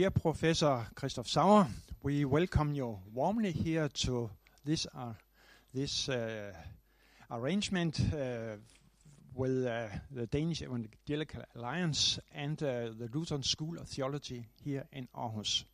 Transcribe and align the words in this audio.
Dear 0.00 0.10
Professor 0.12 0.86
Christof 0.94 1.28
Sauer, 1.28 1.66
we 2.02 2.24
welcome 2.24 2.72
you 2.72 3.00
warmly 3.12 3.52
here 3.52 3.86
to 3.86 4.30
this 4.64 4.86
uh, 4.96 5.12
this 5.74 6.08
uh, 6.08 6.54
arrangement 7.30 8.00
uh, 8.14 8.56
with 9.34 9.66
uh, 9.66 9.88
the 10.10 10.26
Danish 10.26 10.62
Evangelical 10.62 11.42
Alliance 11.54 12.18
and 12.34 12.62
uh, 12.62 12.88
the 12.98 13.10
Lutheran 13.12 13.42
School 13.42 13.78
of 13.78 13.88
Theology 13.88 14.46
here 14.64 14.86
in 14.90 15.06
Aarhus. 15.14 15.64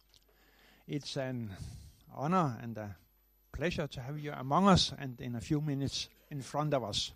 It's 0.88 1.16
an 1.16 1.54
honor 2.12 2.58
and 2.61 2.77
a 2.79 2.96
pleasure 3.52 3.86
to 3.86 4.00
have 4.00 4.18
you 4.18 4.32
among 4.32 4.66
us 4.66 4.93
and 4.98 5.20
in 5.20 5.36
a 5.36 5.40
few 5.40 5.61
minutes 5.61 6.08
in 6.32 6.43
front 6.43 6.74
of 6.74 6.82
us. 6.82 7.12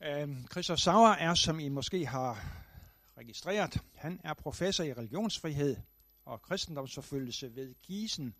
Um, 0.00 0.46
Christof 0.48 0.78
Sauer 0.78 1.16
er, 1.20 1.34
som 1.34 1.60
I 1.60 1.68
måske 1.68 2.06
har 2.06 2.38
registreret, 3.18 3.82
han 3.94 4.20
er 4.24 4.34
professor 4.34 4.84
i 4.84 4.92
religionsfrihed 4.92 5.76
og 6.24 6.42
kristendomsforfølgelse 6.42 7.56
ved 7.56 7.74
Gießen 7.82 8.32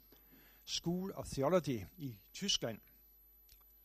School 0.65 1.12
of 1.15 1.27
Theology 1.27 1.80
i 1.97 2.16
Tyskland 2.33 2.79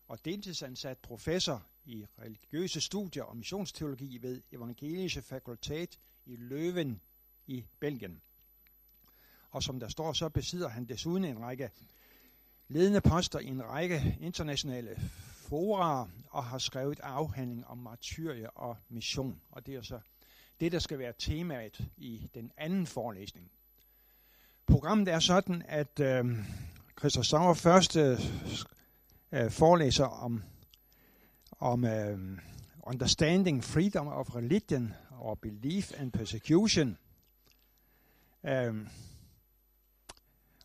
og 0.07 0.25
deltidsansat 0.25 0.97
professor 0.97 1.65
i 1.85 2.05
religiøse 2.19 2.81
studier 2.81 3.23
og 3.23 3.37
missionsteologi 3.37 4.17
ved 4.21 4.41
Evangelische 4.51 5.21
Fakultet 5.21 5.99
i 6.25 6.35
Løven 6.35 7.01
i 7.47 7.65
Belgien. 7.79 8.21
Og 9.49 9.63
som 9.63 9.79
der 9.79 9.87
står, 9.87 10.13
så 10.13 10.29
besidder 10.29 10.69
han 10.69 10.85
desuden 10.85 11.25
en 11.25 11.39
række 11.39 11.69
ledende 12.67 13.01
poster 13.01 13.39
i 13.39 13.47
en 13.47 13.63
række 13.63 14.17
internationale 14.21 15.11
fora 15.33 16.09
og 16.29 16.43
har 16.43 16.57
skrevet 16.57 16.99
afhandling 16.99 17.67
om 17.67 17.77
martyrie 17.77 18.49
og 18.49 18.77
mission. 18.89 19.41
Og 19.51 19.65
det 19.65 19.75
er 19.75 19.81
så 19.81 19.99
det, 20.63 20.71
der 20.71 20.79
skal 20.79 20.99
være 20.99 21.13
temaet 21.19 21.81
i 21.97 22.29
den 22.33 22.51
anden 22.57 22.87
forelæsning. 22.87 23.51
Programmet 24.67 25.07
er 25.07 25.19
sådan, 25.19 25.63
at 25.67 25.99
øh, 25.99 26.25
Christoph 26.99 27.25
Sauer 27.25 27.53
først 27.53 27.97
øh, 27.97 28.19
forelæser 29.49 30.05
om, 30.05 30.43
om 31.59 31.85
øh, 31.85 32.37
Understanding 32.83 33.63
Freedom 33.63 34.07
of 34.07 34.35
Religion 34.35 34.93
or 35.19 35.35
Belief 35.35 35.91
and 35.97 36.11
Persecution. 36.11 36.97
Øh, 38.45 38.87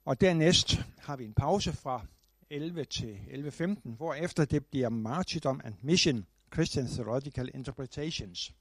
og 0.04 0.20
dernæst 0.20 0.80
har 0.98 1.16
vi 1.16 1.24
en 1.24 1.34
pause 1.34 1.72
fra 1.72 2.06
11 2.50 2.84
til 2.84 3.19
11.15, 3.30 3.78
hvor 3.84 4.14
efter 4.14 4.44
det 4.44 4.66
bliver 4.66 4.88
Martyrdom 4.88 5.60
and 5.64 5.74
Mission, 5.82 6.26
Christian 6.52 6.86
Theological 6.86 7.50
Interpretations. 7.54 8.54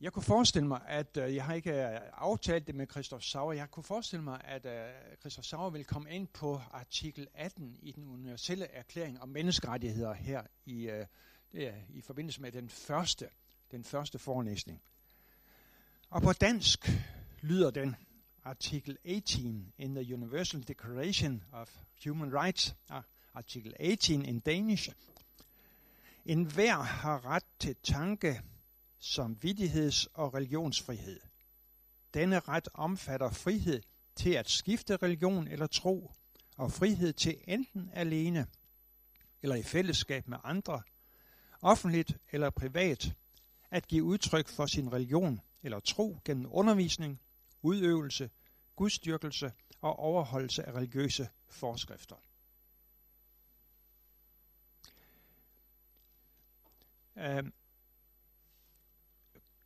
Jeg 0.00 0.12
kunne 0.12 0.22
forestille 0.22 0.68
mig, 0.68 0.80
at 0.86 1.16
øh, 1.16 1.34
jeg 1.34 1.44
har 1.44 1.54
ikke 1.54 1.72
øh, 1.72 2.00
aftalt 2.12 2.66
det 2.66 2.74
med 2.74 2.86
Christoph 2.90 3.22
Sauer, 3.22 3.52
jeg 3.52 3.70
kunne 3.70 3.84
forestille 3.84 4.24
mig, 4.24 4.40
at 4.44 4.66
øh, 4.66 4.90
Christoph 5.20 5.44
Sauer 5.44 5.70
vil 5.70 5.84
komme 5.84 6.10
ind 6.10 6.28
på 6.28 6.60
artikel 6.70 7.28
18 7.34 7.76
i 7.82 7.92
den 7.92 8.08
universelle 8.08 8.66
erklæring 8.66 9.22
om 9.22 9.28
menneskerettigheder 9.28 10.12
her 10.12 10.42
i, 10.64 10.88
øh, 10.88 11.06
det 11.52 11.74
i 11.88 12.00
forbindelse 12.00 12.40
med 12.40 12.52
den 12.52 12.68
første, 12.68 13.28
den 13.70 13.84
første 13.84 14.18
forelæsning. 14.18 14.82
Og 16.10 16.22
på 16.22 16.32
dansk 16.32 16.90
lyder 17.40 17.70
den 17.70 17.96
artikel 18.44 18.98
18 19.04 19.72
in 19.78 19.94
the 19.94 20.14
Universal 20.14 20.68
Declaration 20.68 21.42
of 21.52 21.76
Human 22.04 22.34
Rights, 22.42 22.74
ah, 22.88 23.02
artikel 23.34 23.74
18 23.80 24.24
in 24.24 24.40
Danish. 24.40 24.90
En 26.24 26.44
hver 26.44 26.76
har 26.76 27.26
ret 27.26 27.44
til 27.58 27.76
tanke, 27.82 28.42
samvittigheds- 29.00 30.06
og 30.14 30.34
religionsfrihed. 30.34 31.20
Denne 32.14 32.38
ret 32.40 32.68
omfatter 32.74 33.30
frihed 33.30 33.82
til 34.16 34.30
at 34.30 34.50
skifte 34.50 34.96
religion 34.96 35.48
eller 35.48 35.66
tro, 35.66 36.12
og 36.56 36.72
frihed 36.72 37.12
til 37.12 37.36
enten 37.46 37.90
alene 37.92 38.46
eller 39.42 39.56
i 39.56 39.62
fællesskab 39.62 40.28
med 40.28 40.38
andre, 40.44 40.82
offentligt 41.62 42.18
eller 42.30 42.50
privat, 42.50 43.14
at 43.70 43.86
give 43.88 44.04
udtryk 44.04 44.48
for 44.48 44.66
sin 44.66 44.92
religion 44.92 45.40
eller 45.62 45.80
tro 45.80 46.18
gennem 46.24 46.46
undervisning, 46.50 47.20
udøvelse, 47.62 48.30
gudstyrkelse 48.76 49.52
og 49.80 49.98
overholdelse 49.98 50.62
af 50.62 50.72
religiøse 50.72 51.28
forskrifter. 51.48 52.16
Uh, 57.16 57.48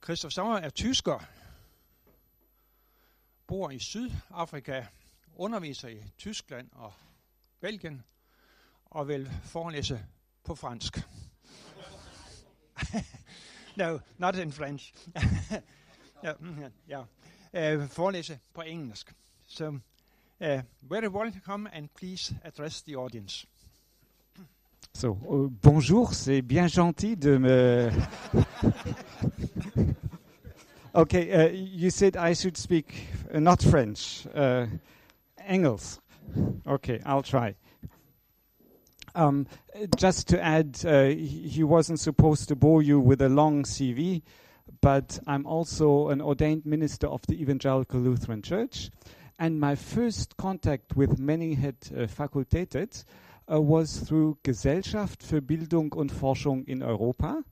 Christoph 0.05 0.33
Sauer 0.33 0.57
er 0.57 0.71
tysker, 0.71 1.19
bor 3.47 3.71
i 3.71 3.79
Sydafrika, 3.79 4.87
underviser 5.37 5.89
i 5.89 6.03
Tyskland 6.19 6.69
og 6.73 6.93
Belgien, 7.61 8.05
og 8.85 9.09
vil 9.09 9.31
forelæse 9.45 10.07
på 10.45 10.55
fransk. 10.55 10.99
no, 13.77 13.99
not 14.19 14.37
in 14.37 14.53
French. 14.53 14.95
Mm, 16.41 16.63
ja, 16.89 17.05
ja. 17.53 17.77
Uh, 17.77 17.89
forelæse 17.89 18.39
på 18.55 18.61
engelsk. 18.61 19.15
So, 19.47 19.69
uh, 19.69 19.79
øh, 20.41 20.63
very 20.83 21.07
welcome 21.07 21.75
and 21.75 21.89
please 21.89 22.41
address 22.45 22.83
the 22.83 22.99
audience. 22.99 23.47
So, 24.97 25.19
uh, 25.29 25.49
bonjour, 25.61 26.15
c'est 26.15 26.41
bien 26.41 26.69
gentil 26.69 27.17
de 27.17 27.37
me 27.37 27.91
Okay, 30.95 31.33
uh, 31.33 31.49
you 31.51 31.91
said 31.91 32.17
I 32.17 32.33
should 32.33 32.57
speak 32.57 33.09
uh, 33.35 33.41
not 33.41 33.61
French, 33.61 34.25
uh, 34.33 34.67
Engels. 35.45 35.99
Okay, 36.65 37.01
I'll 37.05 37.25
try. 37.25 37.57
Um, 39.17 39.49
just 39.97 40.29
to 40.29 40.41
add, 40.41 40.79
uh, 40.85 41.07
he 41.07 41.65
wasn't 41.65 41.99
supposed 41.99 42.47
to 42.49 42.55
bore 42.55 42.81
you 42.81 43.01
with 43.01 43.21
a 43.21 43.29
long 43.29 43.65
CV, 43.65 44.23
but 44.81 45.19
I'm 45.27 45.45
also 45.45 46.11
an 46.11 46.21
ordained 46.21 46.65
minister 46.65 47.09
of 47.09 47.21
the 47.27 47.35
Evangelical 47.43 47.99
Lutheran 47.99 48.43
Church. 48.43 48.91
And 49.41 49.59
my 49.59 49.75
first 49.75 50.37
contact 50.37 50.95
with 50.95 51.19
uh, 51.19 52.07
Fakultetet 52.07 53.05
uh, 53.05 53.11
Äh, 53.47 53.57
was 53.57 54.05
through 54.05 54.39
Gesellschaft 54.43 55.23
für 55.23 55.43
Bildung 55.43 55.93
und 55.93 56.11
Forschung 56.11 56.65
in 56.65 56.83
Europa, 56.83 57.43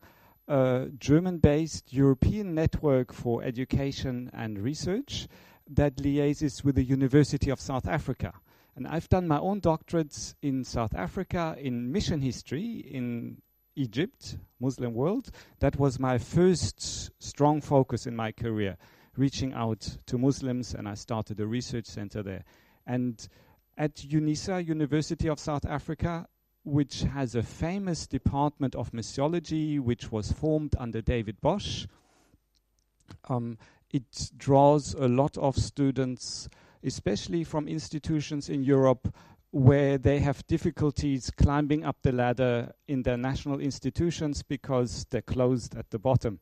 äh, 0.46 0.52
a 0.52 0.86
German 0.98 1.40
based 1.40 1.92
European 1.92 2.54
network 2.54 3.12
for 3.12 3.42
education 3.42 4.30
and 4.32 4.58
research 4.58 5.28
that 5.68 6.00
liaises 6.00 6.64
with 6.64 6.76
the 6.76 6.82
University 6.82 7.50
of 7.50 7.60
South 7.60 7.86
Africa. 7.86 8.32
And 8.74 8.86
I've 8.86 9.08
done 9.10 9.28
my 9.28 9.38
own 9.38 9.60
doctorates 9.60 10.34
in 10.40 10.64
South 10.64 10.94
Africa 10.94 11.54
in 11.58 11.92
mission 11.92 12.22
history 12.22 12.78
in 12.90 13.42
Egypt, 13.76 14.38
Muslim 14.60 14.94
world. 14.94 15.30
That 15.60 15.78
was 15.78 15.98
my 15.98 16.16
first 16.16 17.10
strong 17.22 17.60
focus 17.60 18.06
in 18.06 18.16
my 18.16 18.32
career, 18.32 18.78
reaching 19.14 19.52
out 19.52 19.98
to 20.06 20.16
Muslims, 20.16 20.74
and 20.74 20.88
I 20.88 20.94
started 20.94 21.38
a 21.38 21.46
research 21.46 21.84
center 21.84 22.22
there. 22.22 22.44
And 22.86 23.28
at 23.76 23.96
UNISA, 23.96 24.66
University 24.66 25.28
of 25.28 25.38
South 25.38 25.64
Africa, 25.66 26.26
which 26.64 27.02
has 27.02 27.34
a 27.34 27.42
famous 27.42 28.06
department 28.06 28.74
of 28.74 28.92
missiology, 28.92 29.80
which 29.80 30.12
was 30.12 30.32
formed 30.32 30.74
under 30.78 31.00
David 31.00 31.40
Bosch. 31.40 31.86
Um, 33.28 33.58
it 33.90 34.30
draws 34.36 34.94
a 34.94 35.08
lot 35.08 35.36
of 35.38 35.56
students, 35.56 36.48
especially 36.82 37.44
from 37.44 37.68
institutions 37.68 38.48
in 38.48 38.62
Europe 38.62 39.12
where 39.52 39.98
they 39.98 40.18
have 40.18 40.46
difficulties 40.46 41.30
climbing 41.30 41.84
up 41.84 41.96
the 42.02 42.10
ladder 42.10 42.72
in 42.88 43.02
their 43.02 43.18
national 43.18 43.60
institutions 43.60 44.42
because 44.42 45.04
they're 45.10 45.20
closed 45.20 45.76
at 45.76 45.90
the 45.90 45.98
bottom. 45.98 46.40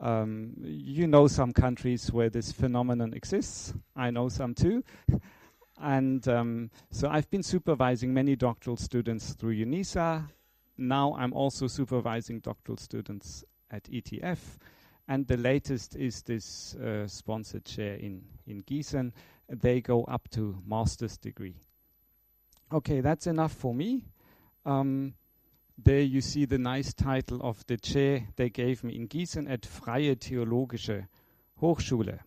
Um, 0.00 0.54
you 0.62 1.08
know 1.08 1.26
some 1.26 1.52
countries 1.52 2.12
where 2.12 2.30
this 2.30 2.52
phenomenon 2.52 3.12
exists. 3.12 3.74
I 3.96 4.10
know 4.10 4.28
some 4.28 4.54
too. 4.54 4.84
And 5.80 6.26
um, 6.28 6.70
so 6.90 7.08
I've 7.08 7.30
been 7.30 7.42
supervising 7.42 8.14
many 8.14 8.36
doctoral 8.36 8.76
students 8.76 9.32
through 9.34 9.56
UNISA. 9.56 10.28
Now 10.78 11.14
I'm 11.18 11.32
also 11.32 11.66
supervising 11.66 12.40
doctoral 12.40 12.78
students 12.78 13.44
at 13.70 13.84
ETF. 13.84 14.38
And 15.06 15.26
the 15.26 15.36
latest 15.36 15.96
is 15.96 16.22
this 16.22 16.74
uh, 16.76 17.06
sponsored 17.06 17.64
chair 17.64 17.94
in, 17.94 18.22
in 18.46 18.62
Gießen. 18.62 19.12
They 19.48 19.80
go 19.80 20.04
up 20.04 20.28
to 20.30 20.62
master's 20.66 21.18
degree. 21.18 21.56
Okay, 22.72 23.00
that's 23.00 23.26
enough 23.26 23.52
for 23.52 23.74
me. 23.74 24.04
Um, 24.64 25.14
there 25.76 26.00
you 26.00 26.20
see 26.20 26.44
the 26.44 26.58
nice 26.58 26.94
title 26.94 27.42
of 27.42 27.66
the 27.66 27.76
chair 27.76 28.28
they 28.36 28.48
gave 28.48 28.82
me 28.84 28.94
in 28.94 29.08
Gießen 29.08 29.50
at 29.50 29.66
Freie 29.66 30.14
Theologische 30.14 31.08
Hochschule. 31.60 32.20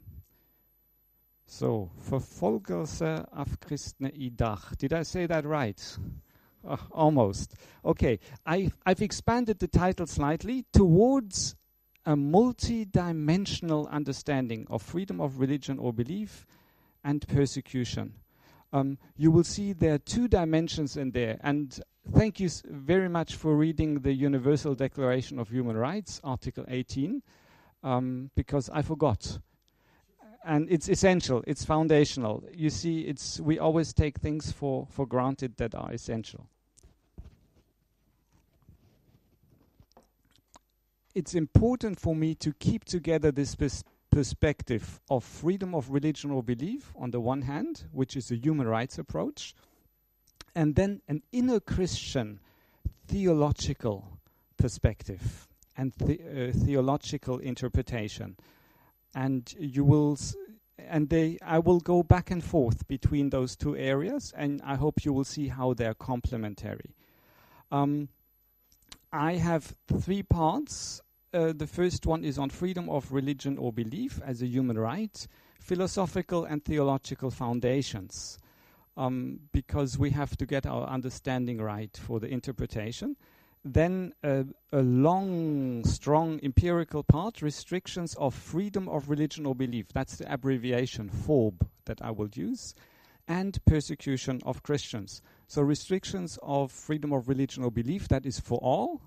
So, 1.50 1.90
Verfolgelse 1.98 3.26
af 3.32 3.60
kristne 3.60 4.12
i 4.12 4.30
dag. 4.30 4.58
Did 4.82 4.94
I 4.94 5.04
say 5.04 5.28
that 5.28 5.46
right? 5.46 6.00
Uh, 6.64 6.78
almost. 7.06 7.56
Okay, 7.84 8.18
I, 8.46 8.70
I've 8.86 9.02
expanded 9.02 9.56
the 9.60 9.68
title 9.68 10.08
slightly 10.08 10.66
towards 10.74 11.56
a 12.06 12.16
multi-dimensional 12.16 13.88
understanding 13.88 14.68
of 14.70 14.82
freedom 14.82 15.22
of 15.22 15.40
religion 15.40 15.80
or 15.80 15.94
belief 15.94 16.46
and 17.04 17.26
persecution. 17.28 18.14
Um, 18.74 18.98
you 19.16 19.32
will 19.32 19.46
see 19.46 19.74
there 19.74 19.94
are 19.94 20.00
two 20.00 20.28
dimensions 20.28 20.98
in 20.98 21.12
there, 21.12 21.38
and 21.42 21.80
thank 22.14 22.42
you 22.42 22.50
very 22.66 23.10
much 23.10 23.36
for 23.36 23.56
reading 23.56 24.02
the 24.02 24.14
Universal 24.14 24.76
Declaration 24.76 25.40
of 25.40 25.50
Human 25.50 25.78
Rights, 25.78 26.20
Article 26.24 26.66
18, 26.68 27.22
um, 27.84 28.32
because 28.36 28.70
I 28.70 28.82
forgot. 28.82 29.40
And 30.48 30.72
it's 30.72 30.88
essential. 30.88 31.44
It's 31.46 31.64
foundational. 31.66 32.44
You 32.54 32.70
see, 32.70 33.02
it's 33.02 33.40
we 33.40 33.60
always 33.60 33.94
take 33.94 34.18
things 34.20 34.52
for, 34.52 34.88
for 34.90 35.06
granted 35.06 35.58
that 35.58 35.76
are 35.76 35.92
essential. 35.92 36.48
it's 41.18 41.34
important 41.34 42.00
for 42.00 42.16
me 42.16 42.36
to 42.36 42.54
keep 42.54 42.86
together 42.86 43.32
this 43.32 43.56
pers- 43.56 43.84
perspective 44.12 45.02
of 45.10 45.24
freedom 45.24 45.74
of 45.74 45.90
religion 45.90 46.30
or 46.30 46.44
belief 46.44 46.94
on 46.96 47.10
the 47.10 47.20
one 47.20 47.42
hand, 47.42 47.86
which 47.92 48.16
is 48.16 48.30
a 48.30 48.36
human 48.36 48.68
rights 48.68 49.00
approach, 49.00 49.56
and 50.54 50.76
then 50.76 51.02
an 51.08 51.24
inner 51.32 51.60
Christian 51.60 52.40
theological 53.08 54.20
perspective 54.58 55.48
and 55.76 55.92
the, 55.98 56.20
uh, 56.22 56.52
theological 56.66 57.40
interpretation. 57.40 58.36
And 59.26 59.52
you 59.58 59.84
will, 59.84 60.16
and 60.78 61.10
they, 61.10 61.40
I 61.42 61.58
will 61.58 61.80
go 61.80 62.04
back 62.04 62.30
and 62.30 62.44
forth 62.44 62.88
between 62.88 63.32
those 63.32 63.56
two 63.56 63.76
areas, 63.76 64.32
and 64.38 64.62
I 64.64 64.76
hope 64.76 65.04
you 65.06 65.12
will 65.12 65.24
see 65.24 65.48
how 65.48 65.74
they're 65.74 65.96
complementary. 65.96 66.94
Um, 67.72 68.10
I 69.12 69.38
have 69.38 69.74
three 69.88 70.22
parts. 70.22 71.02
Uh, 71.34 71.52
the 71.52 71.66
first 71.66 72.06
one 72.06 72.24
is 72.24 72.38
on 72.38 72.52
freedom 72.52 72.90
of 72.90 73.12
religion 73.12 73.58
or 73.58 73.74
belief 73.74 74.22
as 74.24 74.44
a 74.44 74.46
human 74.46 74.78
right, 74.78 75.28
philosophical 75.60 76.46
and 76.46 76.64
theological 76.64 77.32
foundations, 77.32 78.38
um, 78.98 79.40
because 79.52 79.98
we 79.98 80.12
have 80.12 80.38
to 80.38 80.46
get 80.46 80.68
our 80.68 80.86
understanding 80.88 81.58
right 81.58 81.98
for 81.98 82.20
the 82.20 82.28
interpretation. 82.28 83.16
Then 83.66 84.14
a 84.24 84.46
long, 84.72 85.84
strong 85.84 86.40
empirical 86.42 87.04
part, 87.04 87.42
restrictions 87.42 88.16
of 88.16 88.34
freedom 88.34 88.88
of 88.88 89.10
religion 89.10 89.46
or 89.46 89.56
belief. 89.56 89.88
That's 89.94 90.18
the 90.18 90.32
abbreviation 90.32 91.10
FORB 91.10 91.68
that 91.86 92.02
I 92.02 92.12
will 92.12 92.30
use. 92.34 92.76
And 93.28 93.60
persecution 93.66 94.40
of 94.46 94.64
Christians. 94.64 95.22
So 95.48 95.62
restrictions 95.62 96.40
of 96.42 96.72
freedom 96.72 97.12
of 97.12 97.28
religion 97.28 97.64
or 97.64 97.72
belief, 97.72 98.08
that 98.08 98.26
is 98.26 98.40
for 98.40 98.58
all. 98.60 99.02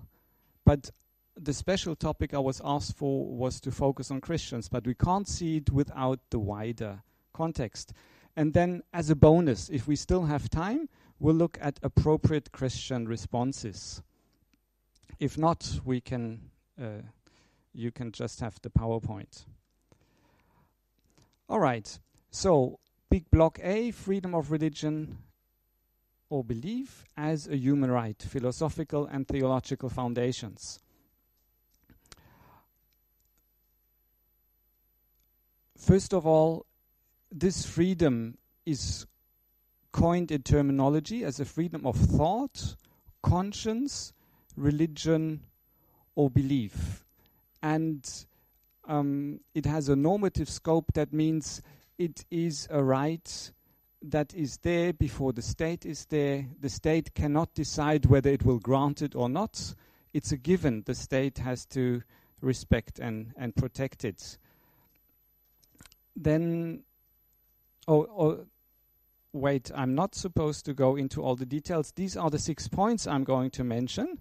But 0.63 0.91
the 1.35 1.53
special 1.53 1.95
topic 1.95 2.33
I 2.33 2.39
was 2.39 2.61
asked 2.63 2.95
for 2.95 3.25
was 3.25 3.59
to 3.61 3.71
focus 3.71 4.11
on 4.11 4.21
Christians, 4.21 4.69
but 4.69 4.85
we 4.85 4.93
can't 4.93 5.27
see 5.27 5.57
it 5.57 5.71
without 5.71 6.19
the 6.29 6.37
wider 6.37 7.01
context. 7.33 7.93
And 8.35 8.53
then, 8.53 8.83
as 8.93 9.09
a 9.09 9.15
bonus, 9.15 9.69
if 9.69 9.87
we 9.87 9.95
still 9.95 10.25
have 10.25 10.49
time, 10.49 10.87
we'll 11.19 11.35
look 11.35 11.57
at 11.59 11.79
appropriate 11.81 12.51
Christian 12.51 13.07
responses. 13.07 14.03
If 15.21 15.37
not, 15.37 15.79
we 15.85 16.01
can, 16.01 16.49
uh, 16.81 17.03
you 17.75 17.91
can 17.91 18.11
just 18.11 18.39
have 18.39 18.59
the 18.63 18.71
PowerPoint. 18.71 19.45
All 21.47 21.59
right. 21.59 21.99
So, 22.31 22.79
big 23.07 23.29
block 23.29 23.59
A, 23.61 23.91
freedom 23.91 24.33
of 24.33 24.49
religion 24.49 25.19
or 26.31 26.43
belief 26.43 27.05
as 27.15 27.47
a 27.47 27.55
human 27.55 27.91
right, 27.91 28.19
philosophical 28.19 29.05
and 29.05 29.27
theological 29.27 29.89
foundations. 29.89 30.79
First 35.77 36.15
of 36.15 36.25
all, 36.25 36.65
this 37.31 37.63
freedom 37.63 38.39
is 38.65 39.05
coined 39.91 40.31
in 40.31 40.41
terminology 40.41 41.23
as 41.23 41.39
a 41.39 41.45
freedom 41.45 41.85
of 41.85 41.95
thought, 41.95 42.75
conscience, 43.21 44.13
religion, 44.55 45.41
or 46.15 46.29
belief. 46.29 47.05
And 47.61 48.07
um, 48.87 49.39
it 49.53 49.65
has 49.65 49.89
a 49.89 49.95
normative 49.95 50.49
scope 50.49 50.93
that 50.93 51.13
means 51.13 51.61
it 51.97 52.25
is 52.31 52.67
a 52.69 52.83
right 52.83 53.51
that 54.01 54.33
is 54.33 54.57
there 54.57 54.93
before 54.93 55.31
the 55.33 55.41
state 55.41 55.85
is 55.85 56.05
there. 56.05 56.47
The 56.59 56.69
state 56.69 57.13
cannot 57.13 57.53
decide 57.53 58.07
whether 58.07 58.29
it 58.29 58.43
will 58.43 58.59
grant 58.59 59.01
it 59.01 59.15
or 59.15 59.29
not. 59.29 59.75
It's 60.13 60.31
a 60.31 60.37
given. 60.37 60.83
The 60.85 60.95
state 60.95 61.37
has 61.37 61.65
to 61.67 62.01
respect 62.41 62.99
and, 62.99 63.33
and 63.37 63.55
protect 63.55 64.03
it. 64.03 64.37
Then, 66.15 66.81
oh, 67.87 68.07
oh, 68.17 68.45
wait, 69.31 69.71
I'm 69.73 69.95
not 69.95 70.15
supposed 70.15 70.65
to 70.65 70.73
go 70.73 70.95
into 70.95 71.21
all 71.21 71.35
the 71.35 71.45
details. 71.45 71.91
These 71.95 72.17
are 72.17 72.29
the 72.29 72.39
six 72.39 72.67
points 72.67 73.07
I'm 73.07 73.23
going 73.23 73.51
to 73.51 73.63
mention, 73.63 74.17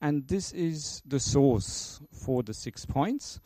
and 0.00 0.26
this 0.28 0.52
is 0.52 1.02
the 1.06 1.20
source 1.20 2.00
for 2.12 2.42
the 2.42 2.54
six 2.54 2.84
points. 2.84 3.40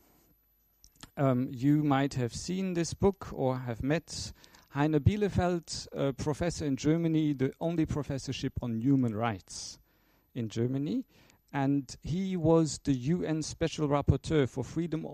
Um, 1.16 1.48
you 1.52 1.82
might 1.82 2.14
have 2.14 2.34
seen 2.34 2.74
this 2.74 2.94
book 2.94 3.28
or 3.32 3.58
have 3.58 3.82
met 3.82 4.32
Heiner 4.74 5.00
Bielefeldt, 5.00 5.88
a 5.92 6.12
professor 6.12 6.64
in 6.64 6.76
Germany, 6.76 7.32
the 7.32 7.52
only 7.60 7.86
professorship 7.86 8.52
on 8.62 8.80
human 8.80 9.14
rights 9.14 9.78
in 10.34 10.48
Germany. 10.48 11.04
And 11.52 11.96
he 12.02 12.36
was 12.36 12.78
the 12.84 12.92
UN 12.92 13.42
Special 13.42 13.88
Rapporteur 13.88 14.48
for 14.48 14.62
freedom 14.62 15.04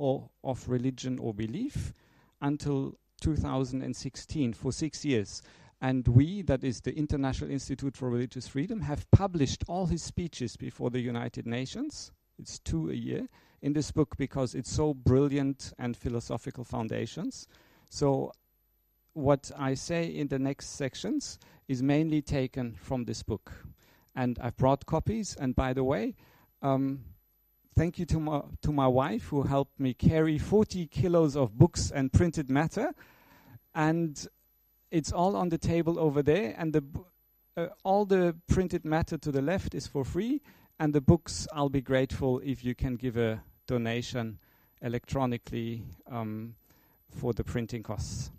of 0.45 0.69
religion 0.69 1.19
or 1.19 1.33
belief 1.33 1.95
until 2.43 2.95
2016 3.23 4.53
for 4.53 4.73
six 4.73 5.05
years. 5.05 5.41
And 5.81 6.09
we, 6.09 6.43
that 6.43 6.65
is 6.65 6.81
the 6.81 6.97
International 6.97 7.51
Institute 7.51 7.97
for 7.97 8.09
Religious 8.09 8.49
Freedom, 8.49 8.81
have 8.81 9.11
published 9.11 9.65
all 9.69 9.87
his 9.87 10.03
speeches 10.03 10.57
before 10.57 10.91
the 10.91 11.01
United 11.01 11.47
Nations. 11.47 12.13
It's 12.39 12.59
two 12.59 12.91
a 12.91 12.95
year 12.95 13.29
in 13.63 13.73
this 13.73 13.91
book 13.91 14.17
because 14.17 14.55
it's 14.55 14.73
so 14.73 14.95
brilliant 14.95 15.73
and 15.79 15.97
philosophical 15.97 16.65
foundations. 16.65 17.47
So 17.91 18.33
what 19.13 19.51
I 19.57 19.75
say 19.75 20.07
in 20.07 20.29
the 20.29 20.39
next 20.39 20.77
sections 20.77 21.39
is 21.69 21.83
mainly 21.83 22.23
taken 22.23 22.75
from 22.75 23.05
this 23.05 23.23
book. 23.23 23.53
And 24.15 24.39
I've 24.41 24.57
brought 24.57 24.87
copies. 24.87 25.37
And 25.39 25.55
by 25.55 25.73
the 25.73 25.85
way, 25.85 26.15
um, 26.63 27.01
thank 27.75 27.99
you 27.99 28.07
to 28.07 28.21
my, 28.21 28.43
to 28.63 28.73
my 28.73 28.87
wife 28.87 29.25
who 29.25 29.43
helped 29.43 29.79
me 29.79 29.95
carry 29.95 30.39
40 30.39 30.87
kilos 30.87 31.37
of 31.37 31.59
books 31.59 31.91
and 31.91 32.13
printed 32.13 32.51
matter. 32.51 32.93
And 33.75 34.27
it's 34.97 35.13
all 35.13 35.37
on 35.37 35.51
the 35.51 35.59
table 35.59 35.99
over 35.99 36.23
there. 36.23 36.55
And 36.57 36.73
the 36.73 36.83
uh, 37.57 37.67
all 37.85 38.07
the 38.07 38.35
printed 38.49 38.85
matter 38.85 39.19
to 39.19 39.31
the 39.31 39.43
left 39.43 39.75
is 39.75 39.87
for 39.87 40.05
free. 40.05 40.41
And 40.79 40.95
the 40.95 41.01
books, 41.01 41.47
I'll 41.53 41.69
be 41.69 41.83
grateful 41.83 42.41
if 42.45 42.65
you 42.65 42.75
can 42.75 42.97
give 42.97 43.17
a 43.17 43.43
donation 43.67 44.39
electronically 44.81 45.83
um, 46.11 46.55
for 47.11 47.35
the 47.35 47.45
printing 47.45 47.83
costs. 47.83 48.31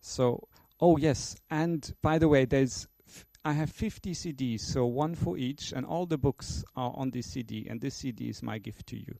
So, 0.00 0.48
oh 0.80 0.96
yes, 0.96 1.36
and 1.50 1.94
by 2.02 2.18
the 2.18 2.28
way, 2.28 2.46
there's 2.46 2.88
I 3.42 3.52
have 3.52 3.70
50 3.70 4.12
CDs, 4.12 4.60
so 4.60 4.84
one 4.84 5.14
for 5.14 5.38
each, 5.38 5.72
and 5.72 5.86
all 5.86 6.04
the 6.04 6.18
books 6.18 6.62
are 6.76 6.92
on 6.94 7.10
this 7.10 7.26
CD, 7.26 7.66
and 7.68 7.80
this 7.80 7.94
CD 7.94 8.28
is 8.28 8.42
my 8.42 8.58
gift 8.58 8.86
to 8.88 8.96
you. 8.96 9.14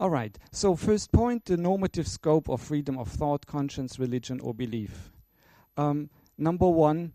All 0.00 0.08
right. 0.08 0.36
So 0.50 0.76
first 0.76 1.12
point: 1.12 1.44
the 1.44 1.58
normative 1.58 2.08
scope 2.08 2.48
of 2.48 2.62
freedom 2.62 2.96
of 2.96 3.08
thought, 3.08 3.44
conscience, 3.44 3.98
religion, 3.98 4.40
or 4.40 4.54
belief. 4.54 5.12
Um, 5.76 6.08
number 6.38 6.66
one, 6.66 7.12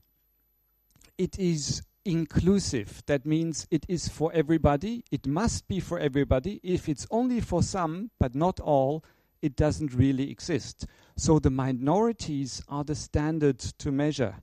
it 1.18 1.40
is 1.40 1.82
inclusive. 2.06 3.02
That 3.08 3.26
means 3.26 3.68
it 3.72 3.88
is 3.90 4.08
for 4.08 4.32
everybody. 4.34 5.04
It 5.10 5.26
must 5.26 5.68
be 5.68 5.80
for 5.80 5.98
everybody. 5.98 6.60
If 6.62 6.88
it's 6.88 7.08
only 7.10 7.42
for 7.42 7.64
some, 7.64 8.12
but 8.20 8.36
not 8.36 8.60
all, 8.60 9.04
it 9.42 9.56
doesn't 9.56 9.92
really 9.92 10.30
exist. 10.30 10.86
So 11.16 11.40
the 11.40 11.50
minorities 11.50 12.62
are 12.70 12.84
the 12.84 12.94
standard 12.94 13.58
to 13.80 13.92
measure 13.92 14.36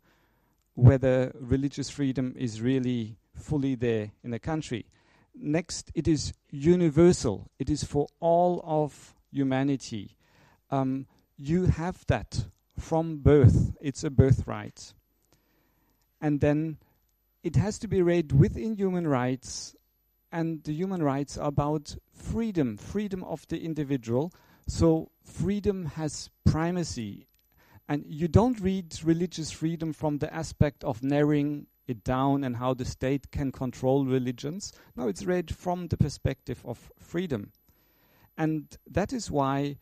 whether 0.75 1.30
religious 1.38 1.90
freedom 1.90 2.34
is 2.37 2.61
really 2.61 3.18
fully 3.37 3.76
there 3.76 4.11
in 4.25 4.34
a 4.34 4.40
country. 4.40 4.87
Next, 5.34 5.90
it 5.94 6.06
is 6.06 6.32
universal. 6.50 7.50
It 7.58 7.70
is 7.70 7.84
for 7.84 8.06
all 8.20 8.60
of 8.64 9.14
humanity. 9.30 10.16
Um, 10.70 11.06
you 11.36 11.66
have 11.66 12.04
that 12.06 12.46
from 12.78 13.18
birth. 13.18 13.74
It's 13.80 14.04
a 14.04 14.10
birthright. 14.10 14.94
And 16.20 16.40
then 16.40 16.78
it 17.42 17.56
has 17.56 17.78
to 17.80 17.88
be 17.88 18.02
read 18.02 18.32
within 18.32 18.76
human 18.76 19.06
rights, 19.06 19.74
and 20.30 20.62
the 20.62 20.72
human 20.72 21.02
rights 21.02 21.36
are 21.36 21.48
about 21.48 21.96
freedom, 22.12 22.76
freedom 22.76 23.24
of 23.24 23.46
the 23.48 23.60
individual. 23.62 24.32
So 24.68 25.10
freedom 25.24 25.86
has 25.86 26.30
primacy. 26.44 27.26
And 27.88 28.04
you 28.06 28.28
don't 28.28 28.60
read 28.60 28.96
religious 29.02 29.50
freedom 29.50 29.92
from 29.92 30.18
the 30.18 30.32
aspect 30.32 30.84
of 30.84 31.02
narrowing 31.02 31.66
it 31.92 32.04
down 32.04 32.44
and 32.44 32.56
how 32.56 32.75
the 32.75 32.84
state 32.84 33.30
can 33.30 33.52
control 33.52 34.04
religions. 34.04 34.72
No, 34.96 35.08
it's 35.08 35.25
read 35.25 35.54
from 35.54 35.87
the 35.88 35.96
perspective 35.96 36.62
of 36.66 36.90
freedom. 36.99 37.52
And 38.37 38.76
that 38.90 39.12
is 39.12 39.30
why, 39.30 39.76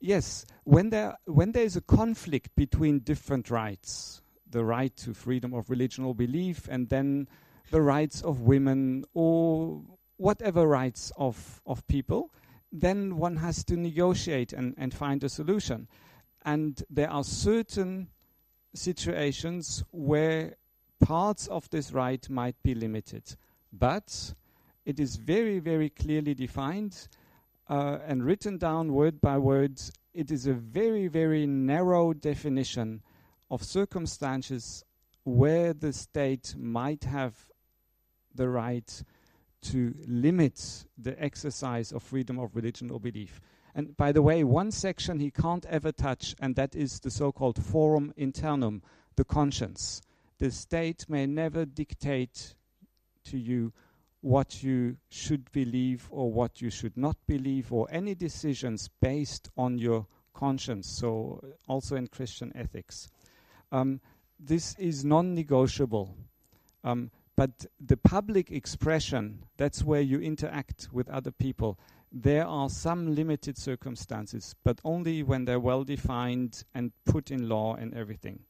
yes, 0.00 0.44
when 0.64 0.90
there, 0.90 1.16
when 1.26 1.52
there 1.52 1.64
is 1.64 1.76
a 1.76 1.80
conflict 1.80 2.54
between 2.56 2.98
different 3.00 3.50
rights, 3.50 4.22
the 4.50 4.64
right 4.64 4.94
to 4.96 5.14
freedom 5.14 5.54
of 5.54 5.70
religion 5.70 6.04
or 6.04 6.14
belief, 6.14 6.68
and 6.68 6.88
then 6.88 7.28
the 7.70 7.80
rights 7.80 8.22
of 8.22 8.40
women 8.40 9.04
or 9.14 9.82
whatever 10.16 10.66
rights 10.66 11.12
of, 11.16 11.62
of 11.66 11.86
people, 11.86 12.30
then 12.70 13.16
one 13.16 13.36
has 13.36 13.64
to 13.64 13.76
negotiate 13.76 14.52
and, 14.52 14.74
and 14.78 14.94
find 14.94 15.22
a 15.24 15.28
solution. 15.28 15.88
And 16.44 16.82
there 16.90 17.10
are 17.10 17.24
certain 17.24 18.08
situations 18.74 19.84
where 19.90 20.56
parts 21.02 21.48
of 21.48 21.68
this 21.70 21.92
right 21.92 22.28
might 22.30 22.56
be 22.62 22.74
limited. 22.74 23.36
But 23.72 24.34
it 24.86 24.98
is 24.98 25.16
very, 25.16 25.58
very 25.58 25.90
clearly 25.90 26.34
defined 26.34 27.08
uh, 27.68 27.98
and 28.06 28.24
written 28.24 28.56
down 28.56 28.92
word 28.92 29.20
by 29.20 29.38
word. 29.38 29.80
It 30.14 30.30
is 30.30 30.46
a 30.46 30.54
very, 30.54 31.08
very 31.08 31.46
narrow 31.46 32.12
definition 32.12 33.02
of 33.50 33.62
circumstances 33.62 34.84
where 35.24 35.72
the 35.72 35.92
state 35.92 36.54
might 36.56 37.04
have 37.04 37.34
the 38.34 38.48
right 38.48 39.02
to 39.62 39.94
limit 40.06 40.86
the 40.98 41.20
exercise 41.22 41.92
of 41.92 42.02
freedom 42.02 42.38
of 42.38 42.56
religion 42.56 42.90
or 42.90 42.98
belief. 42.98 43.40
And 43.74 43.96
by 43.96 44.12
the 44.12 44.22
way, 44.22 44.44
one 44.44 44.70
section 44.70 45.20
he 45.20 45.30
can't 45.30 45.64
ever 45.66 45.92
touch, 45.92 46.34
and 46.40 46.56
that 46.56 46.74
is 46.74 47.00
the 47.00 47.10
so 47.10 47.32
called 47.32 47.62
forum 47.62 48.12
internum, 48.18 48.82
the 49.16 49.24
conscience. 49.24 50.02
The 50.42 50.50
state 50.50 51.08
may 51.08 51.24
never 51.24 51.64
dictate 51.64 52.56
to 53.26 53.38
you 53.38 53.72
what 54.22 54.60
you 54.60 54.96
should 55.08 55.52
believe 55.52 56.08
or 56.10 56.32
what 56.32 56.60
you 56.60 56.68
should 56.68 56.96
not 56.96 57.16
believe, 57.28 57.72
or 57.72 57.86
any 57.92 58.16
decisions 58.16 58.90
based 59.00 59.50
on 59.56 59.78
your 59.78 60.08
conscience. 60.34 60.88
So, 60.88 61.44
also 61.68 61.94
in 61.94 62.08
Christian 62.08 62.50
ethics. 62.56 63.08
Um, 63.70 64.00
this 64.40 64.74
is 64.80 65.04
non 65.04 65.32
negotiable. 65.32 66.16
Um, 66.82 67.12
but 67.36 67.66
the 67.78 67.96
public 67.96 68.50
expression, 68.50 69.44
that's 69.58 69.84
where 69.84 70.00
you 70.00 70.18
interact 70.18 70.88
with 70.90 71.08
other 71.08 71.30
people. 71.30 71.78
There 72.10 72.48
are 72.48 72.68
some 72.68 73.14
limited 73.14 73.56
circumstances, 73.56 74.56
but 74.64 74.80
only 74.82 75.22
when 75.22 75.44
they're 75.44 75.60
well 75.60 75.84
defined 75.84 76.64
and 76.74 76.90
put 77.04 77.30
in 77.30 77.48
law 77.48 77.76
and 77.76 77.94
everything. 77.94 78.40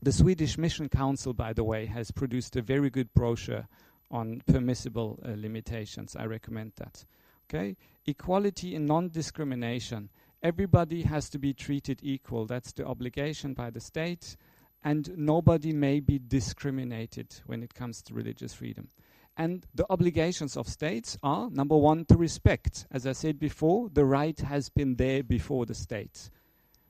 The 0.00 0.12
Swedish 0.12 0.56
Mission 0.56 0.88
Council, 0.88 1.32
by 1.32 1.52
the 1.52 1.64
way, 1.64 1.86
has 1.86 2.10
produced 2.10 2.56
a 2.56 2.62
very 2.62 2.90
good 2.90 3.12
brochure 3.14 3.66
on 4.10 4.42
permissible 4.46 5.18
uh, 5.24 5.32
limitations. 5.36 6.16
I 6.16 6.24
recommend 6.26 6.72
that. 6.76 7.04
Okay? 7.48 7.76
Equality 8.06 8.74
and 8.74 8.86
non 8.86 9.08
discrimination. 9.08 10.08
Everybody 10.42 11.02
has 11.02 11.28
to 11.30 11.38
be 11.38 11.52
treated 11.52 12.00
equal. 12.02 12.46
That's 12.46 12.72
the 12.72 12.86
obligation 12.86 13.54
by 13.54 13.70
the 13.70 13.80
state 13.80 14.36
and 14.84 15.16
nobody 15.16 15.72
may 15.72 16.00
be 16.00 16.18
discriminated 16.18 17.34
when 17.46 17.62
it 17.62 17.74
comes 17.74 18.02
to 18.02 18.14
religious 18.14 18.54
freedom. 18.54 18.88
And 19.36 19.66
the 19.74 19.86
obligations 19.90 20.56
of 20.56 20.68
states 20.68 21.16
are 21.22 21.50
number 21.50 21.76
one, 21.76 22.04
to 22.06 22.16
respect. 22.16 22.86
As 22.90 23.06
I 23.06 23.12
said 23.12 23.38
before, 23.38 23.88
the 23.92 24.04
right 24.04 24.38
has 24.40 24.68
been 24.68 24.96
there 24.96 25.22
before 25.22 25.66
the 25.66 25.74
state. 25.74 26.30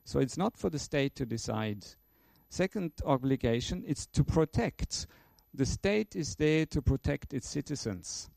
So 0.04 0.18
it's 0.18 0.38
not 0.38 0.56
for 0.56 0.70
the 0.70 0.78
state 0.78 1.14
to 1.16 1.26
decide. 1.26 1.84
Second 2.49 2.93
obligation 3.05 3.85
is 3.85 4.07
to 4.07 4.25
protect. 4.25 5.07
The 5.52 5.67
state 5.67 6.17
is 6.17 6.37
there 6.37 6.67
to 6.67 6.83
protect 6.83 7.33
its 7.33 7.49
citizens 7.49 8.31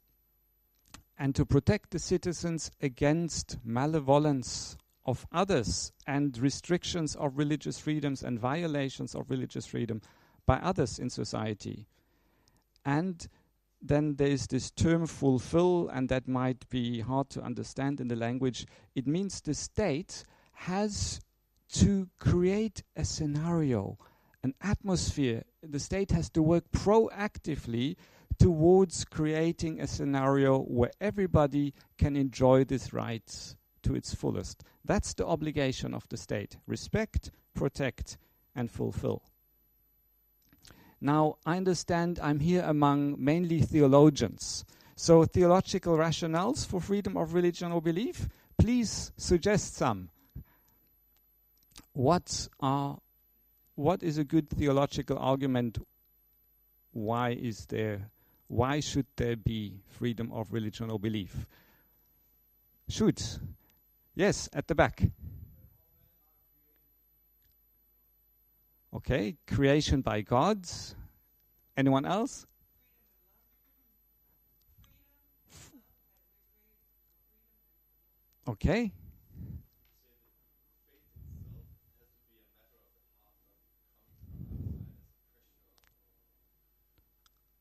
and 1.17 1.35
to 1.35 1.45
protect 1.45 1.91
the 1.91 1.99
citizens 1.99 2.71
against 2.81 3.57
malevolence 3.63 4.77
of 5.05 5.25
others 5.31 5.91
and 6.07 6.37
restrictions 6.37 7.15
of 7.15 7.37
religious 7.37 7.79
freedoms 7.79 8.23
and 8.23 8.39
violations 8.39 9.15
of 9.15 9.29
religious 9.29 9.65
freedom 9.65 10.01
by 10.45 10.57
others 10.57 10.99
in 10.99 11.09
society. 11.09 11.87
And 12.85 13.27
then 13.81 14.15
there 14.15 14.27
is 14.27 14.47
this 14.47 14.71
term 14.71 15.07
fulfill, 15.07 15.89
and 15.89 16.09
that 16.09 16.27
might 16.27 16.69
be 16.69 17.01
hard 17.01 17.29
to 17.31 17.41
understand 17.41 17.99
in 17.99 18.07
the 18.07 18.15
language. 18.15 18.65
It 18.95 19.07
means 19.07 19.41
the 19.41 19.53
state 19.53 20.23
has 20.53 21.19
to 21.73 22.09
create 22.19 22.83
a 22.95 23.05
scenario, 23.05 23.97
an 24.43 24.53
atmosphere. 24.61 25.43
The 25.63 25.79
state 25.79 26.11
has 26.11 26.29
to 26.31 26.41
work 26.41 26.71
proactively 26.71 27.95
towards 28.39 29.05
creating 29.05 29.79
a 29.79 29.87
scenario 29.87 30.59
where 30.59 30.91
everybody 30.99 31.73
can 31.97 32.15
enjoy 32.15 32.63
these 32.63 32.91
rights 32.91 33.55
to 33.83 33.95
its 33.95 34.13
fullest. 34.13 34.63
That's 34.83 35.13
the 35.13 35.25
obligation 35.25 35.93
of 35.93 36.07
the 36.09 36.17
state 36.17 36.57
respect, 36.67 37.31
protect, 37.53 38.17
and 38.55 38.69
fulfill. 38.69 39.23
Now, 40.99 41.37
I 41.45 41.57
understand 41.57 42.19
I'm 42.21 42.39
here 42.39 42.63
among 42.65 43.15
mainly 43.17 43.61
theologians. 43.61 44.65
So, 44.95 45.25
theological 45.25 45.97
rationales 45.97 46.65
for 46.65 46.79
freedom 46.79 47.17
of 47.17 47.33
religion 47.33 47.71
or 47.71 47.81
belief, 47.81 48.27
please 48.57 49.11
suggest 49.17 49.75
some. 49.75 50.09
What 51.93 52.47
are 52.59 52.97
what 53.75 54.03
is 54.03 54.17
a 54.17 54.23
good 54.23 54.49
theological 54.49 55.17
argument? 55.17 55.77
Why 56.91 57.31
is 57.31 57.65
there 57.67 58.09
why 58.47 58.79
should 58.79 59.07
there 59.15 59.35
be 59.35 59.79
freedom 59.89 60.31
of 60.31 60.51
religion 60.53 60.89
or 60.91 60.99
belief? 60.99 61.45
Should 62.89 63.21
Yes, 64.13 64.49
at 64.53 64.67
the 64.67 64.75
back. 64.75 65.03
Okay, 68.93 69.37
creation 69.47 70.01
by 70.01 70.21
God. 70.21 70.67
Anyone 71.77 72.05
else? 72.05 72.45
Okay. 78.47 78.91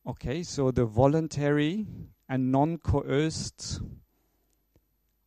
Okay, 0.07 0.42
so 0.42 0.71
the 0.71 0.87
voluntary 0.87 1.87
and 2.28 2.50
non 2.50 2.78
coerced 2.78 3.80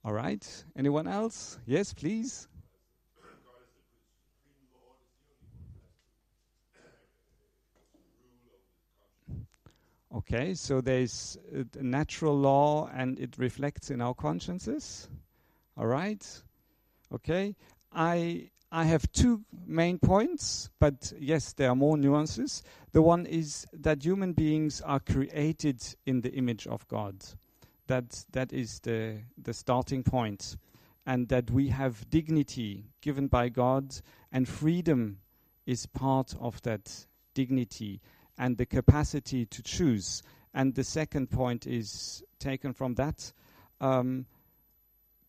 all 0.06 0.12
right. 0.12 0.65
Anyone 0.75 1.08
else? 1.08 1.60
Yes, 1.65 1.94
please. 1.94 2.50
Okay, 10.13 10.53
so 10.53 10.82
there's 10.82 11.38
a 11.53 11.82
natural 11.82 12.38
law 12.38 12.89
and 12.94 13.18
it 13.18 13.38
reflects 13.38 13.89
in 13.92 14.01
our 14.01 14.13
consciences. 14.13 15.08
All 15.77 15.88
right. 15.88 16.24
Okay. 17.13 17.56
I 17.94 18.50
I 18.75 18.86
have 18.86 19.12
two 19.12 19.44
main 19.68 20.00
points, 20.00 20.70
but 20.80 21.13
yes, 21.20 21.53
there 21.53 21.70
are 21.70 21.75
more 21.75 21.96
nuances. 21.96 22.63
The 22.92 23.03
one 23.03 23.27
is 23.27 23.68
that 23.72 24.03
human 24.03 24.34
beings 24.34 24.82
are 24.82 25.00
created 25.00 25.82
in 26.06 26.22
the 26.22 26.34
image 26.34 26.65
of 26.68 26.88
God 26.88 27.24
that 27.88 28.25
that 28.32 28.53
is 28.53 28.80
the 28.80 29.22
the 29.42 29.53
starting 29.53 30.03
point. 30.03 30.58
and 31.06 31.27
that 31.27 31.51
we 31.51 31.68
have 31.68 32.10
dignity 32.10 32.86
given 33.01 33.27
by 33.27 33.50
God 33.50 33.94
and 34.32 34.48
freedom 34.48 35.20
is 35.65 35.86
part 35.86 36.34
of 36.39 36.62
that 36.62 37.06
dignity 37.34 38.00
and 38.38 38.58
the 38.58 38.65
capacity 38.65 39.46
to 39.46 39.62
choose 39.62 40.24
and 40.53 40.75
the 40.75 40.84
second 40.84 41.30
point 41.30 41.68
is 41.68 42.24
taken 42.39 42.74
from 42.74 42.96
that 42.96 43.34
um, 43.82 44.25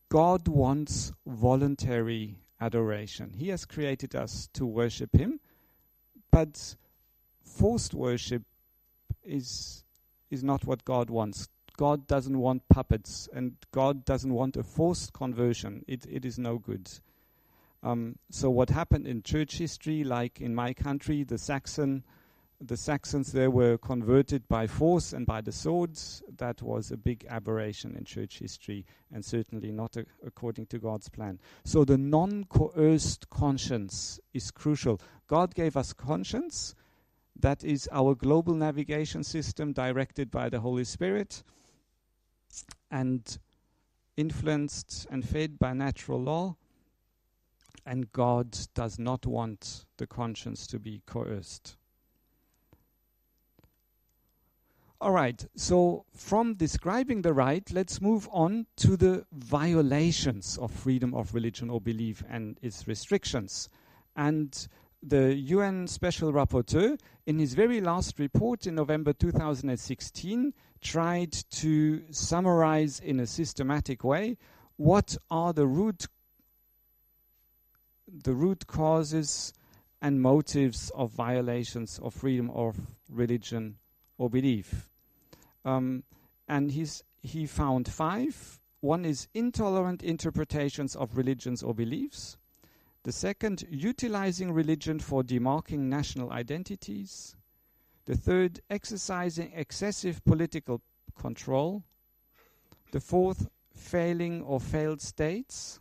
God 0.09 0.47
wants 0.47 1.13
voluntary 1.27 2.37
adoration 2.61 3.33
he 3.37 3.49
has 3.49 3.65
created 3.65 4.15
us 4.15 4.49
to 4.53 4.65
worship 4.65 5.15
him 5.15 5.41
but 6.31 6.77
forced 7.43 7.95
worship 7.95 8.43
is 9.25 9.85
is 10.31 10.43
not 10.43 10.65
what 10.65 10.85
God 10.85 11.11
wants 11.11 11.49
God 11.77 12.07
doesn't 12.07 12.39
want 12.39 12.69
puppets 12.69 13.29
and 13.33 13.57
God 13.73 14.05
doesn't 14.05 14.33
want 14.33 14.57
a 14.57 14.63
forced 14.63 15.13
conversion. 15.13 15.85
It, 15.89 16.07
it 16.09 16.25
is 16.25 16.39
no 16.39 16.59
good. 16.59 16.89
Um, 17.83 18.17
so 18.31 18.49
what 18.49 18.71
happened 18.71 19.07
in 19.07 19.23
church 19.23 19.59
history, 19.59 20.05
like 20.05 20.41
in 20.41 20.55
my 20.55 20.73
country, 20.73 21.25
the 21.25 21.37
Saxon, 21.37 22.05
the 22.61 22.77
Saxons 22.77 23.33
there 23.33 23.51
were 23.51 23.77
converted 23.77 24.49
by 24.49 24.67
force 24.67 25.13
and 25.13 25.27
by 25.27 25.41
the 25.41 25.53
swords. 25.53 26.23
That 26.39 26.63
was 26.63 26.91
a 26.91 26.97
big 26.97 27.27
aberration 27.29 27.97
in 27.97 28.05
church 28.05 28.39
history, 28.39 28.87
and 29.13 29.25
certainly 29.25 29.71
not 29.73 29.97
a, 29.97 30.07
according 30.25 30.67
to 30.67 30.79
God's 30.79 31.09
plan. 31.09 31.41
So 31.65 31.85
the 31.85 31.99
non-coerced 31.99 33.29
conscience 33.29 34.21
is 34.33 34.51
crucial. 34.51 35.01
God 35.27 35.55
gave 35.55 35.77
us 35.77 35.93
conscience, 35.93 36.75
That 37.37 37.65
is 37.65 37.89
our 37.91 38.15
global 38.15 38.55
navigation 38.55 39.25
system 39.25 39.73
directed 39.73 40.31
by 40.31 40.49
the 40.49 40.61
Holy 40.61 40.85
Spirit 40.85 41.43
and 42.91 43.39
influenced 44.17 45.07
and 45.11 45.29
fed 45.29 45.59
by 45.59 45.73
natural 45.73 46.23
law. 46.23 46.57
And 47.85 48.11
God 48.13 48.57
does 48.75 48.99
not 48.99 49.27
want 49.27 49.85
the 49.99 50.07
conscience 50.07 50.67
to 50.69 50.79
be 50.79 51.03
coerced. 51.07 51.77
All 55.05 55.13
right, 55.13 55.47
so 55.55 56.07
from 56.15 56.55
describing 56.55 57.21
the 57.21 57.35
right, 57.35 57.71
let's 57.71 58.01
move 58.01 58.27
on 58.33 58.65
to 58.77 58.97
the 58.97 59.27
violations 59.35 60.57
of 60.57 60.71
freedom 60.71 61.13
of 61.13 61.35
religion 61.35 61.69
or 61.69 61.79
belief 61.79 62.25
and 62.27 62.59
its 62.63 62.89
restrictions. 62.89 63.69
And 64.17 64.67
the 65.03 65.35
UN 65.35 65.89
Special 65.89 66.33
Rapporteur, 66.33 66.99
in 67.27 67.39
his 67.39 67.53
very 67.53 67.83
last 67.83 68.19
report 68.19 68.67
in 68.67 68.77
November 68.77 69.13
2016, 69.13 70.55
tried 70.81 71.33
to 71.51 72.03
summarize 72.11 72.99
in 72.99 73.21
a 73.21 73.27
systematic 73.27 74.05
way 74.05 74.39
what 74.77 75.19
are 75.31 75.53
the 75.53 75.67
root 75.67 76.07
the 78.11 78.33
root 78.33 78.67
causes 78.67 79.53
and 80.01 80.23
motives 80.23 80.91
of 80.95 81.11
violations 81.11 82.01
of 82.03 82.15
freedom 82.15 82.49
of 82.53 82.79
religion 83.11 83.77
or 84.17 84.31
belief. 84.31 84.89
Um, 85.65 86.05
and 86.49 86.73
he's, 86.73 87.03
he 87.23 87.47
found 87.47 87.89
five. 87.89 88.61
One 88.81 89.05
is 89.05 89.29
intolerant 89.33 90.03
interpretations 90.03 90.95
of 90.95 91.17
religions 91.17 91.63
or 91.63 91.75
beliefs. 91.75 92.37
The 93.05 93.13
second, 93.13 93.65
utilizing 93.71 94.53
religion 94.53 94.99
for 94.99 95.23
demarking 95.23 95.81
national 95.81 96.31
identities. 96.33 97.37
The 98.07 98.17
third, 98.17 98.61
exercising 98.69 99.53
excessive 99.55 100.25
political 100.25 100.83
control. 101.19 101.85
The 102.93 103.01
fourth, 103.01 103.49
failing 103.75 104.43
or 104.43 104.61
failed 104.61 105.01
states. 105.01 105.81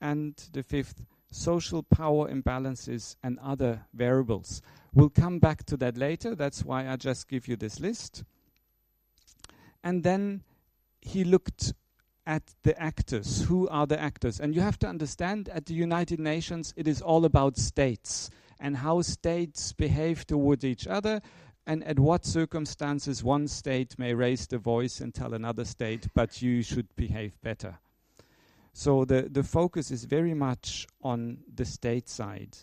And 0.00 0.34
the 0.52 0.62
fifth, 0.62 1.02
social 1.30 1.82
power 1.82 2.30
imbalances 2.30 3.16
and 3.22 3.38
other 3.40 3.86
variables. 3.92 4.62
We'll 4.92 5.10
come 5.10 5.38
back 5.38 5.64
to 5.66 5.76
that 5.78 5.96
later. 5.96 6.34
That's 6.34 6.64
why 6.64 6.88
I 6.88 6.96
just 6.96 7.28
give 7.28 7.48
you 7.48 7.56
this 7.56 7.80
list. 7.80 8.24
And 9.84 10.02
then 10.02 10.42
he 11.00 11.22
looked 11.22 11.74
at 12.26 12.42
the 12.62 12.80
actors. 12.80 13.42
Who 13.42 13.68
are 13.68 13.86
the 13.86 14.00
actors? 14.00 14.40
And 14.40 14.54
you 14.54 14.62
have 14.62 14.78
to 14.80 14.88
understand 14.88 15.50
at 15.50 15.66
the 15.66 15.74
United 15.74 16.18
Nations, 16.18 16.72
it 16.76 16.88
is 16.88 17.02
all 17.02 17.26
about 17.26 17.58
states 17.58 18.30
and 18.58 18.78
how 18.78 19.02
states 19.02 19.72
behave 19.72 20.26
toward 20.26 20.64
each 20.64 20.86
other 20.86 21.20
and 21.66 21.84
at 21.84 21.98
what 21.98 22.24
circumstances 22.24 23.22
one 23.22 23.46
state 23.46 23.98
may 23.98 24.14
raise 24.14 24.46
the 24.46 24.58
voice 24.58 25.00
and 25.00 25.14
tell 25.14 25.34
another 25.34 25.64
state, 25.64 26.08
but 26.14 26.42
you 26.42 26.62
should 26.62 26.94
behave 26.96 27.40
better. 27.42 27.78
So 28.72 29.04
the, 29.04 29.28
the 29.30 29.42
focus 29.42 29.90
is 29.90 30.04
very 30.04 30.34
much 30.34 30.86
on 31.02 31.38
the 31.54 31.64
state 31.64 32.08
side 32.08 32.56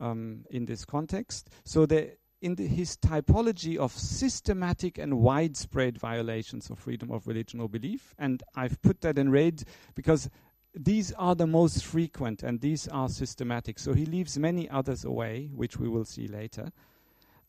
um, 0.00 0.44
in 0.50 0.66
this 0.66 0.84
context. 0.84 1.50
So 1.64 1.84
the 1.84 2.12
in 2.42 2.56
the, 2.56 2.66
his 2.66 2.96
typology 2.96 3.76
of 3.76 3.92
systematic 3.92 4.98
and 4.98 5.20
widespread 5.20 5.96
violations 5.96 6.68
of 6.68 6.78
freedom 6.78 7.10
of 7.10 7.26
religion 7.26 7.60
or 7.60 7.68
belief. 7.68 8.14
And 8.18 8.42
I've 8.54 8.82
put 8.82 9.00
that 9.02 9.16
in 9.16 9.30
red 9.30 9.62
because 9.94 10.28
these 10.74 11.12
are 11.12 11.34
the 11.34 11.46
most 11.46 11.84
frequent 11.84 12.42
and 12.42 12.60
these 12.60 12.88
are 12.88 13.08
systematic. 13.08 13.78
So 13.78 13.94
he 13.94 14.04
leaves 14.04 14.38
many 14.38 14.68
others 14.68 15.04
away, 15.04 15.50
which 15.54 15.78
we 15.78 15.88
will 15.88 16.04
see 16.04 16.26
later. 16.26 16.72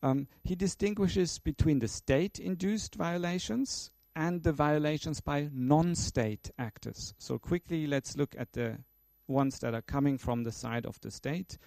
Um, 0.02 0.28
he 0.42 0.54
distinguishes 0.54 1.38
between 1.38 1.78
the 1.78 1.88
state 1.88 2.38
induced 2.38 2.94
violations 2.94 3.90
and 4.14 4.42
the 4.42 4.52
violations 4.52 5.20
by 5.20 5.48
non 5.52 5.94
state 5.94 6.50
actors. 6.58 7.14
So, 7.18 7.38
quickly, 7.38 7.86
let's 7.86 8.16
look 8.16 8.34
at 8.38 8.52
the 8.52 8.78
ones 9.26 9.58
that 9.60 9.74
are 9.74 9.82
coming 9.82 10.18
from 10.18 10.44
the 10.44 10.52
side 10.52 10.86
of 10.86 11.00
the 11.00 11.10
state. 11.10 11.58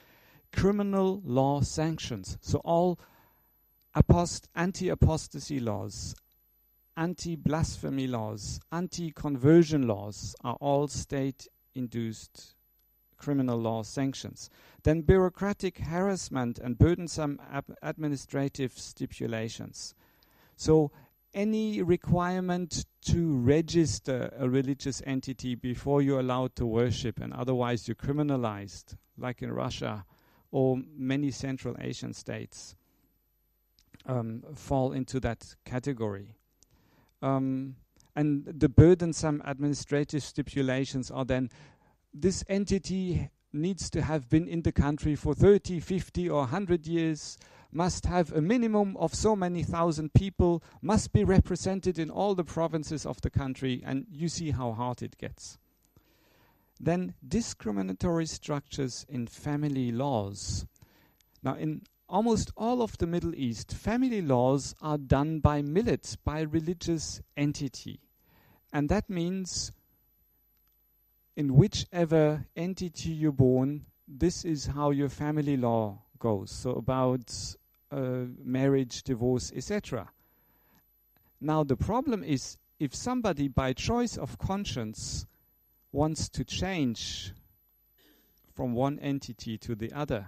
Criminal 0.53 1.21
law 1.25 1.61
sanctions. 1.61 2.37
So, 2.41 2.59
all 2.59 2.99
apost- 3.97 4.47
anti 4.55 4.89
apostasy 4.89 5.59
laws, 5.59 6.15
anti 6.95 7.35
blasphemy 7.35 8.05
laws, 8.05 8.59
anti 8.71 9.11
conversion 9.11 9.87
laws 9.87 10.35
are 10.43 10.55
all 10.61 10.87
state 10.87 11.47
induced 11.73 12.53
criminal 13.17 13.57
law 13.57 13.81
sanctions. 13.81 14.51
Then 14.83 15.01
bureaucratic 15.01 15.79
harassment 15.79 16.59
and 16.59 16.77
burdensome 16.77 17.39
administrative 17.81 18.77
stipulations. 18.77 19.95
So, 20.55 20.91
any 21.33 21.81
requirement 21.81 22.85
to 23.05 23.35
register 23.35 24.31
a 24.37 24.47
religious 24.47 25.01
entity 25.05 25.55
before 25.55 26.01
you're 26.03 26.19
allowed 26.19 26.55
to 26.57 26.65
worship, 26.65 27.19
and 27.19 27.33
otherwise 27.33 27.87
you're 27.87 27.95
criminalized, 27.95 28.95
like 29.17 29.41
in 29.41 29.51
Russia 29.51 30.05
or 30.51 30.77
many 30.95 31.31
Central 31.31 31.75
Asian 31.79 32.13
states 32.13 32.75
um, 34.07 34.43
fall 34.55 34.93
into 34.93 35.19
that 35.19 35.55
category. 35.65 36.33
Um, 37.21 37.75
and 38.15 38.45
the 38.45 38.69
burdensome 38.69 39.41
administrative 39.45 40.23
stipulations 40.23 41.11
are 41.11 41.25
then 41.25 41.49
this 42.13 42.43
entity 42.49 43.29
needs 43.53 43.89
to 43.91 44.01
have 44.01 44.29
been 44.29 44.47
in 44.47 44.61
the 44.63 44.71
country 44.71 45.15
for 45.15 45.33
30, 45.33 45.79
50, 45.79 46.29
or 46.29 46.39
100 46.39 46.87
years, 46.87 47.37
must 47.71 48.05
have 48.05 48.31
a 48.31 48.41
minimum 48.41 48.95
of 48.97 49.13
so 49.13 49.35
many 49.35 49.61
thousand 49.63 50.13
people, 50.13 50.63
must 50.81 51.11
be 51.13 51.23
represented 51.23 51.99
in 51.99 52.09
all 52.09 52.33
the 52.33 52.43
provinces 52.43 53.05
of 53.05 53.21
the 53.21 53.29
country, 53.29 53.83
and 53.85 54.05
you 54.11 54.29
see 54.29 54.51
how 54.51 54.71
hard 54.71 55.01
it 55.01 55.17
gets. 55.17 55.57
Then 56.79 57.13
discriminatory 57.27 58.25
structures 58.25 59.05
in 59.09 59.27
family 59.27 59.91
laws. 59.91 60.65
Now, 61.43 61.55
in 61.55 61.81
almost 62.09 62.51
all 62.55 62.81
of 62.81 62.97
the 62.97 63.07
Middle 63.07 63.35
East, 63.35 63.73
family 63.73 64.21
laws 64.21 64.75
are 64.81 64.97
done 64.97 65.39
by 65.39 65.61
millet, 65.61 66.17
by 66.23 66.41
religious 66.41 67.21
entity. 67.35 67.99
And 68.71 68.89
that 68.89 69.09
means 69.09 69.71
in 71.35 71.55
whichever 71.55 72.45
entity 72.55 73.09
you're 73.09 73.31
born, 73.31 73.85
this 74.07 74.45
is 74.45 74.67
how 74.67 74.91
your 74.91 75.09
family 75.09 75.57
law 75.57 75.99
goes. 76.19 76.51
So 76.51 76.71
about 76.71 77.33
uh, 77.91 78.25
marriage, 78.43 79.03
divorce, 79.03 79.51
etc. 79.55 80.09
Now 81.39 81.63
the 81.63 81.77
problem 81.77 82.23
is 82.23 82.57
if 82.79 82.95
somebody 82.95 83.47
by 83.47 83.73
choice 83.73 84.17
of 84.17 84.37
conscience 84.37 85.25
wants 85.91 86.29
to 86.29 86.43
change 86.43 87.33
from 88.53 88.73
one 88.73 88.99
entity 88.99 89.57
to 89.59 89.75
the 89.75 89.91
other, 89.93 90.27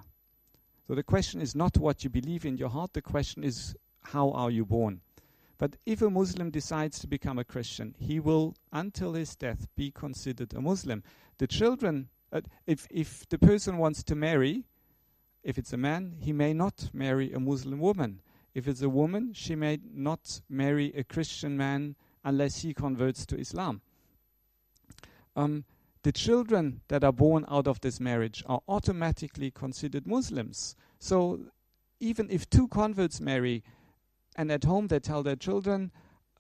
so 0.90 0.96
the 0.96 1.04
question 1.04 1.40
is 1.40 1.54
not 1.54 1.78
what 1.78 2.04
you 2.04 2.10
believe 2.10 2.48
in 2.48 2.58
your 2.58 2.70
heart, 2.70 2.94
the 2.94 3.02
question 3.04 3.44
is 3.44 3.76
how 4.06 4.32
are 4.32 4.50
you 4.50 4.66
born? 4.66 5.02
But 5.60 5.76
if 5.86 6.02
a 6.02 6.10
Muslim 6.10 6.50
decides 6.50 6.98
to 6.98 7.08
become 7.08 7.38
a 7.38 7.44
Christian, 7.44 7.94
he 8.00 8.20
will, 8.20 8.56
until 8.74 9.14
his 9.14 9.36
death, 9.36 9.68
be 9.76 9.92
considered 9.92 10.52
a 10.56 10.62
Muslim. 10.62 11.04
The 11.38 11.46
children, 11.46 12.10
uh, 12.34 12.42
if, 12.66 12.88
if 12.90 13.30
the 13.30 13.38
person 13.38 13.78
wants 13.78 14.02
to 14.02 14.16
marry, 14.16 14.64
if 15.44 15.60
it's 15.60 15.74
a 15.74 15.78
man, 15.78 16.16
he 16.22 16.34
may 16.34 16.56
not 16.56 16.90
marry 16.92 17.32
a 17.34 17.40
Muslim 17.40 17.80
woman. 17.80 18.22
If 18.56 18.68
it's 18.68 18.82
a 18.82 18.90
woman, 18.90 19.34
she 19.34 19.54
may 19.56 19.78
not 19.94 20.42
marry 20.50 20.92
a 20.96 21.04
Christian 21.04 21.56
man 21.56 21.98
unless 22.24 22.64
he 22.64 22.74
converts 22.74 23.28
to 23.28 23.38
Islam. 23.38 23.82
Um, 25.36 25.66
the 26.04 26.12
children 26.12 26.82
that 26.88 27.04
are 27.04 27.12
born 27.12 27.46
out 27.50 27.68
of 27.68 27.82
this 27.82 28.00
marriage 28.00 28.44
are 28.46 28.62
automatically 28.68 29.52
considered 29.52 30.08
Muslims. 30.08 30.76
So 31.00 31.40
even 32.00 32.30
if 32.30 32.50
two 32.50 32.68
converts 32.68 33.20
marry, 33.20 33.64
and 34.36 34.52
at 34.52 34.64
home 34.64 34.88
they 34.88 35.00
tell 35.00 35.24
their 35.24 35.36
children, 35.36 35.92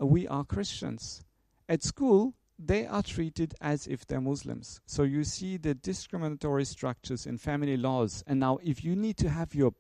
uh, 0.02 0.06
we 0.06 0.28
are 0.28 0.46
Christians. 0.46 1.24
At 1.68 1.84
school, 1.84 2.34
they 2.58 2.86
are 2.86 3.04
treated 3.04 3.54
as 3.62 3.88
if 3.88 4.06
they're 4.06 4.22
Muslims. 4.22 4.82
So 4.86 5.04
you 5.04 5.24
see 5.24 5.58
the 5.58 5.74
discriminatory 5.74 6.66
structures 6.66 7.26
in 7.26 7.38
family 7.38 7.78
laws. 7.78 8.24
And 8.28 8.40
now, 8.40 8.60
if 8.64 8.84
you 8.84 8.96
need 8.96 9.18
to 9.18 9.30
have 9.30 9.56
your 9.56 9.74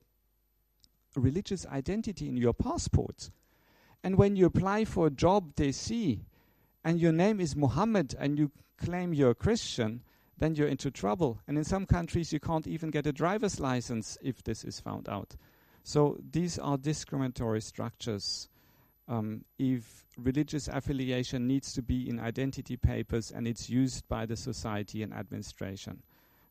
religious 1.15 1.65
identity 1.65 2.27
in 2.27 2.37
your 2.37 2.53
passport, 2.53 3.31
and 4.03 4.17
when 4.17 4.35
you 4.35 4.45
apply 4.45 4.85
for 4.85 5.07
a 5.07 5.11
job, 5.11 5.55
they 5.55 5.71
see, 5.71 6.21
and 6.89 6.99
your 6.99 7.11
name 7.11 7.39
is 7.39 7.55
Muhammad, 7.55 8.15
and 8.17 8.39
you 8.39 8.49
claim 8.79 9.13
you're 9.13 9.29
a 9.29 9.35
Christian, 9.35 10.01
then 10.39 10.55
you're 10.55 10.67
into 10.67 10.89
trouble. 10.89 11.39
And 11.47 11.55
in 11.55 11.63
some 11.63 11.85
countries, 11.85 12.33
you 12.33 12.39
can't 12.39 12.65
even 12.65 12.89
get 12.89 13.05
a 13.05 13.11
driver's 13.13 13.59
license 13.59 14.17
if 14.23 14.43
this 14.43 14.63
is 14.63 14.79
found 14.79 15.07
out. 15.07 15.35
So 15.83 16.17
these 16.31 16.57
are 16.57 16.79
discriminatory 16.79 17.61
structures. 17.61 18.49
Um, 19.07 19.45
if 19.59 20.07
religious 20.17 20.67
affiliation 20.67 21.45
needs 21.45 21.73
to 21.73 21.83
be 21.83 22.09
in 22.09 22.19
identity 22.19 22.75
papers 22.75 23.29
and 23.29 23.47
it's 23.47 23.69
used 23.69 24.07
by 24.07 24.25
the 24.25 24.35
society 24.35 25.03
and 25.03 25.13
administration 25.13 26.01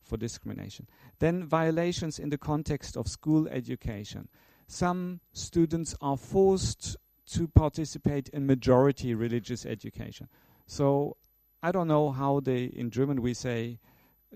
for 0.05 0.16
discrimination. 0.16 0.87
Then 1.18 1.42
violations 1.42 2.20
in 2.20 2.29
the 2.29 2.38
context 2.38 2.96
of 2.96 3.09
school 3.09 3.48
education. 3.48 4.29
some 4.68 5.18
students 5.33 5.96
are 6.01 6.16
forced 6.16 6.96
to 7.32 7.48
participate 7.48 8.28
in 8.30 8.46
majority 8.46 9.14
religious 9.14 9.66
education. 9.66 10.28
So 10.66 11.16
I 11.62 11.72
don't 11.72 11.88
know 11.88 12.10
how 12.10 12.40
they, 12.40 12.64
in 12.64 12.90
German 12.90 13.22
we 13.22 13.34
say 13.34 13.78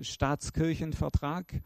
Staatskirchenvertrag, 0.01 1.63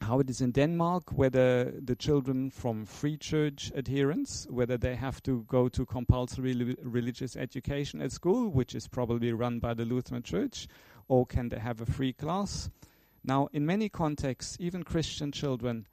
how 0.00 0.18
it 0.20 0.30
is 0.30 0.40
in 0.40 0.52
Denmark, 0.52 1.12
whether 1.12 1.72
the 1.72 1.94
children 1.94 2.50
from 2.50 2.86
free 2.86 3.16
church 3.16 3.70
adherents, 3.76 4.46
whether 4.48 4.78
they 4.78 4.96
have 4.96 5.22
to 5.22 5.44
go 5.46 5.68
to 5.68 5.84
compulsory 5.84 6.54
li- 6.54 6.76
religious 6.82 7.36
education 7.36 8.00
at 8.00 8.12
school, 8.12 8.48
which 8.48 8.74
is 8.74 8.88
probably 8.88 9.32
run 9.32 9.58
by 9.58 9.74
the 9.74 9.84
Lutheran 9.84 10.22
Church, 10.22 10.68
or 11.08 11.26
can 11.26 11.50
they 11.50 11.58
have 11.58 11.80
a 11.80 11.86
free 11.86 12.12
class? 12.12 12.70
Now, 13.22 13.48
in 13.52 13.66
many 13.66 13.88
contexts, 13.88 14.56
even 14.58 14.82
Christian 14.84 15.32
children 15.32 15.86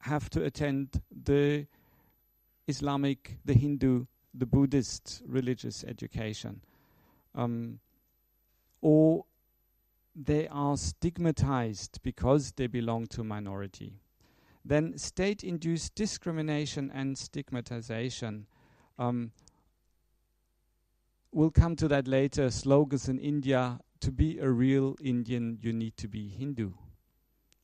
have 0.00 0.28
to 0.30 0.44
attend 0.44 1.00
the 1.10 1.66
Islamic, 2.70 3.36
the 3.44 3.54
Hindu, 3.54 4.06
the 4.32 4.46
Buddhist 4.46 5.22
religious 5.26 5.84
education. 5.84 6.62
Um, 7.34 7.80
or 8.80 9.24
they 10.16 10.48
are 10.48 10.76
stigmatized 10.76 12.00
because 12.02 12.52
they 12.52 12.66
belong 12.66 13.06
to 13.08 13.22
minority. 13.22 14.00
Then 14.64 14.98
state 14.98 15.44
induced 15.44 15.94
discrimination 15.94 16.90
and 16.94 17.16
stigmatization. 17.16 18.46
Um, 18.98 19.32
we'll 21.32 21.50
come 21.50 21.76
to 21.76 21.88
that 21.88 22.08
later. 22.08 22.50
Slogans 22.50 23.08
in 23.08 23.18
India 23.18 23.80
to 24.00 24.10
be 24.10 24.38
a 24.38 24.48
real 24.48 24.96
Indian, 25.02 25.58
you 25.60 25.72
need 25.72 25.96
to 25.98 26.08
be 26.08 26.28
Hindu. 26.28 26.72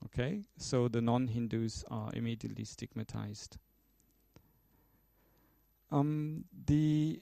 Okay? 0.05 0.43
So 0.59 0.89
the 0.89 1.01
non 1.01 1.29
Hindus 1.29 1.85
are 1.91 2.11
immediately 2.15 2.65
stigmatized. 2.65 3.59
Um, 5.91 6.45
the 6.67 7.21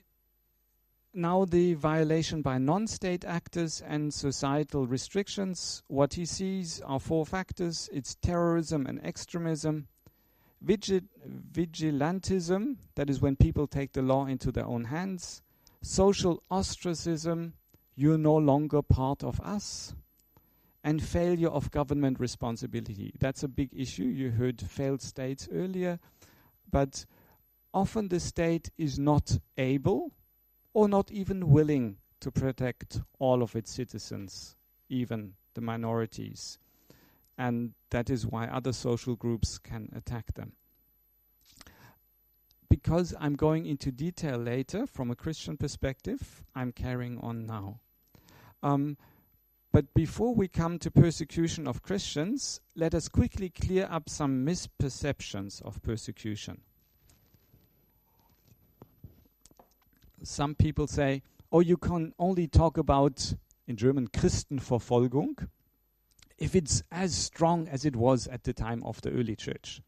now 1.12 1.44
the 1.44 1.74
violation 1.74 2.42
by 2.42 2.58
non-state 2.58 3.24
actors 3.24 3.82
and 3.86 4.12
societal 4.12 4.86
restrictions. 4.86 5.82
What 5.86 6.14
he 6.14 6.26
sees 6.26 6.80
are 6.80 6.98
four 6.98 7.24
factors: 7.26 7.88
it's 7.92 8.16
terrorism 8.16 8.86
and 8.86 9.04
extremism, 9.04 9.86
Vigil- 10.60 11.00
vigilantism, 11.52 12.76
that 12.94 13.10
is 13.10 13.20
when 13.20 13.36
people 13.36 13.66
take 13.66 13.92
the 13.92 14.02
law 14.02 14.26
into 14.26 14.50
their 14.50 14.64
own 14.66 14.84
hands, 14.84 15.42
social 15.82 16.42
ostracism, 16.50 17.52
you're 17.94 18.18
no 18.18 18.34
longer 18.34 18.80
part 18.80 19.22
of 19.22 19.40
us, 19.40 19.94
and 20.82 21.02
failure 21.02 21.48
of 21.48 21.70
government 21.70 22.18
responsibility. 22.18 23.12
That's 23.18 23.42
a 23.42 23.48
big 23.48 23.70
issue. 23.76 24.04
You 24.04 24.30
heard 24.30 24.60
failed 24.60 25.02
states 25.02 25.48
earlier, 25.52 25.98
but 26.70 27.04
often 27.74 28.08
the 28.08 28.20
state 28.20 28.70
is 28.78 28.98
not 28.98 29.38
able 29.58 30.12
or 30.72 30.88
not 30.88 31.10
even 31.10 31.50
willing 31.50 31.96
to 32.20 32.30
protect 32.30 33.00
all 33.18 33.42
of 33.42 33.54
its 33.54 33.70
citizens, 33.70 34.56
even 34.88 35.34
the 35.54 35.60
minorities. 35.60 36.58
And 37.36 37.72
that 37.90 38.08
is 38.08 38.26
why 38.26 38.46
other 38.46 38.72
social 38.72 39.16
groups 39.16 39.58
can 39.58 39.90
attack 39.94 40.34
them. 40.34 40.52
Because 42.70 43.14
I'm 43.20 43.34
going 43.34 43.66
into 43.66 43.92
detail 43.92 44.38
later 44.38 44.86
from 44.86 45.10
a 45.10 45.16
Christian 45.16 45.56
perspective, 45.56 46.44
I'm 46.54 46.72
carrying 46.72 47.18
on 47.18 47.46
now. 47.46 47.80
Um, 48.62 48.96
but 49.72 49.92
before 49.94 50.34
we 50.34 50.48
come 50.48 50.78
to 50.78 50.90
persecution 50.90 51.66
of 51.66 51.82
Christians, 51.82 52.60
let 52.76 52.94
us 52.94 53.08
quickly 53.08 53.50
clear 53.50 53.88
up 53.90 54.08
some 54.08 54.46
misperceptions 54.46 55.60
of 55.62 55.82
persecution. 55.82 56.62
Some 60.24 60.54
people 60.54 60.86
say, 60.86 61.22
oh, 61.52 61.60
you 61.60 61.76
can 61.76 62.12
only 62.18 62.46
talk 62.46 62.78
about, 62.78 63.34
in 63.66 63.76
German, 63.76 64.08
Christenverfolgung, 64.08 65.48
if 66.38 66.54
it's 66.54 66.82
as 66.90 67.14
strong 67.14 67.68
as 67.68 67.84
it 67.84 67.94
was 67.94 68.26
at 68.26 68.44
the 68.44 68.52
time 68.52 68.82
of 68.84 69.00
the 69.02 69.10
early 69.10 69.36
church. 69.36 69.80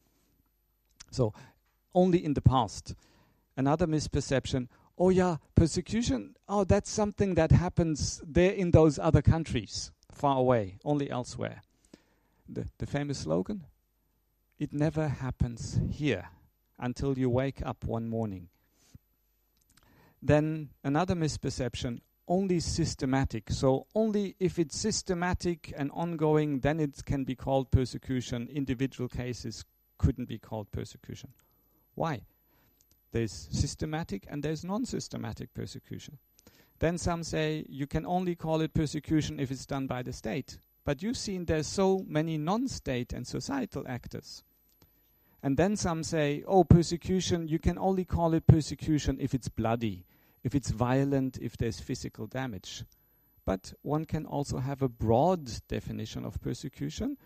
So, 1.11 1.35
only 1.95 2.25
in 2.25 2.35
the 2.35 2.43
past. 2.43 2.95
Another 3.57 3.87
misperception 3.87 4.69
oh, 4.99 5.11
yeah, 5.11 5.37
persecution, 5.55 6.35
oh, 6.49 6.65
that's 6.65 6.91
something 6.91 7.35
that 7.35 7.53
happens 7.53 8.21
there 8.27 8.53
in 8.53 8.71
those 8.71 8.99
other 8.99 9.23
countries, 9.23 9.93
far 10.11 10.39
away, 10.39 10.79
only 10.85 11.11
elsewhere. 11.11 11.63
The, 12.49 12.67
the 12.79 12.87
famous 12.87 13.19
slogan 13.21 13.65
it 14.59 14.73
never 14.73 15.09
happens 15.09 15.79
here 15.91 16.31
until 16.79 17.19
you 17.19 17.29
wake 17.29 17.61
up 17.67 17.85
one 17.85 18.09
morning. 18.09 18.49
Then 20.27 20.71
another 20.83 21.15
misperception 21.15 22.01
only 22.29 22.59
systematic. 22.59 23.51
So, 23.51 23.87
only 23.95 24.35
if 24.41 24.59
it's 24.59 24.77
systematic 24.77 25.73
and 25.77 25.91
ongoing, 25.93 26.59
then 26.61 26.81
it 26.81 27.05
can 27.05 27.23
be 27.23 27.37
called 27.37 27.71
persecution. 27.71 28.49
Individual 28.53 29.09
cases 29.09 29.65
couldn't 29.99 30.29
be 30.29 30.39
called 30.39 30.73
persecution. 30.73 31.31
Why? 31.95 32.23
There's 33.13 33.49
systematic 33.53 34.27
and 34.29 34.43
there's 34.43 34.65
non 34.65 34.85
systematic 34.85 35.55
persecution. 35.55 36.19
Then 36.81 36.99
some 36.99 37.23
say 37.23 37.65
you 37.69 37.87
can 37.87 38.05
only 38.05 38.35
call 38.35 38.61
it 38.63 38.75
persecution 38.75 39.39
if 39.39 39.53
it's 39.53 39.65
done 39.65 39.87
by 39.87 40.03
the 40.03 40.13
state. 40.13 40.59
But 40.85 41.03
you've 41.03 41.17
seen 41.17 41.45
there's 41.45 41.69
so 41.69 42.05
many 42.07 42.37
non 42.37 42.67
state 42.67 43.13
and 43.13 43.27
societal 43.27 43.85
actors. 43.87 44.43
And 45.43 45.57
then 45.57 45.77
some 45.77 46.03
say, 46.03 46.43
oh, 46.47 46.65
persecution, 46.65 47.47
you 47.47 47.61
can 47.61 47.79
only 47.79 48.05
call 48.05 48.35
it 48.35 48.49
persecution 48.49 49.19
if 49.21 49.33
it's 49.33 49.49
bloody, 49.49 50.06
if 50.47 50.55
it's 50.55 50.71
violent, 50.71 51.39
if 51.43 51.57
there's 51.57 51.81
physical 51.81 52.29
damage. 52.29 52.85
But 53.45 53.73
one 53.83 54.05
can 54.05 54.25
also 54.25 54.59
have 54.59 54.81
a 54.81 54.89
broad 54.89 55.51
definition 55.67 56.25
of 56.25 56.41
persecution 56.41 57.17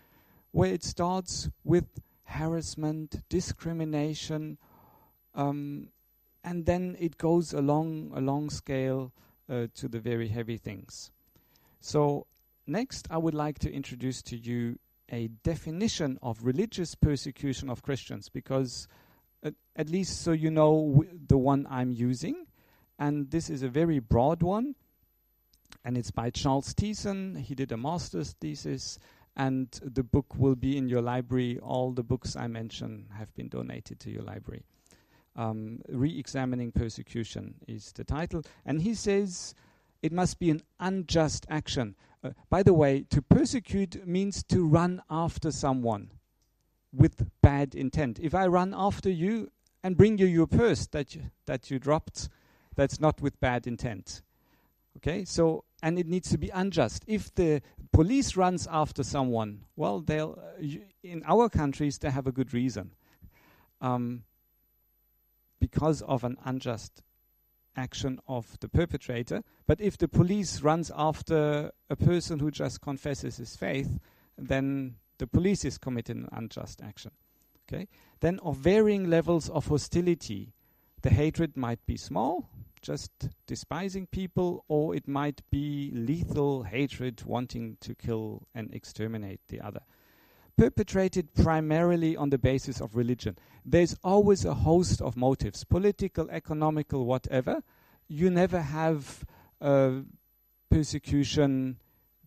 where 0.49 0.73
it 0.73 0.83
starts 0.83 1.47
with 1.63 2.01
harassment, 2.23 3.21
discrimination, 3.29 4.57
um, 5.35 5.89
and 6.43 6.65
then 6.65 6.97
it 6.99 7.19
goes 7.19 7.53
along 7.53 8.11
a 8.15 8.21
long 8.21 8.49
scale 8.49 9.11
uh, 9.47 9.67
to 9.75 9.87
the 9.87 9.99
very 9.99 10.27
heavy 10.27 10.57
things. 10.57 11.11
So, 11.79 12.25
next, 12.65 13.07
I 13.11 13.19
would 13.19 13.35
like 13.35 13.59
to 13.59 13.71
introduce 13.71 14.23
to 14.23 14.35
you 14.35 14.79
a 15.11 15.27
definition 15.43 16.17
of 16.23 16.43
religious 16.43 16.95
persecution 16.95 17.69
of 17.69 17.83
Christians, 17.83 18.29
because 18.29 18.87
uh, 19.45 19.51
at 19.75 19.89
least 19.89 20.21
so 20.23 20.31
you 20.31 20.49
know 20.49 21.05
the 21.27 21.37
one 21.37 21.67
I'm 21.69 21.91
using, 21.91 22.47
and 23.01 23.31
this 23.31 23.49
is 23.49 23.63
a 23.63 23.67
very 23.67 23.97
broad 23.97 24.43
one, 24.43 24.75
and 25.83 25.97
it's 25.97 26.11
by 26.11 26.29
Charles 26.29 26.71
Tieszen. 26.71 27.35
He 27.35 27.55
did 27.55 27.71
a 27.71 27.77
master's 27.77 28.33
thesis, 28.33 28.99
and 29.35 29.67
the 29.81 30.03
book 30.03 30.35
will 30.37 30.53
be 30.55 30.77
in 30.77 30.87
your 30.87 31.01
library. 31.01 31.57
All 31.63 31.93
the 31.93 32.03
books 32.03 32.35
I 32.35 32.45
mention 32.45 33.07
have 33.17 33.33
been 33.33 33.49
donated 33.49 33.99
to 34.01 34.11
your 34.11 34.21
library. 34.21 34.61
Um, 35.35 35.81
Re-examining 35.89 36.73
persecution 36.73 37.55
is 37.67 37.91
the 37.93 38.03
title, 38.03 38.43
and 38.67 38.83
he 38.83 38.93
says 38.93 39.55
it 40.03 40.11
must 40.11 40.37
be 40.37 40.51
an 40.51 40.61
unjust 40.79 41.47
action. 41.49 41.95
Uh, 42.23 42.31
by 42.51 42.61
the 42.61 42.75
way, 42.75 43.03
to 43.09 43.23
persecute 43.23 44.05
means 44.05 44.43
to 44.43 44.63
run 44.63 45.01
after 45.09 45.49
someone 45.51 46.11
with 46.93 47.25
bad 47.41 47.73
intent. 47.73 48.19
If 48.19 48.35
I 48.35 48.45
run 48.45 48.75
after 48.77 49.09
you 49.09 49.49
and 49.83 49.97
bring 49.97 50.19
you 50.19 50.27
your 50.27 50.45
purse 50.45 50.85
that 50.87 51.15
you, 51.15 51.31
that 51.47 51.71
you 51.71 51.79
dropped, 51.79 52.29
that's 52.81 52.99
not 52.99 53.21
with 53.21 53.39
bad 53.39 53.67
intent. 53.67 54.23
Okay, 54.97 55.23
so 55.23 55.65
and 55.83 55.99
it 55.99 56.07
needs 56.07 56.31
to 56.31 56.37
be 56.39 56.49
unjust. 56.49 57.03
If 57.05 57.33
the 57.35 57.61
police 57.93 58.35
runs 58.35 58.67
after 58.71 59.03
someone, 59.03 59.65
well, 59.75 59.99
they'll 59.99 60.39
uh, 60.59 60.65
in 61.03 61.21
our 61.27 61.47
countries 61.47 61.99
they 61.99 62.09
have 62.09 62.25
a 62.25 62.31
good 62.31 62.55
reason. 62.55 62.91
Um, 63.81 64.23
because 65.59 66.01
of 66.01 66.23
an 66.23 66.37
unjust 66.43 67.03
action 67.75 68.19
of 68.27 68.59
the 68.61 68.67
perpetrator. 68.67 69.43
But 69.67 69.79
if 69.79 69.95
the 69.95 70.07
police 70.07 70.61
runs 70.61 70.91
after 70.95 71.71
a 71.87 71.95
person 71.95 72.39
who 72.39 72.49
just 72.49 72.81
confesses 72.81 73.37
his 73.37 73.55
faith, 73.55 73.99
then 74.39 74.95
the 75.19 75.27
police 75.27 75.63
is 75.63 75.77
committing 75.77 76.23
an 76.23 76.29
unjust 76.31 76.81
action. 76.81 77.11
Okay? 77.67 77.87
Then 78.21 78.39
of 78.39 78.57
varying 78.57 79.07
levels 79.07 79.49
of 79.49 79.67
hostility, 79.67 80.53
the 81.03 81.11
hatred 81.11 81.55
might 81.55 81.85
be 81.85 81.95
small, 81.97 82.49
just 82.81 83.11
despising 83.47 84.07
people, 84.07 84.65
or 84.67 84.95
it 84.95 85.07
might 85.07 85.41
be 85.49 85.91
lethal 85.93 86.63
hatred 86.63 87.23
wanting 87.25 87.77
to 87.81 87.95
kill 87.95 88.47
and 88.55 88.73
exterminate 88.73 89.41
the 89.49 89.61
other 89.61 89.81
perpetrated 90.57 91.33
primarily 91.33 92.15
on 92.15 92.29
the 92.29 92.37
basis 92.37 92.81
of 92.81 92.95
religion. 92.95 93.35
There's 93.65 93.95
always 94.03 94.45
a 94.45 94.53
host 94.53 95.01
of 95.01 95.15
motives, 95.17 95.63
political, 95.63 96.29
economical, 96.29 97.05
whatever. 97.05 97.63
You 98.07 98.29
never 98.29 98.61
have 98.61 99.25
uh, 99.59 100.01
persecution 100.69 101.77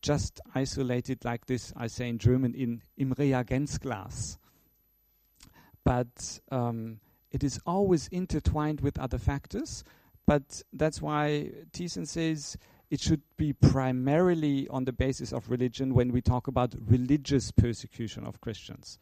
just 0.00 0.40
isolated 0.54 1.24
like 1.24 1.46
this, 1.46 1.72
I 1.76 1.86
say 1.86 2.08
in 2.08 2.18
German, 2.18 2.54
in, 2.54 2.82
im 2.96 3.14
Reagenzglas. 3.14 4.38
but 5.84 6.40
um, 6.50 6.98
it 7.30 7.44
is 7.44 7.60
always 7.64 8.08
intertwined 8.08 8.80
with 8.80 8.98
other 8.98 9.18
factors. 9.18 9.84
But 10.26 10.62
that's 10.72 11.02
why 11.02 11.50
Tieszen 11.72 12.06
says 12.06 12.56
it 12.90 13.00
should 13.00 13.22
be 13.36 13.52
primarily 13.52 14.68
on 14.68 14.84
the 14.84 14.92
basis 14.92 15.32
of 15.32 15.50
religion 15.50 15.94
when 15.94 16.12
we 16.12 16.22
talk 16.22 16.46
about 16.46 16.74
religious 16.86 17.50
persecution 17.50 18.24
of 18.24 18.40
Christians. 18.40 18.98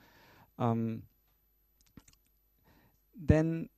Um, 0.58 1.02
then 3.14 3.68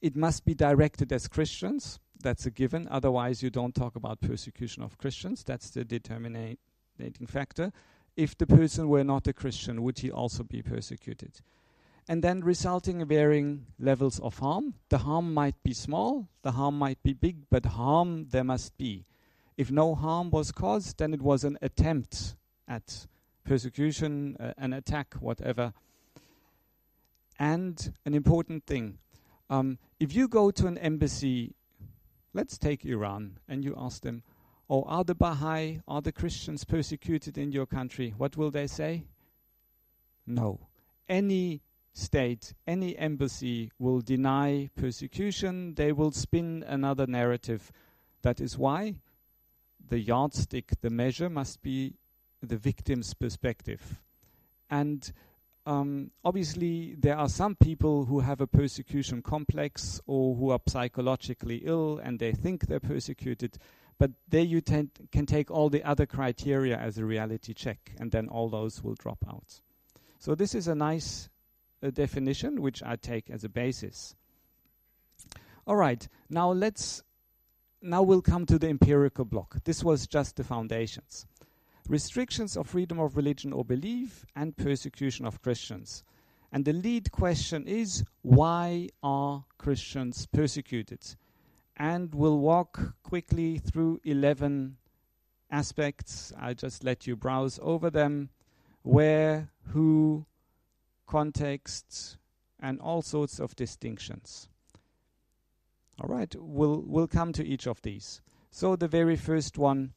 it 0.00 0.16
must 0.16 0.44
be 0.44 0.54
directed 0.54 1.12
as 1.12 1.28
Christians. 1.28 1.98
That's 2.22 2.46
a 2.46 2.50
given. 2.50 2.88
Otherwise, 2.90 3.42
you 3.42 3.50
don't 3.50 3.74
talk 3.74 3.96
about 3.96 4.20
persecution 4.20 4.82
of 4.82 4.98
Christians. 4.98 5.44
That's 5.44 5.70
the 5.70 5.84
determinating 5.84 6.56
factor. 7.26 7.72
If 8.16 8.38
the 8.38 8.46
person 8.46 8.88
were 8.88 9.04
not 9.04 9.26
a 9.26 9.32
Christian, 9.32 9.82
would 9.82 9.98
he 9.98 10.10
also 10.10 10.44
be 10.44 10.62
persecuted? 10.62 11.40
And 12.08 12.22
then 12.22 12.40
resulting 12.40 13.00
in 13.00 13.08
varying 13.08 13.66
levels 13.78 14.20
of 14.20 14.38
harm. 14.38 14.74
The 14.90 14.98
harm 14.98 15.32
might 15.32 15.62
be 15.62 15.72
small, 15.72 16.28
the 16.42 16.52
harm 16.52 16.78
might 16.78 17.02
be 17.02 17.14
big, 17.14 17.48
but 17.50 17.64
harm 17.64 18.26
there 18.30 18.44
must 18.44 18.76
be. 18.76 19.04
If 19.56 19.70
no 19.70 19.94
harm 19.94 20.30
was 20.30 20.52
caused, 20.52 20.98
then 20.98 21.14
it 21.14 21.22
was 21.22 21.44
an 21.44 21.56
attempt 21.62 22.36
at 22.68 23.06
persecution, 23.44 24.36
uh, 24.38 24.52
an 24.58 24.72
attack, 24.72 25.14
whatever. 25.14 25.72
And 27.38 27.94
an 28.04 28.14
important 28.14 28.66
thing 28.66 28.98
um, 29.50 29.78
if 30.00 30.14
you 30.14 30.28
go 30.28 30.50
to 30.50 30.66
an 30.66 30.78
embassy, 30.78 31.54
let's 32.32 32.58
take 32.58 32.84
Iran, 32.84 33.38
and 33.48 33.64
you 33.64 33.74
ask 33.76 34.02
them, 34.02 34.22
Oh, 34.68 34.82
are 34.84 35.04
the 35.04 35.14
Baha'i, 35.14 35.80
are 35.86 36.00
the 36.00 36.12
Christians 36.12 36.64
persecuted 36.64 37.36
in 37.36 37.52
your 37.52 37.66
country? 37.66 38.14
What 38.16 38.36
will 38.36 38.50
they 38.50 38.66
say? 38.66 39.04
No. 40.26 40.60
Any 41.06 41.60
state, 41.94 42.52
any 42.66 42.98
embassy 42.98 43.70
will 43.78 44.00
deny 44.00 44.68
persecution. 44.76 45.74
They 45.74 45.92
will 45.92 46.12
spin 46.12 46.64
another 46.66 47.06
narrative. 47.06 47.72
That 48.22 48.40
is 48.40 48.58
why 48.58 48.96
the 49.88 50.00
yardstick, 50.00 50.80
the 50.80 50.90
measure, 50.90 51.30
must 51.30 51.62
be 51.62 51.94
the 52.42 52.56
victim's 52.56 53.14
perspective. 53.14 54.00
And 54.68 55.10
um, 55.66 56.10
obviously, 56.24 56.94
there 56.98 57.16
are 57.16 57.28
some 57.28 57.54
people 57.54 58.04
who 58.04 58.20
have 58.20 58.40
a 58.40 58.46
persecution 58.46 59.22
complex 59.22 60.00
or 60.06 60.34
who 60.34 60.50
are 60.50 60.60
psychologically 60.66 61.62
ill 61.64 62.00
and 62.02 62.18
they 62.18 62.32
think 62.32 62.66
they're 62.66 62.80
persecuted. 62.80 63.56
But 63.98 64.10
there 64.28 64.42
you 64.42 64.60
can 64.60 64.90
take 65.26 65.50
all 65.50 65.70
the 65.70 65.84
other 65.84 66.06
criteria 66.06 66.76
as 66.76 66.98
a 66.98 67.04
reality 67.04 67.54
check, 67.54 67.92
and 67.98 68.10
then 68.10 68.28
all 68.28 68.48
those 68.48 68.82
will 68.82 68.96
drop 68.96 69.24
out. 69.28 69.60
So, 70.18 70.34
this 70.34 70.52
is 70.54 70.66
a 70.66 70.74
nice 70.74 71.28
uh, 71.82 71.90
definition 71.90 72.62
which 72.62 72.82
I 72.82 72.96
take 72.96 73.30
as 73.30 73.44
a 73.44 73.48
basis. 73.48 74.14
All 75.66 75.76
right, 75.76 76.06
now 76.28 76.52
let's 76.52 77.02
now 77.80 78.02
we'll 78.02 78.22
come 78.22 78.46
to 78.46 78.58
the 78.58 78.68
empirical 78.68 79.24
block. 79.24 79.62
This 79.64 79.84
was 79.84 80.06
just 80.06 80.36
the 80.36 80.44
foundations 80.44 81.26
restrictions 81.88 82.56
of 82.56 82.66
freedom 82.66 82.98
of 82.98 83.16
religion 83.16 83.52
or 83.52 83.64
belief, 83.64 84.24
and 84.34 84.56
persecution 84.56 85.26
of 85.26 85.42
Christians. 85.42 86.02
And 86.52 86.64
the 86.64 86.72
lead 86.72 87.12
question 87.12 87.66
is 87.66 88.04
why 88.22 88.88
are 89.02 89.44
Christians 89.58 90.26
persecuted? 90.26 91.04
And 91.76 92.14
we'll 92.14 92.38
walk 92.38 92.94
quickly 93.02 93.58
through 93.58 94.00
11 94.04 94.76
aspects. 95.50 96.32
I'll 96.38 96.54
just 96.54 96.84
let 96.84 97.06
you 97.06 97.16
browse 97.16 97.58
over 97.60 97.90
them 97.90 98.30
where, 98.82 99.50
who, 99.68 100.26
context, 101.06 102.16
and 102.60 102.80
all 102.80 103.02
sorts 103.02 103.38
of 103.38 103.54
distinctions. 103.56 104.48
All 106.00 106.08
right, 106.08 106.34
we'll, 106.38 106.82
we'll 106.86 107.06
come 107.06 107.32
to 107.32 107.46
each 107.46 107.66
of 107.66 107.80
these. 107.82 108.20
So, 108.50 108.76
the 108.76 108.88
very 108.88 109.16
first 109.16 109.58
one 109.58 109.92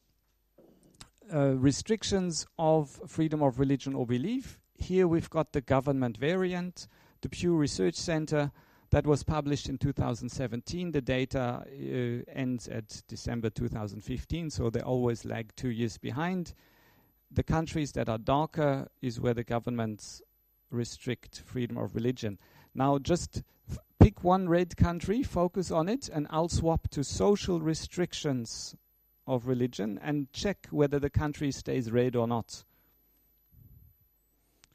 uh, 1.32 1.56
restrictions 1.56 2.46
of 2.58 3.00
freedom 3.06 3.42
of 3.42 3.58
religion 3.58 3.94
or 3.94 4.06
belief. 4.06 4.58
Here 4.74 5.06
we've 5.06 5.28
got 5.28 5.52
the 5.52 5.60
government 5.60 6.16
variant, 6.16 6.88
the 7.20 7.28
Pew 7.28 7.54
Research 7.54 7.96
Center 7.96 8.50
that 8.90 9.06
was 9.06 9.22
published 9.22 9.68
in 9.68 9.76
2017. 9.76 10.92
The 10.92 11.00
data 11.00 11.62
uh, 11.66 12.32
ends 12.32 12.68
at 12.68 13.02
December 13.08 13.50
2015, 13.50 14.50
so 14.50 14.70
they 14.70 14.80
always 14.80 15.24
lag 15.24 15.54
two 15.56 15.68
years 15.68 15.98
behind. 15.98 16.54
The 17.30 17.42
countries 17.42 17.92
that 17.92 18.08
are 18.08 18.18
darker 18.18 18.88
is 19.02 19.20
where 19.20 19.34
the 19.34 19.44
governments 19.44 20.22
restrict 20.70 21.42
freedom 21.44 21.78
of 21.78 21.94
religion. 21.94 22.38
Now, 22.74 22.98
just 22.98 23.42
pick 23.98 24.22
one 24.22 24.48
red 24.48 24.76
country, 24.76 25.22
focus 25.22 25.70
on 25.70 25.88
it, 25.88 26.08
and 26.08 26.26
I'll 26.30 26.48
swap 26.48 26.88
to 26.88 27.02
social 27.02 27.60
restrictions 27.60 28.76
of 29.26 29.46
religion 29.46 29.98
and 30.02 30.32
check 30.32 30.66
whether 30.70 30.98
the 30.98 31.10
country 31.10 31.52
stays 31.52 31.90
red 31.90 32.16
or 32.16 32.26
not. 32.26 32.64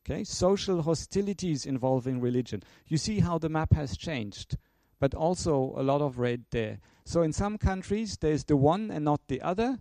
Okay, 0.06 0.24
social 0.24 0.82
hostilities 0.82 1.66
involving 1.66 2.20
religion. 2.20 2.62
You 2.88 2.98
see 2.98 3.22
how 3.22 3.38
the 3.38 3.50
map 3.50 3.74
has 3.74 3.96
changed, 3.96 4.58
but 5.00 5.14
also 5.14 5.74
a 5.78 5.84
lot 5.84 6.02
of 6.02 6.20
red 6.20 6.44
there. 6.52 6.80
So 7.06 7.22
in 7.22 7.32
some 7.32 7.58
countries 7.58 8.18
there's 8.18 8.44
the 8.44 8.58
one 8.58 8.92
and 8.92 9.06
not 9.06 9.22
the 9.28 9.42
other, 9.42 9.80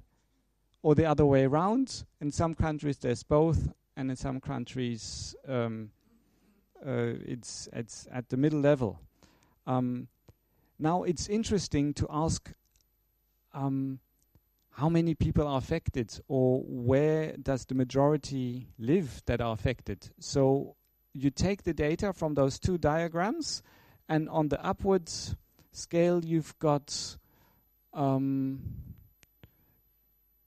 or 0.83 0.94
the 0.94 1.07
other 1.07 1.27
way 1.27 1.44
around. 1.44 2.05
In 2.20 2.31
some 2.31 2.55
countries 2.55 2.98
there's 2.98 3.25
both, 3.25 3.72
and 3.96 4.11
in 4.11 4.16
some 4.16 4.40
countries 4.40 5.35
um, 5.48 5.90
uh, 6.86 7.14
it's 7.26 7.68
it's 7.72 8.06
at 8.12 8.28
the 8.28 8.36
middle 8.36 8.60
level. 8.60 9.00
Um, 9.66 10.08
now 10.78 11.02
it's 11.04 11.28
interesting 11.28 11.94
to 11.94 12.06
ask. 12.10 12.52
Um, 13.54 14.00
how 14.72 14.88
many 14.88 15.14
people 15.14 15.46
are 15.46 15.58
affected 15.58 16.18
or 16.28 16.62
where 16.66 17.36
does 17.36 17.66
the 17.66 17.74
majority 17.74 18.68
live 18.78 19.22
that 19.26 19.40
are 19.40 19.52
affected. 19.52 20.10
So 20.18 20.76
you 21.12 21.30
take 21.30 21.64
the 21.64 21.74
data 21.74 22.12
from 22.12 22.34
those 22.34 22.58
two 22.58 22.78
diagrams, 22.78 23.62
and 24.08 24.28
on 24.30 24.48
the 24.48 24.64
upwards 24.64 25.36
scale, 25.72 26.24
you've 26.24 26.58
got 26.58 27.16
um, 27.92 28.60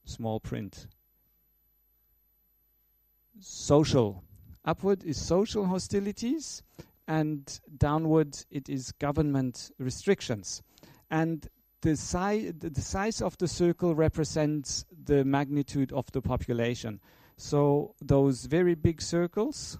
small 0.06 0.40
print. 0.40 0.88
Social. 3.40 4.24
Upward 4.66 5.04
is 5.04 5.24
social 5.24 5.66
hostilities, 5.66 6.64
and 7.08 7.60
downward 7.78 8.36
it 8.50 8.68
is 8.68 8.92
government 8.94 9.72
restrictions. 9.78 10.64
And 11.12 11.48
the, 11.82 11.96
si- 11.96 12.50
the 12.52 12.82
size 12.82 13.22
of 13.22 13.38
the 13.38 13.48
circle 13.48 13.94
represents 13.94 14.86
the 15.06 15.24
magnitude 15.24 15.92
of 15.94 16.12
the 16.14 16.22
population. 16.22 17.00
So 17.38 17.94
those 18.02 18.46
very 18.46 18.74
big 18.74 19.02
circles, 19.02 19.78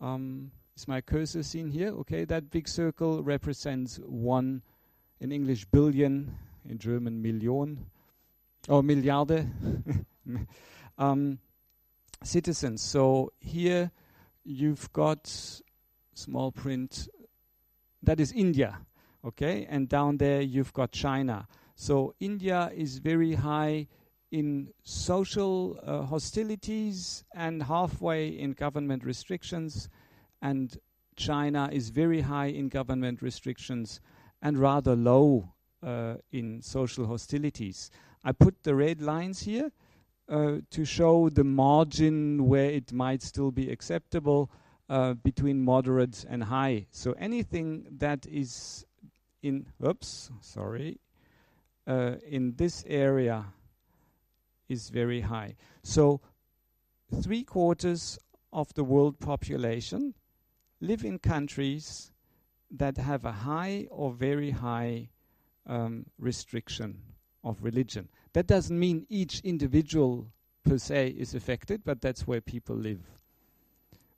um, 0.00 0.50
is 0.76 0.88
my 0.88 1.02
cursor 1.02 1.42
seen 1.42 1.68
here? 1.68 1.88
Okay, 1.88 2.24
that 2.24 2.50
big 2.50 2.68
circle 2.68 3.22
represents 3.22 4.00
one, 4.06 4.62
in 5.20 5.30
English, 5.30 5.66
billion, 5.66 6.34
in 6.66 6.78
German, 6.78 7.20
Million, 7.20 7.84
or 8.66 8.82
Milliarde 8.82 9.46
um, 10.98 11.38
citizens. 12.22 12.82
So 12.82 13.32
here 13.38 13.90
you've 14.44 14.92
got 14.92 15.32
small 16.14 16.52
print, 16.52 17.08
that 18.02 18.20
is 18.20 18.32
India 18.32 18.80
okay? 19.24 19.66
And 19.68 19.88
down 19.88 20.16
there 20.16 20.40
you've 20.40 20.72
got 20.72 20.92
china. 20.92 21.46
So 21.74 22.14
india 22.20 22.70
is 22.74 22.98
very 22.98 23.34
high 23.34 23.88
in 24.30 24.68
social 24.82 25.78
uh, 25.84 26.02
hostilities 26.02 27.24
and 27.34 27.62
halfway 27.62 28.28
in 28.28 28.52
government 28.52 29.04
restrictions. 29.04 29.88
And 30.40 30.76
china 31.16 31.68
is 31.72 31.90
very 31.90 32.20
high 32.20 32.46
in 32.46 32.68
government 32.68 33.22
restrictions 33.22 34.00
and 34.42 34.58
rather 34.58 34.94
low 34.94 35.52
uh, 35.82 36.14
in 36.32 36.62
social 36.62 37.06
hostilities. 37.06 37.90
I 38.22 38.32
put 38.32 38.62
the 38.62 38.74
red 38.74 39.00
lines 39.00 39.42
here 39.42 39.72
to 40.30 40.84
show 40.84 41.28
the 41.28 41.44
margin 41.44 42.46
where 42.46 42.70
it 42.70 42.92
might 42.92 43.22
still 43.22 43.50
be 43.50 43.70
acceptable 43.70 44.50
uh, 44.88 45.14
between 45.14 45.64
moderate 45.64 46.24
and 46.28 46.44
high. 46.44 46.86
So 46.92 47.12
anything 47.18 47.86
that 47.98 48.26
is 48.26 48.84
in 49.42 49.66
oops 49.84 50.30
sorry 50.40 51.00
uh, 51.86 52.16
in 52.26 52.54
this 52.56 52.84
area 52.86 53.46
is 54.68 54.90
very 54.90 55.20
high 55.22 55.56
so 55.82 56.20
three 57.22 57.42
quarters 57.42 58.18
of 58.52 58.72
the 58.74 58.84
world 58.84 59.18
population 59.18 60.14
live 60.80 61.04
in 61.04 61.18
countries 61.18 62.12
that 62.70 62.96
have 62.96 63.24
a 63.24 63.32
high 63.32 63.86
or 63.90 64.12
very 64.12 64.50
high 64.50 65.08
um, 65.66 66.06
restriction 66.18 67.00
of 67.42 67.62
religion 67.62 68.08
that 68.32 68.46
doesn't 68.46 68.78
mean 68.78 69.06
each 69.08 69.40
individual 69.40 70.26
per 70.64 70.78
se 70.78 71.08
is 71.08 71.34
affected 71.34 71.82
but 71.84 72.00
that's 72.00 72.26
where 72.26 72.40
people 72.40 72.76
live 72.76 73.20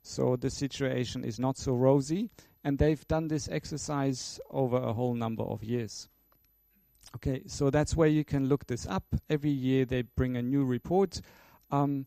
So 0.03 0.35
the 0.35 0.49
situation 0.49 1.23
is 1.23 1.39
not 1.39 1.57
so 1.57 1.73
rosy, 1.73 2.29
and 2.63 2.77
they've 2.77 3.07
done 3.07 3.29
this 3.29 3.47
exercise 3.47 4.39
over 4.51 4.77
a 4.77 4.91
whole 4.91 5.13
number 5.13 5.43
of 5.43 5.63
years. 5.63 6.09
Okay, 7.15 7.43
so 7.47 7.69
that's 7.69 7.95
where 7.95 8.09
you 8.09 8.25
can 8.25 8.49
look 8.49 8.67
this 8.67 8.85
up. 8.85 9.05
Every 9.29 9.49
year 9.49 9.85
they 9.85 10.01
bring 10.01 10.35
a 10.35 10.41
new 10.41 10.65
report. 10.65 11.21
Um, 11.71 12.05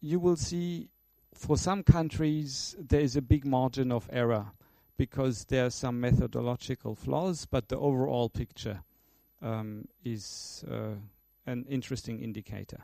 you 0.00 0.18
will 0.18 0.36
see 0.36 0.88
for 1.34 1.58
some 1.58 1.82
countries 1.82 2.74
there 2.78 3.00
is 3.00 3.16
a 3.16 3.22
big 3.22 3.44
margin 3.44 3.92
of 3.92 4.08
error 4.10 4.46
because 4.96 5.44
there 5.46 5.66
are 5.66 5.70
some 5.70 6.00
methodological 6.00 6.94
flaws, 6.94 7.44
but 7.44 7.68
the 7.68 7.78
overall 7.78 8.30
picture 8.30 8.82
um, 9.42 9.86
is 10.04 10.64
uh, 10.70 10.94
an 11.46 11.64
interesting 11.68 12.20
indicator. 12.20 12.80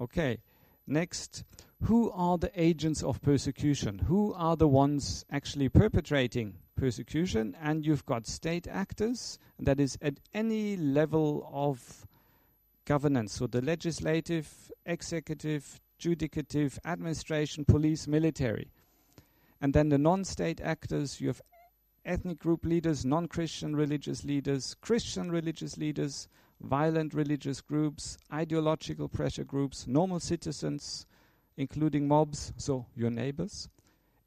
Okay, 0.00 0.38
next, 0.86 1.44
who 1.84 2.10
are 2.10 2.38
the 2.38 2.50
agents 2.60 3.02
of 3.02 3.22
persecution? 3.22 3.98
Who 4.00 4.34
are 4.34 4.56
the 4.56 4.68
ones 4.68 5.24
actually 5.30 5.68
perpetrating 5.68 6.54
persecution? 6.76 7.56
And 7.62 7.86
you've 7.86 8.06
got 8.06 8.26
state 8.26 8.66
actors, 8.66 9.38
that 9.58 9.78
is 9.78 9.96
at 10.02 10.18
any 10.32 10.76
level 10.76 11.48
of 11.52 12.06
governance, 12.84 13.34
so 13.34 13.46
the 13.46 13.62
legislative, 13.62 14.72
executive, 14.84 15.80
judicative, 16.00 16.78
administration, 16.84 17.64
police, 17.64 18.06
military. 18.06 18.70
And 19.60 19.72
then 19.72 19.88
the 19.88 19.98
non 19.98 20.24
state 20.24 20.60
actors, 20.60 21.20
you 21.20 21.28
have 21.28 21.40
ethnic 22.04 22.38
group 22.38 22.64
leaders, 22.64 23.04
non 23.04 23.28
Christian 23.28 23.74
religious 23.74 24.24
leaders, 24.24 24.74
Christian 24.80 25.30
religious 25.30 25.76
leaders, 25.76 26.28
violent 26.60 27.14
religious 27.14 27.60
groups, 27.60 28.18
ideological 28.32 29.08
pressure 29.08 29.44
groups, 29.44 29.86
normal 29.86 30.20
citizens, 30.20 31.06
including 31.56 32.08
mobs, 32.08 32.52
so 32.56 32.86
your 32.94 33.10
neighbors, 33.10 33.68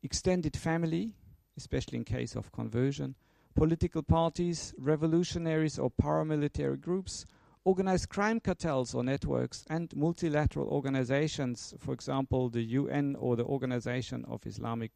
extended 0.04 0.56
family, 0.56 1.13
especially 1.58 1.98
in 1.98 2.06
case 2.06 2.36
of 2.36 2.52
conversion, 2.52 3.16
political 3.56 4.04
parties, 4.04 4.74
revolutionaries 4.78 5.80
or 5.80 5.92
paramilitary 5.92 6.80
groups, 6.80 7.26
organized 7.63 8.08
crime 8.08 8.40
cartels 8.40 8.94
or 8.94 9.04
networks, 9.04 9.66
and 9.70 9.94
multilateral 9.96 10.70
organizations, 10.70 11.74
for 11.80 11.94
example, 11.94 12.50
the 12.50 12.62
UN 12.62 13.16
or 13.20 13.36
the 13.36 13.44
Organization 13.44 14.24
of 14.26 14.46
Islamic 14.46 14.92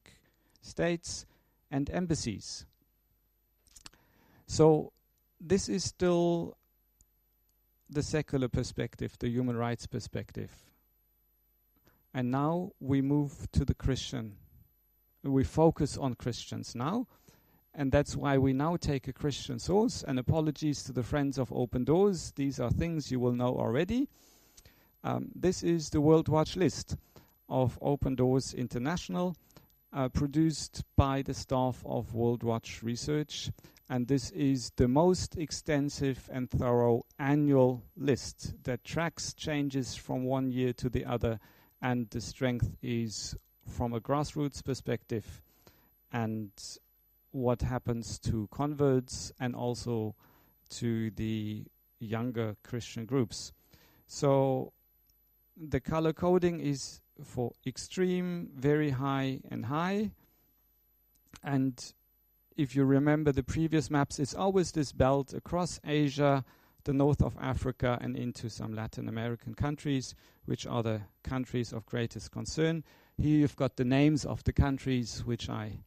States, 0.61 1.25
and 1.69 1.89
embassies. 1.89 2.65
So, 4.47 4.91
this 5.39 5.69
is 5.69 5.83
still 5.83 6.57
the 7.89 8.03
secular 8.03 8.47
perspective, 8.47 9.17
the 9.19 9.29
human 9.29 9.57
rights 9.57 9.85
perspective. 9.85 10.51
And 12.13 12.31
now 12.31 12.71
we 12.79 13.01
move 13.01 13.47
to 13.53 13.65
the 13.65 13.73
Christian. 13.73 14.35
We 15.23 15.43
focus 15.43 15.97
on 15.97 16.15
Christians 16.15 16.75
now. 16.75 17.07
And 17.73 17.91
that's 17.91 18.17
why 18.17 18.37
we 18.37 18.51
now 18.53 18.75
take 18.75 19.07
a 19.07 19.13
Christian 19.13 19.59
source. 19.59 20.03
And 20.05 20.19
apologies 20.19 20.83
to 20.83 20.93
the 20.93 21.03
friends 21.03 21.37
of 21.37 21.51
Open 21.53 21.85
Doors. 21.85 22.33
These 22.35 22.59
are 22.59 22.69
things 22.69 23.11
you 23.11 23.19
will 23.19 23.33
know 23.33 23.55
already. 23.57 24.09
Um, 25.03 25.29
this 25.33 25.63
is 25.63 25.89
the 25.89 26.01
World 26.01 26.27
Watch 26.27 26.55
list 26.55 26.95
of 27.49 27.79
Open 27.81 28.15
Doors 28.15 28.53
International, 28.53 29.35
uh, 29.93 30.09
produced 30.09 30.83
by 30.95 31.21
the 31.21 31.33
staff 31.33 31.81
of 31.85 32.13
World 32.13 32.43
Watch 32.43 32.83
Research 32.83 33.51
and 33.91 34.07
this 34.07 34.31
is 34.31 34.71
the 34.77 34.87
most 34.87 35.35
extensive 35.35 36.29
and 36.31 36.49
thorough 36.49 37.05
annual 37.19 37.83
list 37.97 38.53
that 38.63 38.85
tracks 38.85 39.33
changes 39.33 39.97
from 39.97 40.23
one 40.23 40.49
year 40.49 40.71
to 40.71 40.87
the 40.87 41.03
other, 41.03 41.41
and 41.81 42.09
the 42.11 42.21
strength 42.21 42.77
is 42.81 43.35
from 43.67 43.91
a 43.93 43.99
grassroots 43.99 44.63
perspective 44.63 45.41
and 46.13 46.51
what 47.31 47.63
happens 47.63 48.17
to 48.17 48.47
converts 48.49 49.33
and 49.41 49.53
also 49.53 50.15
to 50.69 51.11
the 51.11 51.65
younger 51.99 52.55
Christian 52.63 53.05
groups. 53.05 53.51
So 54.07 54.71
the 55.57 55.81
color 55.81 56.13
coding 56.13 56.61
is 56.61 57.01
for 57.21 57.51
extreme, 57.67 58.51
very 58.55 58.91
high, 58.91 59.41
and 59.51 59.65
high. 59.65 60.11
And 61.43 61.93
if 62.57 62.75
you 62.75 62.83
remember 62.83 63.31
the 63.31 63.43
previous 63.43 63.89
maps, 63.89 64.19
it's 64.19 64.33
always 64.33 64.71
this 64.71 64.91
belt 64.91 65.33
across 65.33 65.79
Asia, 65.85 66.43
the 66.83 66.93
north 66.93 67.21
of 67.21 67.37
Africa, 67.39 67.97
and 68.01 68.15
into 68.15 68.49
some 68.49 68.73
Latin 68.73 69.07
American 69.07 69.53
countries, 69.53 70.15
which 70.45 70.65
are 70.67 70.83
the 70.83 71.01
countries 71.23 71.71
of 71.71 71.85
greatest 71.85 72.31
concern. 72.31 72.83
Here 73.17 73.39
you've 73.39 73.55
got 73.55 73.77
the 73.77 73.85
names 73.85 74.25
of 74.25 74.43
the 74.43 74.53
countries 74.53 75.23
which 75.25 75.49
I 75.49 75.79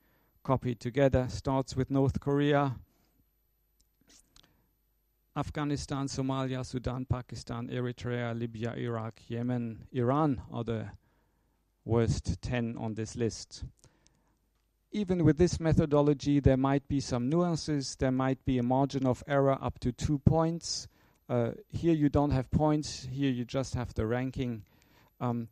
copied 0.42 0.80
together. 0.80 1.26
Starts 1.28 1.76
with 1.76 1.90
North 1.90 2.20
Korea, 2.20 2.76
Afghanistan, 5.36 6.06
Somalia, 6.06 6.64
Sudan, 6.64 7.04
Pakistan, 7.04 7.68
Eritrea, 7.68 8.38
Libya, 8.38 8.74
Iraq, 8.76 9.20
Yemen, 9.28 9.86
Iran 9.92 10.40
are 10.52 10.64
the 10.64 10.90
worst 11.84 12.40
10 12.40 12.76
on 12.78 12.94
this 12.94 13.16
list 13.16 13.64
even 14.94 15.24
with 15.24 15.38
this 15.38 15.58
methodology, 15.58 16.38
there 16.38 16.56
might 16.56 16.86
be 16.86 17.00
some 17.00 17.28
nuances. 17.28 17.96
There 17.96 18.12
might 18.12 18.42
be 18.44 18.58
a 18.58 18.62
margin 18.62 19.06
of 19.06 19.24
error 19.26 19.58
up 19.60 19.80
to 19.80 19.90
two 19.90 20.20
points. 20.20 20.86
Uh, 21.28 21.50
here 21.68 21.92
you 21.92 22.08
don't 22.08 22.30
have 22.30 22.48
points. 22.52 23.08
Here 23.10 23.30
you 23.30 23.44
just 23.44 23.74
have 23.74 23.92
the 23.94 24.06
ranking. 24.06 24.62
Um, 25.20 25.48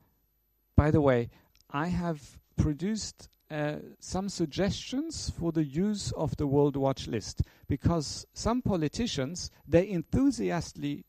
by 0.77 0.93
the 0.93 1.01
way, 1.01 1.29
I 1.71 1.89
have 1.89 2.39
produced 2.57 3.29
uh, 3.51 3.77
some 3.99 4.29
suggestions 4.29 5.31
for 5.31 5.51
the 5.51 5.65
use 5.65 6.13
of 6.13 6.37
the 6.37 6.47
World 6.47 6.77
Watch 6.77 7.09
list 7.09 7.43
because 7.69 8.25
some 8.33 8.63
politicians 8.63 9.51
they 9.67 9.89
enthusiastically 9.89 11.05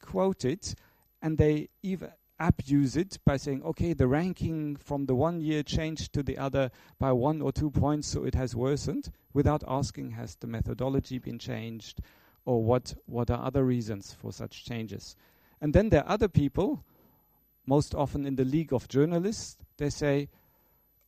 quote 0.00 0.44
it 0.44 0.74
and 1.20 1.36
they 1.36 1.68
even 1.82 2.10
abuse 2.48 2.96
it 2.96 3.18
by 3.24 3.36
saying, 3.36 3.62
okay, 3.62 3.92
the 3.92 4.06
ranking 4.06 4.76
from 4.76 5.06
the 5.06 5.14
one 5.14 5.40
year 5.40 5.62
changed 5.62 6.12
to 6.12 6.22
the 6.22 6.36
other 6.38 6.70
by 6.98 7.12
one 7.12 7.40
or 7.40 7.52
two 7.52 7.70
points, 7.70 8.08
so 8.08 8.24
it 8.24 8.34
has 8.34 8.56
worsened, 8.56 9.10
without 9.32 9.62
asking, 9.66 10.10
has 10.10 10.34
the 10.36 10.46
methodology 10.46 11.18
been 11.18 11.38
changed, 11.38 12.00
or 12.44 12.62
what, 12.64 12.94
what 13.06 13.30
are 13.30 13.44
other 13.44 13.64
reasons 13.64 14.12
for 14.12 14.32
such 14.32 14.64
changes? 14.64 15.16
And 15.60 15.72
then 15.72 15.90
there 15.90 16.04
are 16.04 16.12
other 16.12 16.28
people, 16.28 16.84
most 17.66 17.94
often 17.94 18.26
in 18.26 18.36
the 18.36 18.44
League 18.44 18.72
of 18.72 18.88
Journalists, 18.88 19.56
they 19.76 19.90
say, 19.90 20.28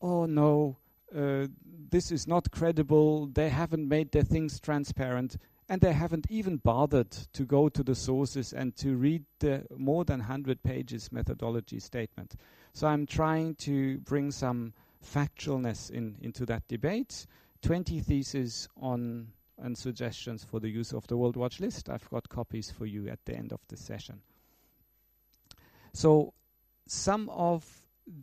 oh 0.00 0.26
no, 0.26 0.76
uh, 1.14 1.46
this 1.90 2.12
is 2.12 2.26
not 2.26 2.50
credible, 2.50 3.26
they 3.26 3.48
haven't 3.48 3.88
made 3.88 4.12
their 4.12 4.22
things 4.22 4.60
transparent, 4.60 5.36
and 5.68 5.80
they 5.80 5.92
haven't 5.92 6.26
even 6.30 6.58
bothered 6.58 7.10
to 7.10 7.44
go 7.44 7.68
to 7.68 7.82
the 7.82 7.94
sources 7.94 8.52
and 8.52 8.76
to 8.76 8.96
read 8.96 9.24
the 9.38 9.64
more 9.76 10.04
than 10.04 10.20
100 10.20 10.62
pages 10.62 11.10
methodology 11.10 11.80
statement. 11.80 12.34
So 12.72 12.86
I'm 12.86 13.06
trying 13.06 13.54
to 13.56 13.98
bring 13.98 14.30
some 14.30 14.74
factualness 15.04 15.90
in, 15.90 16.16
into 16.20 16.44
that 16.46 16.66
debate. 16.68 17.26
20 17.62 18.00
theses 18.00 18.68
on 18.80 19.28
and 19.58 19.78
suggestions 19.78 20.44
for 20.44 20.60
the 20.60 20.68
use 20.68 20.92
of 20.92 21.06
the 21.06 21.16
World 21.16 21.36
Watch 21.36 21.60
list. 21.60 21.88
I've 21.88 22.08
got 22.10 22.28
copies 22.28 22.70
for 22.70 22.86
you 22.86 23.08
at 23.08 23.24
the 23.24 23.34
end 23.34 23.52
of 23.52 23.60
the 23.68 23.76
session. 23.76 24.20
So 25.92 26.34
some 26.86 27.28
of 27.30 27.64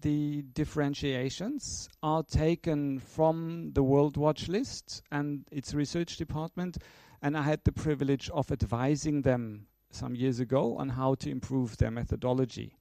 the 0.01 0.43
differentiations 0.53 1.89
are 2.03 2.23
taken 2.23 2.99
from 2.99 3.71
the 3.73 3.81
World 3.81 4.17
Watch 4.17 4.47
list 4.47 5.01
and 5.11 5.45
its 5.51 5.73
research 5.73 6.17
department 6.17 6.77
and 7.21 7.37
I 7.37 7.43
had 7.43 7.63
the 7.63 7.71
privilege 7.71 8.29
of 8.31 8.51
advising 8.51 9.21
them 9.21 9.67
some 9.91 10.15
years 10.15 10.39
ago 10.39 10.77
on 10.77 10.89
how 10.89 11.15
to 11.15 11.29
improve 11.29 11.77
their 11.77 11.91
methodology. 11.91 12.75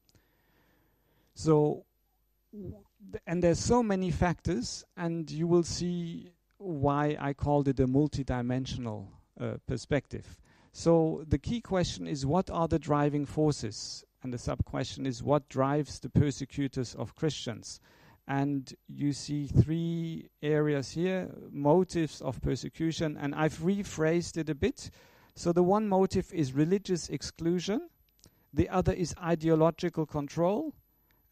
So, 1.35 1.85
and 3.27 3.43
there's 3.43 3.59
so 3.59 3.83
many 3.83 4.11
factors, 4.11 4.85
and 4.97 5.31
you 5.31 5.47
will 5.47 5.63
see 5.63 6.31
why 6.59 7.17
I 7.19 7.33
called 7.33 7.69
it 7.69 7.81
a 7.81 7.87
multidimensional 7.87 9.07
uh, 9.41 9.55
perspective. 9.67 10.39
So 10.73 11.25
the 11.27 11.39
key 11.39 11.61
question 11.61 12.07
is 12.07 12.27
what 12.27 12.51
are 12.51 12.69
the 12.69 12.79
driving 12.79 13.27
forces? 13.27 14.05
And 14.23 14.33
the 14.33 14.39
sub 14.39 14.65
question 14.65 15.07
is 15.07 15.23
what 15.23 15.49
drives 15.49 15.99
the 15.99 16.11
persecutors 16.11 16.95
of 16.95 17.17
Christians? 17.17 17.81
And 18.29 18.73
you 18.89 19.13
see 19.13 19.47
three 19.47 20.31
areas 20.43 20.93
here 20.93 21.31
motives 21.51 22.21
of 22.21 22.41
persecution 22.41 23.17
and 23.21 23.35
i've 23.35 23.59
rephrased 23.59 24.37
it 24.37 24.49
a 24.49 24.55
bit. 24.55 24.91
So 25.35 25.53
the 25.53 25.63
one 25.63 25.89
motive 25.89 26.33
is 26.33 26.53
religious 26.53 27.09
exclusion 27.09 27.89
the 28.53 28.69
other 28.69 28.93
is 28.93 29.15
ideological 29.23 30.07
control 30.07 30.75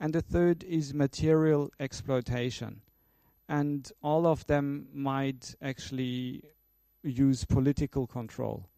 and 0.01 0.13
the 0.13 0.23
third 0.23 0.63
is 0.65 0.95
material 0.95 1.71
exploitation. 1.81 2.83
And 3.49 3.91
all 4.03 4.27
of 4.27 4.47
them 4.47 4.89
might 4.93 5.55
actually 5.61 6.43
use 7.03 7.45
political 7.45 8.07
control. 8.07 8.69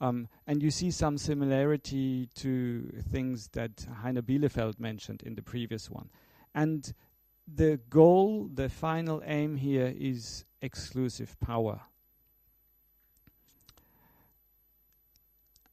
Um, 0.00 0.28
and 0.46 0.62
you 0.62 0.70
see 0.70 0.90
some 0.90 1.16
similarity 1.16 2.28
to 2.36 2.92
things 3.10 3.48
that 3.52 3.76
Heiner 4.04 4.22
Bielefeldt 4.22 4.78
mentioned 4.78 5.22
in 5.22 5.34
the 5.34 5.42
previous 5.42 5.90
one. 5.90 6.10
And 6.54 6.92
the 7.46 7.80
goal, 7.90 8.48
the 8.52 8.68
final 8.68 9.22
aim 9.24 9.56
here 9.56 9.92
is 9.96 10.44
exclusive 10.60 11.38
power. 11.40 11.80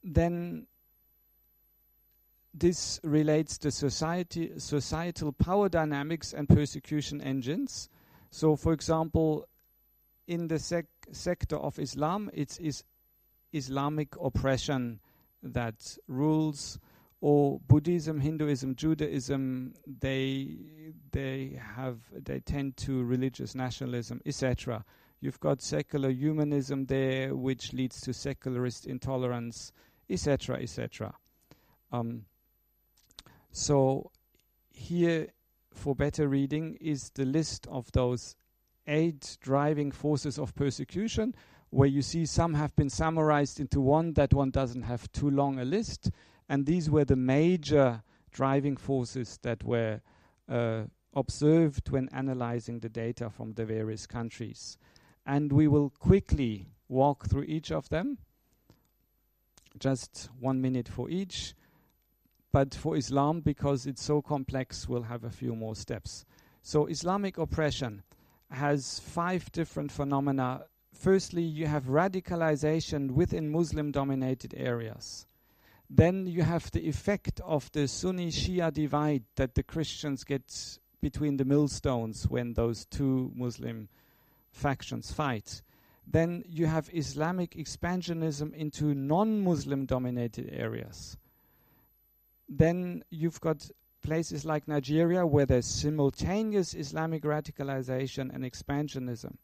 Then 0.04 0.68
this 2.54 3.00
relates 3.04 3.58
to 3.60 3.72
society, 3.72 4.52
societal 4.58 5.32
power 5.32 5.70
dynamics 5.70 6.34
and 6.34 6.50
persecution 6.50 7.22
engines. 7.22 7.90
So, 8.32 8.56
for 8.56 8.74
example, 8.74 9.48
in 10.28 10.48
the 10.48 10.60
sec 10.60 10.86
sector 11.12 11.56
of 11.58 11.80
Islam, 11.80 12.30
it 12.34 12.60
is 12.60 12.84
Islamic 13.54 14.16
oppression 14.22 15.00
that 15.42 15.98
rules, 16.08 16.80
or 17.22 17.60
Buddhism, 17.68 18.20
Hinduism, 18.20 18.76
Judaism. 18.76 19.74
They 19.86 20.58
they 21.12 21.60
have 21.76 22.00
they 22.12 22.40
tend 22.40 22.78
to 22.78 23.04
religious 23.04 23.56
nationalism, 23.56 24.22
etc. 24.26 24.86
You've 25.22 25.40
got 25.40 25.62
secular 25.62 26.10
humanism 26.10 26.86
there, 26.86 27.36
which 27.36 27.74
leads 27.74 28.00
to 28.02 28.14
secularist 28.14 28.86
intolerance, 28.86 29.74
etc., 30.10 30.62
etc. 30.62 31.14
Um, 31.92 32.26
so 33.52 34.12
here, 34.72 35.28
for 35.74 35.94
better 35.94 36.28
reading, 36.30 36.78
is 36.80 37.10
the 37.16 37.26
list 37.26 37.68
of 37.68 37.92
those 37.92 38.36
eight 38.88 39.38
driving 39.42 39.92
forces 39.92 40.40
of 40.40 40.56
persecution, 40.56 41.36
where 41.70 41.88
you 41.88 42.02
see 42.02 42.26
some 42.26 42.54
have 42.54 42.76
been 42.78 42.90
summarized 42.90 43.60
into 43.60 43.82
one, 43.82 44.14
that 44.14 44.34
one 44.34 44.52
doesn't 44.52 44.84
have 44.84 45.12
too 45.12 45.30
long 45.30 45.60
a 45.60 45.66
list. 45.66 46.12
And 46.50 46.66
these 46.66 46.90
were 46.90 47.06
the 47.06 47.16
major 47.16 48.02
driving 48.32 48.76
forces 48.76 49.38
that 49.44 49.64
were 49.64 50.02
uh, 50.50 50.84
observed 51.14 51.90
when 51.92 52.10
analyzing 52.10 52.80
the 52.80 52.90
data 52.90 53.30
from 53.30 53.54
the 53.54 53.66
various 53.66 54.08
countries. 54.08 54.78
And 55.26 55.54
we 55.54 55.68
will 55.68 55.92
quickly 55.92 56.68
walk 56.88 57.28
through 57.28 57.44
each 57.44 57.72
of 57.72 57.90
them, 57.90 58.18
just 59.78 60.30
one 60.40 60.60
minute 60.60 60.88
for 60.88 61.10
each. 61.10 61.54
But 62.52 62.74
for 62.74 62.98
Islam, 62.98 63.42
because 63.42 63.86
it's 63.86 64.02
so 64.02 64.24
complex, 64.24 64.90
we'll 64.90 65.04
have 65.04 65.24
a 65.24 65.30
few 65.30 65.56
more 65.56 65.76
steps. 65.76 66.26
So, 66.64 66.88
Islamic 66.88 67.38
oppression 67.38 68.02
has 68.50 69.00
five 69.00 69.52
different 69.52 69.92
phenomena. 69.92 70.66
Firstly, 70.92 71.44
you 71.44 71.68
have 71.68 71.86
radicalization 71.86 73.12
within 73.12 73.52
Muslim 73.52 73.92
dominated 73.92 74.56
areas. 74.58 75.28
Then 75.90 76.28
you 76.28 76.44
have 76.44 76.70
the 76.72 76.88
effect 76.88 77.42
of 77.44 77.72
the 77.72 77.88
Sunni 77.88 78.28
Shia 78.30 78.72
divide 78.72 79.24
that 79.36 79.56
the 79.56 79.64
Christians 79.64 80.24
get 80.24 80.78
between 81.02 81.38
the 81.38 81.46
millstones 81.46 82.28
when 82.28 82.54
those 82.54 82.86
two 82.86 83.32
Muslim 83.36 83.90
factions 84.52 85.12
fight. 85.12 85.62
Then 86.06 86.44
you 86.48 86.68
have 86.68 86.90
Islamic 86.94 87.52
expansionism 87.52 88.54
into 88.54 88.94
non 88.94 89.42
Muslim 89.42 89.86
dominated 89.86 90.50
areas 90.52 91.18
then 92.50 93.04
you've 93.12 93.40
got 93.40 93.70
places 94.02 94.44
like 94.44 94.68
Nigeria 94.68 95.26
where 95.26 95.46
there's 95.46 95.68
simultaneous 95.68 96.74
Islamic 96.74 97.24
radicalization 97.24 98.34
and 98.34 98.44
expansionism. 98.44 99.36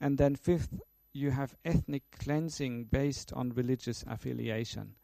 And 0.00 0.16
then, 0.16 0.36
fifth, 0.36 0.80
you 1.12 1.32
have 1.32 1.56
ethnic 1.64 2.04
cleansing 2.18 2.84
based 2.84 3.32
on 3.32 3.50
religious 3.50 4.04
affiliation. 4.08 4.94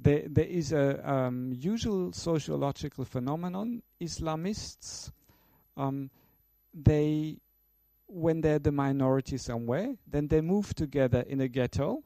There, 0.00 0.24
there 0.26 0.44
is 0.44 0.72
a 0.72 1.08
um, 1.10 1.52
usual 1.54 2.12
sociological 2.12 3.04
phenomenon. 3.04 3.82
Islamists, 4.00 5.12
um, 5.76 6.10
they, 6.72 7.38
when 8.06 8.40
they're 8.40 8.58
the 8.58 8.72
minority 8.72 9.38
somewhere, 9.38 9.94
then 10.06 10.28
they 10.28 10.40
move 10.40 10.74
together 10.74 11.20
in 11.28 11.40
a 11.40 11.48
ghetto. 11.48 12.02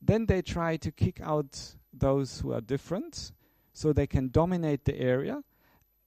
Then 0.00 0.26
they 0.26 0.42
try 0.42 0.76
to 0.78 0.90
kick 0.90 1.20
out 1.22 1.76
those 1.92 2.40
who 2.40 2.52
are 2.52 2.60
different 2.60 3.32
so 3.72 3.92
they 3.92 4.06
can 4.06 4.30
dominate 4.30 4.84
the 4.84 4.98
area. 4.98 5.42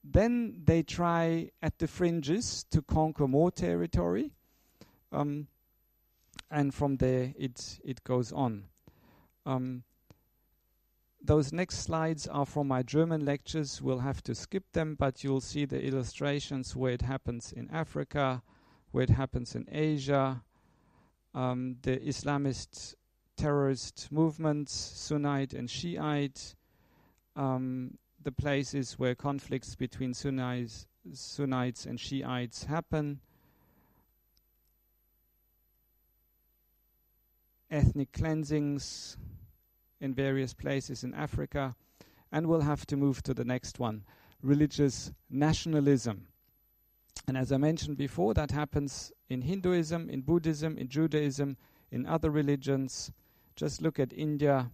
Then 0.04 0.62
they 0.64 0.84
try 0.84 1.52
at 1.62 1.78
the 1.78 1.88
fringes 1.88 2.66
to 2.72 2.82
conquer 2.82 3.28
more 3.28 3.52
territory. 3.52 4.32
Um, 5.12 5.48
and 6.50 6.74
from 6.74 6.98
there 6.98 7.34
it, 7.38 7.80
it 7.84 8.04
goes 8.04 8.32
on. 8.32 8.66
Um, 9.46 9.84
those 11.22 11.52
next 11.52 11.80
slides 11.80 12.28
are 12.28 12.46
from 12.46 12.68
my 12.68 12.82
German 12.82 13.26
lectures. 13.26 13.82
We'll 13.82 14.00
have 14.00 14.24
to 14.24 14.36
skip 14.36 14.72
them, 14.72 14.96
but 14.96 15.24
you'll 15.24 15.42
see 15.42 15.66
the 15.66 15.82
illustrations 15.82 16.76
where 16.76 16.94
it 16.94 17.02
happens 17.02 17.52
in 17.52 17.70
Africa, 17.72 18.42
where 18.92 19.04
it 19.04 19.10
happens 19.10 19.56
in 19.56 19.68
Asia, 19.72 20.42
um, 21.34 21.76
the 21.82 21.98
Islamist 21.98 22.96
terrorist 23.36 24.08
movements, 24.12 24.74
Sunnite 24.74 25.54
and 25.54 25.70
Shiite, 25.70 26.56
um, 27.36 27.98
the 28.22 28.32
places 28.32 28.98
where 28.98 29.16
conflicts 29.16 29.76
between 29.76 30.14
Sunnis, 30.14 30.88
Sunnites 31.14 31.86
and 31.86 32.00
Shiites 32.00 32.66
happen, 32.66 33.20
ethnic 37.72 38.12
cleansings 38.12 39.18
in 40.00 40.14
various 40.14 40.54
places 40.54 41.04
in 41.04 41.14
Africa, 41.14 41.76
and 42.32 42.48
we'll 42.48 42.62
have 42.62 42.86
to 42.88 42.98
move 42.98 43.22
to 43.24 43.34
the 43.34 43.46
next 43.46 43.80
one 43.80 44.04
religious 44.42 45.12
nationalism. 45.30 46.28
And 47.28 47.38
as 47.38 47.52
I 47.52 47.58
mentioned 47.58 47.98
before, 47.98 48.34
that 48.34 48.52
happens 48.52 49.12
in 49.30 49.42
Hinduism, 49.42 50.10
in 50.10 50.22
Buddhism, 50.22 50.78
in 50.78 50.88
Judaism, 50.88 51.58
in 51.92 52.06
other 52.06 52.32
religions. 52.32 53.12
Just 53.56 53.82
look 53.82 54.00
at 54.00 54.14
India, 54.14 54.72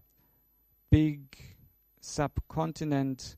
big 0.92 1.36
subcontinent, 2.00 3.36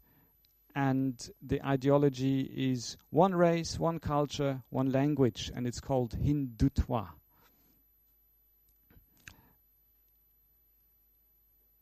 and 0.75 1.31
the 1.41 1.65
ideology 1.65 2.41
is 2.41 2.97
one 3.09 3.33
race, 3.33 3.79
one 3.79 3.99
culture, 3.99 4.61
one 4.69 4.91
language, 4.91 5.51
and 5.55 5.65
it's 5.65 5.79
called 5.79 6.15
Hindutva. 6.19 7.07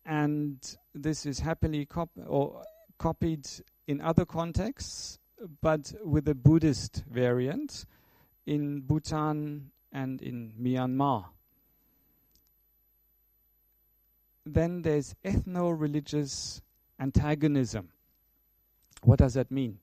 And 0.06 0.60
this 0.93 1.26
is 1.26 1.39
happily 1.39 1.86
cop- 1.86 2.12
or 2.28 2.64
copied 2.97 3.47
in 3.88 4.01
other 4.01 4.26
contexts, 4.26 5.20
but 5.62 5.93
with 6.03 6.28
a 6.28 6.36
Buddhist 6.36 7.03
variant 7.10 7.86
in 8.45 8.82
Bhutan 8.82 9.72
and 9.91 10.22
in 10.22 10.53
Myanmar. 10.62 11.26
Then 14.45 14.84
there's 14.84 15.16
ethno 15.26 15.74
religious 15.78 16.62
antagonism. 16.99 17.89
What 19.01 19.20
does 19.20 19.34
that 19.34 19.49
mean? 19.49 19.80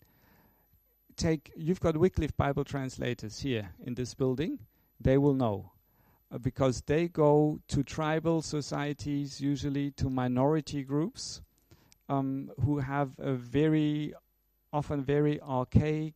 Take 1.17 1.53
you've 1.57 1.81
got 1.81 1.97
Wycliffe 1.97 2.37
Bible 2.37 2.65
translators 2.65 3.41
here 3.41 3.71
in 3.85 3.95
this 3.95 4.15
building. 4.15 4.61
They 5.01 5.19
will 5.19 5.35
know 5.35 5.72
because 6.41 6.83
they 6.83 7.09
go 7.09 7.61
to 7.69 7.83
tribal 7.83 8.43
societies, 8.43 9.41
usually 9.41 9.91
to 9.93 10.09
minority 10.09 10.83
groups, 10.83 11.43
um, 12.09 12.51
who 12.65 12.79
have 12.79 13.11
a 13.19 13.33
very 13.33 14.15
often 14.73 15.05
very 15.05 15.41
archaic 15.43 16.15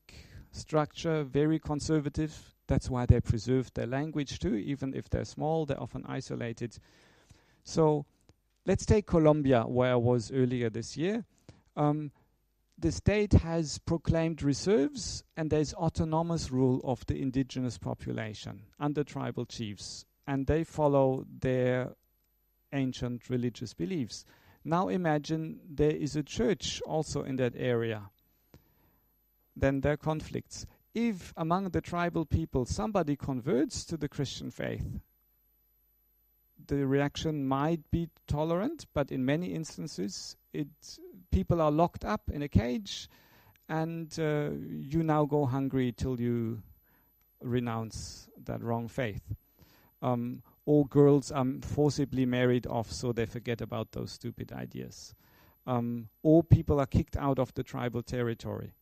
structure, 0.53 1.23
very 1.25 1.59
conservative. 1.59 2.55
That's 2.67 2.89
why 2.89 3.07
they 3.07 3.21
preserve 3.21 3.73
their 3.75 3.87
language 3.87 4.39
too, 4.39 4.55
even 4.57 4.95
if 4.95 5.11
they're 5.11 5.25
small. 5.25 5.67
They're 5.67 5.81
often 5.81 6.05
isolated. 6.07 6.79
So 7.65 8.07
Let's 8.67 8.85
take 8.85 9.07
Colombia, 9.07 9.63
where 9.63 9.93
I 9.93 9.97
was 9.97 10.33
earlier 10.33 10.69
this 10.69 10.97
year. 10.97 11.25
Um, 11.77 12.11
the 12.77 12.91
state 12.91 13.33
has 13.35 13.79
proclaimed 13.79 14.43
reserves, 14.43 15.23
and 15.37 15.51
there's 15.51 15.73
autonomous 15.73 16.51
rule 16.51 16.81
of 16.83 17.07
the 17.07 17.23
indigenous 17.23 17.79
population 17.79 18.63
under 18.81 19.05
tribal 19.05 19.47
chiefs, 19.47 20.05
and 20.27 20.47
they 20.47 20.65
follow 20.65 21.25
their 21.41 21.95
ancient 22.73 23.31
religious 23.31 23.75
beliefs. 23.75 24.25
Now 24.65 24.89
imagine 24.89 25.61
there 25.69 25.95
is 25.95 26.17
a 26.17 26.23
church 26.23 26.83
also 26.87 27.23
in 27.23 27.37
that 27.37 27.55
area. 27.57 28.11
Then 29.55 29.81
there 29.81 29.93
are 29.93 29.97
conflicts. 29.97 30.67
If 30.95 31.33
among 31.37 31.71
the 31.71 31.81
tribal 31.81 32.25
people 32.25 32.65
somebody 32.65 33.17
converts 33.17 33.85
to 33.85 33.97
the 33.97 34.09
Christian 34.09 34.51
faith, 34.51 35.01
the 36.67 36.87
reaction 36.87 37.47
might 37.47 37.91
be 37.91 38.09
tolerant, 38.27 38.87
but 38.93 39.13
in 39.13 39.25
many 39.25 39.55
instances, 39.55 40.37
it 40.53 40.69
people 41.31 41.61
are 41.61 41.71
locked 41.71 42.05
up 42.05 42.23
in 42.33 42.43
a 42.43 42.49
cage, 42.49 43.09
and 43.69 44.19
uh, 44.19 44.51
you 44.51 45.03
now 45.03 45.25
go 45.25 45.47
hungry 45.47 45.93
till 45.93 46.21
you 46.21 46.63
renounce 47.41 48.29
that 48.45 48.63
wrong 48.63 48.89
faith. 48.89 49.23
Um, 50.03 50.43
all 50.65 50.85
girls 50.85 51.31
are 51.31 51.47
forcibly 51.63 52.27
married 52.27 52.67
off, 52.67 52.91
so 52.91 53.13
they 53.13 53.27
forget 53.27 53.61
about 53.61 53.93
those 53.93 54.13
stupid 54.13 54.53
ideas. 54.53 55.15
Um, 55.67 56.09
all 56.23 56.43
people 56.43 56.81
are 56.81 56.87
kicked 56.87 57.17
out 57.17 57.39
of 57.39 57.55
the 57.55 57.63
tribal 57.63 58.03
territory. 58.03 58.73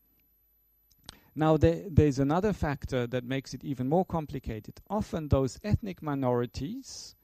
Now, 1.36 1.56
there, 1.56 1.82
there's 1.90 2.18
another 2.18 2.52
factor 2.52 3.06
that 3.08 3.24
makes 3.24 3.54
it 3.54 3.64
even 3.64 3.88
more 3.88 4.04
complicated. 4.04 4.80
Often, 4.88 5.28
those 5.28 5.58
ethnic 5.64 6.02
minorities, 6.02 7.16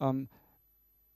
um, 0.00 0.28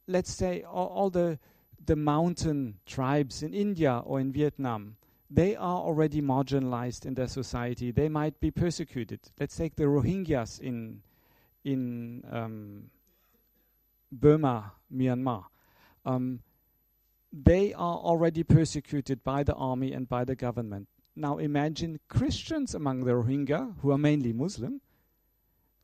let's 0.07 0.33
say 0.33 0.62
all, 0.62 0.89
all, 0.89 1.11
the, 1.11 1.39
the 1.87 1.97
mountain 1.97 2.79
tribes 2.85 3.43
in 3.43 3.55
India 3.55 4.03
or 4.05 4.21
in 4.21 4.33
Vietnam, 4.33 4.97
they 5.31 5.57
are 5.57 5.79
already 5.79 6.21
marginalized 6.21 7.07
in 7.07 7.14
their 7.14 7.27
society. 7.27 7.91
They 7.91 8.09
might 8.09 8.39
be 8.39 8.51
persecuted. 8.51 9.21
Let's 9.41 9.57
take 9.57 9.75
the 9.75 9.85
Rohingyas 9.85 10.61
in, 10.61 11.01
in 11.67 12.23
um, 12.31 12.85
Burma, 14.12 14.73
Myanmar. 14.95 15.45
Um, 16.05 16.41
they 17.33 17.75
are 17.75 17.99
already 17.99 18.45
persecuted 18.45 19.25
by 19.25 19.43
the 19.43 19.55
army 19.55 19.93
and 19.93 20.09
by 20.09 20.25
the 20.25 20.37
government. 20.37 20.87
Now 21.17 21.39
imagine 21.39 21.99
Christians 22.09 22.75
among 22.75 23.05
the 23.05 23.12
Rohingya, 23.12 23.81
who 23.81 23.91
are 23.91 23.99
mainly 23.99 24.33
Muslim, 24.33 24.81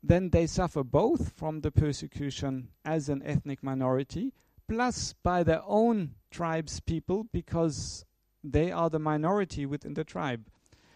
then 0.01 0.29
they 0.29 0.47
suffer 0.47 0.83
both 0.83 1.33
from 1.33 1.61
the 1.61 1.71
persecution 1.71 2.69
as 2.85 3.09
an 3.09 3.21
ethnic 3.25 3.61
minority, 3.61 4.31
plus 4.69 5.13
by 5.21 5.43
their 5.43 5.61
own 5.65 6.15
tribes 6.31 6.79
people, 6.79 7.25
because 7.33 8.05
they 8.41 8.71
are 8.71 8.89
the 8.89 8.99
minority 8.99 9.65
within 9.65 9.95
the 9.95 10.03
tribe. 10.03 10.47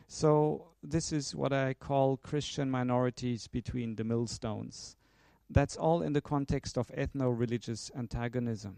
So 0.07 0.69
this 0.81 1.11
is 1.11 1.35
what 1.35 1.51
I 1.51 1.73
call 1.73 2.17
Christian 2.17 2.71
minorities 2.71 3.47
between 3.47 3.95
the 3.95 4.03
millstones. 4.03 4.95
That's 5.49 5.75
all 5.75 6.01
in 6.01 6.13
the 6.13 6.21
context 6.21 6.77
of 6.77 6.87
ethno-religious 6.89 7.91
antagonism. 7.95 8.77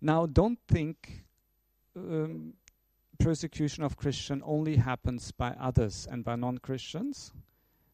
Now, 0.00 0.26
don't 0.26 0.58
think 0.66 1.24
um, 1.96 2.54
persecution 3.18 3.84
of 3.84 3.96
Christian 3.96 4.42
only 4.44 4.76
happens 4.76 5.32
by 5.32 5.50
others 5.60 6.08
and 6.10 6.24
by 6.24 6.36
non-Christians. 6.36 7.32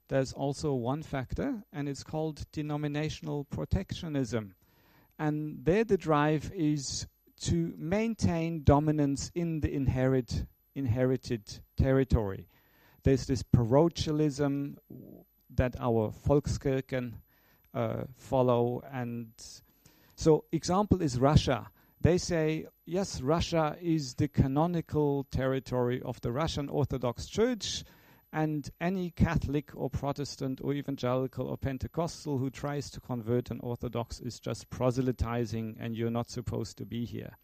There's 0.08 0.32
also 0.32 0.72
one 0.72 1.02
factor, 1.02 1.62
and 1.72 1.88
it's 1.88 2.02
called 2.02 2.50
denominational 2.50 3.44
protectionism. 3.44 4.54
And 5.18 5.64
there 5.64 5.84
the 5.84 5.98
drive 5.98 6.50
is 6.54 7.06
to 7.40 7.74
maintain 7.76 8.62
dominance 8.64 9.30
in 9.34 9.60
the 9.60 9.72
inherit, 9.72 10.46
inherited 10.74 11.60
territory. 11.76 12.48
There's 13.02 13.26
this 13.26 13.42
parochialism 13.42 14.78
that 15.54 15.76
our 15.80 16.12
Volkskirchen 16.26 17.14
uh, 17.74 18.04
follow. 18.16 18.82
And 18.92 19.28
so 20.16 20.44
example 20.52 21.02
is 21.02 21.18
Russia. 21.18 21.70
They 22.00 22.18
say, 22.18 22.66
yes, 22.86 23.20
Russia 23.20 23.76
is 23.80 24.14
the 24.14 24.28
canonical 24.28 25.24
territory 25.30 26.00
of 26.02 26.20
the 26.20 26.30
Russian 26.30 26.68
Orthodox 26.68 27.26
Church, 27.26 27.84
and 28.32 28.70
any 28.80 29.10
Catholic 29.10 29.70
or 29.74 29.90
Protestant 29.90 30.60
or 30.62 30.74
evangelical 30.74 31.48
or 31.48 31.56
Pentecostal 31.56 32.38
who 32.38 32.50
tries 32.50 32.90
to 32.90 33.00
convert 33.00 33.50
an 33.50 33.58
Orthodox 33.60 34.20
is 34.20 34.38
just 34.38 34.70
proselytizing, 34.70 35.76
and 35.80 35.96
you're 35.96 36.10
not 36.10 36.30
supposed 36.30 36.76
to 36.78 36.84
be 36.84 37.04
here. 37.04 37.36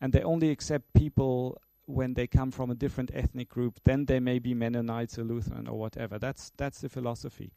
And 0.00 0.12
they 0.12 0.22
only 0.22 0.50
accept 0.50 0.92
people 0.92 1.56
when 1.92 2.14
they 2.14 2.26
come 2.26 2.50
from 2.50 2.70
a 2.70 2.74
different 2.74 3.10
ethnic 3.14 3.48
group, 3.48 3.80
then 3.84 4.06
they 4.06 4.20
may 4.20 4.38
be 4.38 4.54
Mennonites 4.54 5.18
or 5.18 5.24
Lutheran 5.24 5.68
or 5.68 5.78
whatever. 5.78 6.18
That's 6.18 6.50
that's 6.56 6.80
the 6.80 6.88
philosophy. 6.88 7.52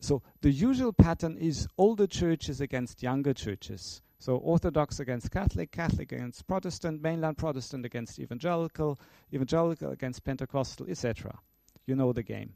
So 0.00 0.22
the 0.40 0.50
usual 0.50 0.92
pattern 0.92 1.36
is 1.36 1.68
older 1.76 2.06
churches 2.06 2.60
against 2.60 3.02
younger 3.02 3.34
churches. 3.34 4.00
So 4.18 4.36
Orthodox 4.36 5.00
against 5.00 5.30
Catholic, 5.30 5.72
Catholic 5.72 6.12
against 6.12 6.46
Protestant, 6.46 7.02
mainland 7.02 7.38
Protestant 7.38 7.86
against 7.86 8.18
evangelical, 8.18 8.98
evangelical 9.32 9.90
against 9.90 10.24
Pentecostal, 10.24 10.86
etc. 10.88 11.38
You 11.86 11.96
know 11.96 12.12
the 12.12 12.22
game. 12.22 12.54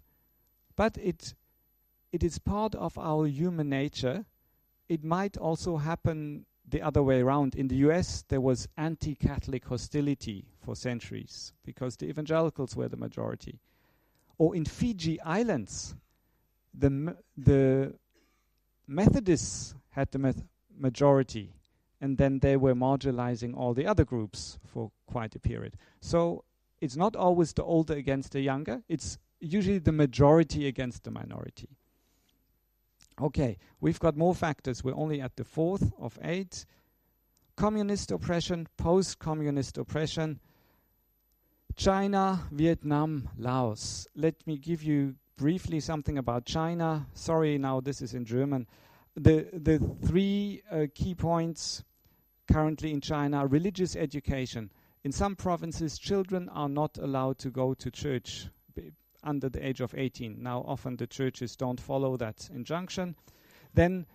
But 0.77 0.99
it 0.99 1.35
it 2.13 2.23
is 2.23 2.39
part 2.39 2.75
of 2.75 2.97
our 2.99 3.27
human 3.27 3.69
nature. 3.69 4.25
It 4.89 5.03
might 5.03 5.37
also 5.37 5.79
happen 5.79 6.47
the 6.69 6.83
other 6.83 7.03
way 7.03 7.21
around. 7.21 7.55
In 7.55 7.69
the 7.69 7.77
US, 7.89 8.25
there 8.29 8.41
was 8.41 8.69
anti 8.77 9.15
Catholic 9.15 9.67
hostility 9.67 10.47
for 10.61 10.75
centuries 10.75 11.53
because 11.65 11.97
the 11.97 12.07
evangelicals 12.07 12.77
were 12.77 12.89
the 12.89 12.97
majority. 12.97 13.61
Or 14.39 14.57
in 14.57 14.65
Fiji 14.65 15.21
Islands, 15.21 15.95
the, 16.73 17.17
the 17.37 17.95
Methodists 18.87 19.75
had 19.91 20.11
the 20.11 20.19
meth- 20.19 20.45
majority, 20.77 21.55
and 22.01 22.19
then 22.19 22.41
they 22.41 22.57
were 22.57 22.75
marginalizing 22.75 23.57
all 23.57 23.75
the 23.75 23.87
other 23.87 24.05
groups 24.05 24.59
for 24.65 24.91
quite 25.07 25.37
a 25.37 25.39
period. 25.39 25.77
So 26.01 26.45
it's 26.81 26.97
not 26.97 27.15
always 27.15 27.53
the 27.53 27.63
older 27.63 27.95
against 27.95 28.33
the 28.33 28.41
younger, 28.41 28.83
it's 28.89 29.19
usually 29.41 29.79
the 29.79 29.93
majority 29.93 30.67
against 30.67 31.05
the 31.05 31.11
minority. 31.11 31.69
Okay, 33.21 33.59
we've 33.81 34.01
got 34.01 34.17
more 34.17 34.35
factors. 34.35 34.83
We're 34.83 34.97
only 34.97 35.21
at 35.21 35.37
the 35.37 35.45
fourth 35.45 35.93
of 35.99 36.19
eight. 36.23 36.67
Communist 37.57 38.11
oppression, 38.11 38.67
post 38.77 39.21
communist 39.21 39.79
oppression, 39.79 40.41
China, 41.77 42.41
Vietnam, 42.51 43.29
Laos. 43.39 44.09
Let 44.17 44.45
me 44.47 44.59
give 44.59 44.83
you 44.83 45.15
briefly 45.37 45.79
something 45.79 46.19
about 46.19 46.45
China. 46.45 47.07
Sorry, 47.15 47.57
now 47.59 47.81
this 47.81 48.03
is 48.03 48.15
in 48.15 48.25
German. 48.25 48.67
The, 49.15 49.49
the 49.53 49.79
three 50.05 50.63
uh, 50.71 50.87
key 50.93 51.15
points 51.15 51.85
currently 52.51 52.91
in 52.91 53.01
China 53.01 53.47
religious 53.47 53.95
education. 53.95 54.71
In 55.05 55.13
some 55.13 55.37
provinces, 55.37 55.99
children 55.99 56.49
are 56.49 56.69
not 56.69 56.99
allowed 56.99 57.39
to 57.39 57.51
go 57.51 57.75
to 57.75 57.91
church 57.91 58.49
under 59.25 59.49
the 59.49 59.67
age 59.67 59.81
of 59.81 59.95
18. 59.97 60.43
Now, 60.43 60.65
often 60.67 60.97
the 60.97 61.07
churches 61.07 61.57
don't 61.57 61.81
follow 61.81 62.17
that 62.17 62.49
injunction. 62.53 63.17
Then, 63.73 64.07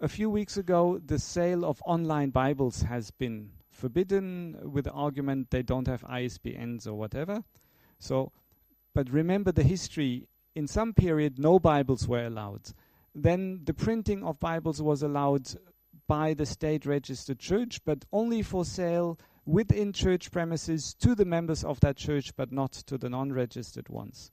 a 0.00 0.08
few 0.08 0.28
weeks 0.28 0.56
ago, 0.56 1.00
the 1.04 1.18
sale 1.18 1.64
of 1.64 1.82
online 1.86 2.30
Bibles 2.30 2.82
has 2.82 3.10
been 3.10 3.50
forbidden 3.70 4.58
with 4.62 4.84
the 4.84 4.92
argument 4.92 5.50
they 5.50 5.62
don't 5.62 5.86
have 5.86 6.02
ISBNs 6.02 6.86
or 6.86 6.94
whatever. 6.94 7.42
So, 7.98 8.32
but 8.94 9.10
remember 9.10 9.52
the 9.52 9.62
history. 9.62 10.28
In 10.54 10.66
some 10.66 10.94
period, 10.94 11.38
no 11.38 11.58
Bibles 11.58 12.08
were 12.08 12.24
allowed. 12.24 12.72
Then 13.14 13.60
the 13.64 13.74
printing 13.74 14.22
of 14.24 14.40
Bibles 14.40 14.82
was 14.82 15.02
allowed 15.02 15.48
by 16.06 16.34
the 16.34 16.46
state 16.46 16.86
registered 16.86 17.38
church, 17.38 17.80
but 17.84 18.04
only 18.12 18.42
for 18.42 18.64
sale 18.64 19.18
within 19.44 19.92
church 19.92 20.30
premises 20.30 20.94
to 21.00 21.14
the 21.14 21.24
members 21.24 21.64
of 21.64 21.80
that 21.80 21.96
church, 21.96 22.34
but 22.36 22.52
not 22.52 22.72
to 22.72 22.98
the 22.98 23.08
non 23.08 23.32
registered 23.32 23.88
ones. 23.88 24.30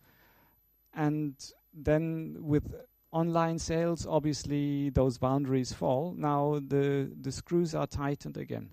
And 0.93 1.35
then 1.73 2.37
with 2.39 2.73
online 3.11 3.59
sales, 3.59 4.05
obviously 4.07 4.89
those 4.89 5.17
boundaries 5.17 5.73
fall. 5.73 6.13
Now 6.17 6.59
the, 6.67 7.11
the 7.19 7.31
screws 7.31 7.75
are 7.75 7.87
tightened 7.87 8.37
again. 8.37 8.71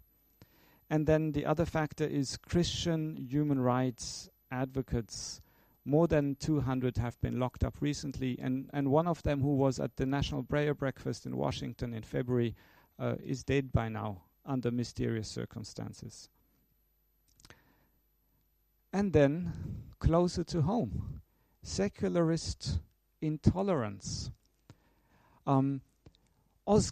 And 0.89 1.07
then 1.07 1.33
the 1.33 1.47
other 1.47 1.64
factor 1.64 2.05
is 2.05 2.37
Christian 2.37 3.16
human 3.16 3.61
rights 3.61 4.29
advocates. 4.51 5.41
More 5.85 6.09
than 6.09 6.37
200 6.37 6.97
have 6.99 7.21
been 7.21 7.39
locked 7.39 7.64
up 7.64 7.77
recently, 7.81 8.39
and, 8.41 8.68
and 8.73 8.91
one 8.91 9.07
of 9.07 9.23
them, 9.23 9.41
who 9.41 9.55
was 9.55 9.81
at 9.81 9.97
the 9.97 10.05
National 10.05 10.43
Prayer 10.43 10.75
Breakfast 10.75 11.27
in 11.27 11.37
Washington 11.37 11.95
in 11.95 12.03
February, 12.03 12.55
uh, 12.99 13.14
is 13.25 13.45
dead 13.45 13.73
by 13.73 13.89
now 13.89 14.23
under 14.45 14.71
mysterious 14.71 15.29
circumstances. 15.29 16.29
And 18.93 19.12
then, 19.12 19.53
closer 20.01 20.45
to 20.45 20.62
home, 20.62 21.20
secularist 21.63 22.81
intolerance. 23.21 24.31
Um, 25.47 25.83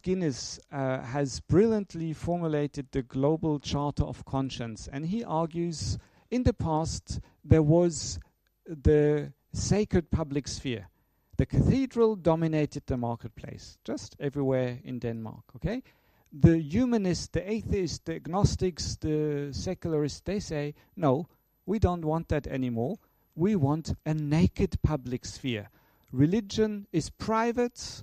Guinness 0.03 0.59
uh, 0.73 1.03
has 1.03 1.39
brilliantly 1.41 2.13
formulated 2.13 2.91
the 2.91 3.03
global 3.03 3.61
charter 3.61 4.03
of 4.03 4.25
conscience, 4.25 4.89
and 4.93 5.07
he 5.07 5.23
argues 5.23 5.99
in 6.31 6.43
the 6.43 6.53
past 6.53 7.21
there 7.45 7.63
was 7.63 8.19
the 8.67 9.33
sacred 9.53 10.11
public 10.11 10.49
sphere. 10.49 10.89
The 11.37 11.47
cathedral 11.47 12.17
dominated 12.17 12.83
the 12.87 12.97
marketplace, 12.97 13.79
just 13.85 14.17
everywhere 14.19 14.81
in 14.83 14.99
Denmark, 14.99 15.45
okay? 15.57 15.85
The 16.33 16.59
humanists, 16.59 17.29
the 17.29 17.49
atheists, 17.49 18.01
the 18.05 18.17
agnostics, 18.17 18.97
the 18.97 19.51
secularists, 19.53 20.21
they 20.21 20.41
say, 20.41 20.75
no, 20.97 21.29
we 21.65 21.79
don't 21.79 22.05
want 22.05 22.29
that 22.29 22.49
anymore 22.49 22.99
we 23.39 23.55
want 23.55 23.95
a 24.05 24.13
naked 24.13 24.83
public 24.83 25.25
sphere. 25.25 25.69
Religion 26.11 26.89
is 26.93 27.09
private, 27.09 28.03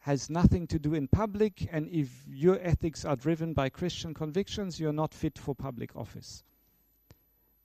has 0.00 0.30
nothing 0.30 0.66
to 0.66 0.78
do 0.78 0.94
in 0.94 1.06
public, 1.08 1.68
and 1.70 1.86
if 1.90 2.08
your 2.26 2.58
ethics 2.62 3.04
are 3.04 3.16
driven 3.16 3.52
by 3.52 3.68
Christian 3.68 4.14
convictions, 4.14 4.80
you're 4.80 4.94
not 4.94 5.12
fit 5.12 5.38
for 5.38 5.54
public 5.54 5.94
office. 5.94 6.42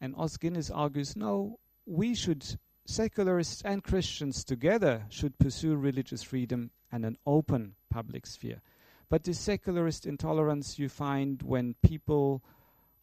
And 0.02 0.14
Os 0.18 0.36
Guinness 0.36 0.70
argues 0.70 1.16
no, 1.16 1.60
we 1.86 2.14
should, 2.14 2.46
secularists 2.86 3.62
and 3.62 3.82
Christians 3.82 4.44
together, 4.44 5.06
should 5.10 5.40
pursue 5.40 5.78
religious 5.78 6.24
freedom 6.24 6.72
and 6.92 7.06
an 7.06 7.18
open 7.26 7.76
public 7.90 8.26
sphere. 8.26 8.62
But 9.08 9.24
the 9.24 9.34
secularist 9.34 10.06
intolerance 10.06 10.78
you 10.78 10.90
find 10.90 11.42
when 11.42 11.76
people 11.82 12.44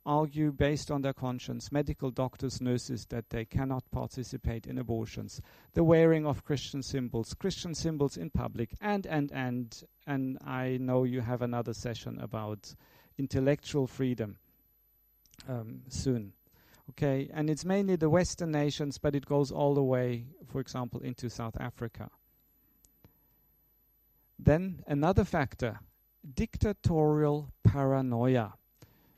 argue 0.05 0.53
based 0.53 0.91
on 0.91 1.03
their 1.03 1.13
conscience, 1.13 1.71
medical 1.71 2.11
doctors, 2.11 2.61
nurses, 2.61 3.07
that 3.07 3.31
they 3.31 3.45
cannot 3.45 3.91
participate 3.91 4.67
in 4.67 4.79
abortions, 4.79 5.41
the 5.75 5.85
wearing 5.85 6.27
of 6.27 6.45
Christian 6.45 6.83
symbols, 6.83 7.35
Christian 7.35 7.75
symbols 7.75 8.17
in 8.17 8.31
public, 8.31 8.71
and, 8.81 9.07
and, 9.07 9.31
and, 9.33 9.85
and 10.07 10.39
I 10.45 10.79
know 10.81 11.05
you 11.05 11.21
have 11.21 11.43
another 11.43 11.73
session 11.73 12.19
about 12.21 12.75
intellectual 13.19 13.87
freedom 13.87 14.39
um, 15.49 15.83
soon. 15.89 16.33
Okay, 16.91 17.31
and 17.33 17.49
it's 17.49 17.65
mainly 17.65 17.97
the 17.97 18.11
Western 18.11 18.51
nations, 18.51 18.99
but 18.99 19.15
it 19.15 19.25
goes 19.25 19.53
all 19.53 19.75
the 19.75 19.83
way, 19.83 20.27
for 20.47 20.61
example, 20.61 21.01
into 21.01 21.31
South 21.31 21.57
Africa. 21.61 22.11
Then 24.39 24.83
another 24.89 25.25
factor 25.25 25.79
dictatorial 26.35 27.53
paranoia. 27.65 28.55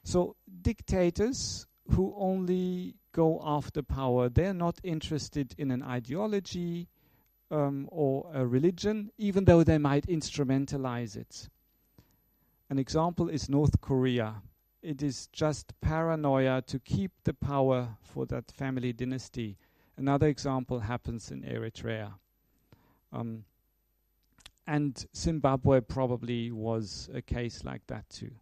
So, 0.04 0.36
dictators 0.60 1.66
who 1.90 2.14
only 2.16 2.96
go 3.12 3.40
after 3.42 3.82
power, 3.82 4.28
they're 4.28 4.54
not 4.54 4.78
interested 4.82 5.54
in 5.56 5.70
an 5.70 5.82
ideology 5.82 6.88
um, 7.50 7.88
or 7.90 8.30
a 8.32 8.46
religion, 8.46 9.10
even 9.16 9.46
though 9.46 9.64
they 9.64 9.78
might 9.78 10.06
instrumentalize 10.06 11.16
it. 11.16 11.48
An 12.68 12.78
example 12.78 13.30
is 13.30 13.48
North 13.48 13.80
Korea. 13.80 14.42
It 14.82 15.02
is 15.02 15.28
just 15.28 15.72
paranoia 15.80 16.62
to 16.66 16.78
keep 16.78 17.12
the 17.24 17.32
power 17.32 17.96
for 18.02 18.26
that 18.26 18.50
family 18.50 18.92
dynasty. 18.92 19.56
Another 19.96 20.26
example 20.26 20.80
happens 20.80 21.30
in 21.30 21.42
Eritrea. 21.42 22.12
Um, 23.10 23.44
and 24.66 25.06
Zimbabwe 25.16 25.80
probably 25.80 26.50
was 26.50 27.08
a 27.14 27.22
case 27.22 27.64
like 27.64 27.86
that 27.86 28.08
too. 28.10 28.32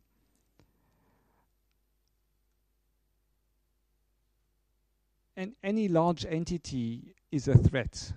And 5.36 5.54
any 5.62 5.88
large 5.88 6.26
entity 6.26 7.14
is 7.30 7.48
a 7.48 7.56
threat 7.56 8.12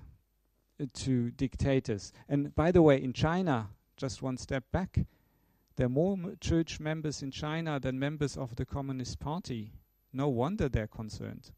uh, 0.81 0.85
to 0.93 1.31
dictators. 1.31 2.11
And 2.27 2.53
by 2.55 2.71
the 2.71 2.81
way, 2.81 3.01
in 3.01 3.13
China, 3.13 3.69
just 3.95 4.21
one 4.21 4.37
step 4.37 4.65
back, 4.71 4.99
there 5.77 5.87
are 5.87 5.89
more 5.89 6.17
church 6.39 6.79
members 6.79 7.21
in 7.21 7.31
China 7.31 7.79
than 7.79 7.99
members 7.99 8.37
of 8.37 8.55
the 8.55 8.65
Communist 8.65 9.19
Party. 9.19 9.73
No 10.11 10.27
wonder 10.27 10.69
they're 10.69 10.87
concerned. 10.87 11.51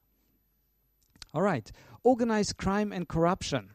All 1.34 1.42
right, 1.42 1.72
organized 2.04 2.58
crime 2.58 2.92
and 2.92 3.08
corruption 3.08 3.72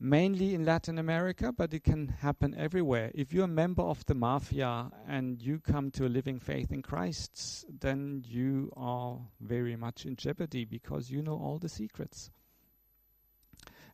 mainly 0.00 0.54
in 0.54 0.64
Latin 0.64 0.98
America, 0.98 1.52
but 1.52 1.74
it 1.74 1.82
can 1.82 2.08
happen 2.08 2.54
everywhere. 2.56 3.10
If 3.14 3.32
you're 3.32 3.44
a 3.44 3.48
member 3.48 3.82
of 3.82 4.04
the 4.06 4.14
mafia 4.14 4.90
and 5.08 5.42
you 5.42 5.58
come 5.58 5.90
to 5.92 6.06
a 6.06 6.08
living 6.08 6.38
faith 6.38 6.70
in 6.70 6.82
Christ, 6.82 7.64
then 7.80 8.22
you 8.26 8.72
are 8.76 9.18
very 9.40 9.76
much 9.76 10.06
in 10.06 10.16
jeopardy 10.16 10.64
because 10.64 11.10
you 11.10 11.22
know 11.22 11.34
all 11.34 11.58
the 11.58 11.68
secrets. 11.68 12.30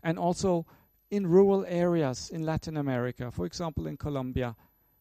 And 0.03 0.19
also 0.19 0.67
in 1.11 1.27
rural 1.27 1.65
areas 1.67 2.29
in 2.31 2.45
Latin 2.45 2.77
America, 2.77 3.31
for 3.31 3.47
example 3.47 3.87
in 3.87 3.97
Colombia, 3.97 4.57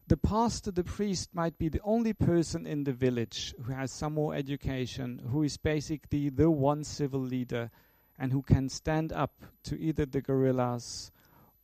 the 0.08 0.18
pastor, 0.18 0.72
the 0.72 0.84
priest 0.84 1.34
might 1.34 1.58
be 1.58 1.70
the 1.70 1.82
only 1.84 2.14
person 2.14 2.68
in 2.68 2.84
the 2.84 2.92
village 2.92 3.56
who 3.64 3.72
has 3.72 3.92
some 3.92 4.14
more 4.14 4.36
education, 4.36 5.22
who 5.32 5.44
is 5.44 5.58
basically 5.58 6.30
the 6.30 6.52
one 6.52 6.84
civil 6.84 7.22
leader 7.22 7.72
and 8.18 8.32
who 8.32 8.42
can 8.42 8.70
stand 8.70 9.12
up 9.12 9.34
to 9.64 9.80
either 9.80 10.06
the 10.06 10.22
guerrillas 10.22 11.12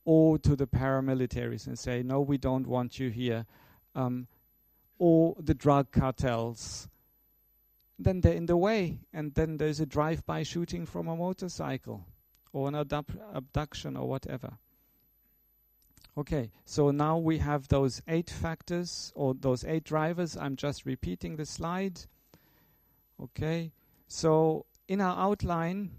or 0.06 0.38
to 0.39 0.56
the 0.56 0.68
paramilitaries 0.68 1.68
and 1.68 1.78
say, 1.78 2.02
no, 2.02 2.20
we 2.22 2.38
don't 2.38 2.68
want 2.68 3.00
you 3.00 3.10
here, 3.10 3.45
um, 3.95 4.28
or 4.97 5.36
the 5.39 5.54
drug 5.54 5.91
cartels, 5.91 6.89
then 7.97 8.22
they're 8.22 8.34
in 8.34 8.45
the 8.45 8.58
way, 8.58 9.00
and 9.14 9.34
then 9.36 9.58
there's 9.58 9.80
a 9.80 9.86
drive 9.86 10.26
by 10.26 10.41
shooting 10.43 10.86
from 10.86 11.08
a 11.08 11.16
motorcycle 11.16 12.06
or 12.54 12.68
an 12.68 12.76
abduction 12.76 13.95
or 13.95 14.08
whatever. 14.08 14.58
Okay, 16.18 16.52
so 16.66 16.91
now 16.91 17.18
we 17.18 17.38
have 17.38 17.68
those 17.68 18.02
eight 18.08 18.30
factors 18.30 19.14
or 19.16 19.34
those 19.34 19.64
eight 19.64 19.84
drivers. 19.84 20.36
I'm 20.36 20.56
just 20.56 20.86
repeating 20.86 21.36
the 21.36 21.45
slide. 21.45 22.02
Okay, 23.22 23.72
so 24.08 24.66
in 24.88 25.02
our 25.02 25.18
outline, 25.18 25.91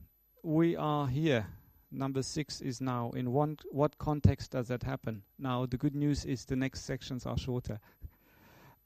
we 0.43 0.77
are 0.77 1.07
here. 1.07 1.47
Number 1.93 2.23
six 2.23 2.61
is 2.61 2.81
now. 2.81 3.11
In 3.11 3.33
one, 3.33 3.59
what 3.71 3.99
context 3.99 4.53
does 4.53 4.69
that 4.69 4.83
happen? 4.83 5.23
Now, 5.39 5.67
the 5.67 5.77
good 5.77 5.95
news 5.95 6.25
is 6.25 6.45
the 6.45 6.57
next 6.57 6.83
sections 6.83 7.27
are 7.27 7.37
shorter. 7.37 7.81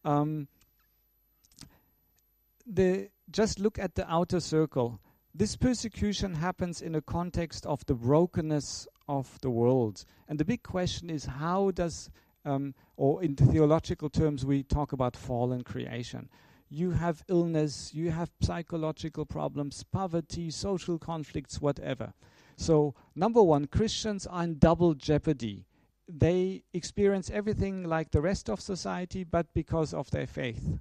Um, 0.05 0.49
the, 2.67 3.11
just 3.31 3.59
look 3.59 3.79
at 3.79 3.95
the 3.95 4.11
outer 4.11 4.41
circle. 4.41 5.01
This 5.35 5.57
persecution 5.57 6.35
happens 6.35 6.81
in 6.81 6.95
a 6.95 7.03
context 7.03 7.67
of 7.67 7.85
the 7.87 7.95
brokenness 7.95 8.87
of 9.09 9.39
the 9.43 9.51
world. 9.51 10.05
And 10.29 10.39
the 10.39 10.45
big 10.45 10.63
question 10.63 11.11
is 11.11 11.27
how 11.27 11.73
does, 11.73 12.09
um, 12.45 12.75
or 12.97 13.23
in 13.23 13.37
theological 13.37 14.09
terms, 14.09 14.47
we 14.47 14.63
talk 14.63 14.93
about 14.93 15.17
fallen 15.17 15.63
creation 15.63 16.31
you 16.69 16.91
have 16.93 17.25
illness, 17.29 17.93
you 17.95 18.11
have 18.11 18.31
psychological 18.41 19.25
problems, 19.27 19.85
poverty, 19.85 20.51
social 20.51 20.99
conflicts, 20.99 21.61
whatever. 21.61 22.13
So, 22.57 22.95
number 23.15 23.43
one, 23.43 23.67
Christians 23.67 24.27
are 24.27 24.45
in 24.45 24.59
double 24.59 24.95
jeopardy. 24.95 25.67
They 26.09 26.65
experience 26.73 27.31
everything 27.31 27.85
like 27.85 28.11
the 28.11 28.21
rest 28.21 28.49
of 28.49 28.61
society, 28.61 29.25
but 29.25 29.53
because 29.55 29.95
of 29.95 30.11
their 30.11 30.27
faith, 30.27 30.79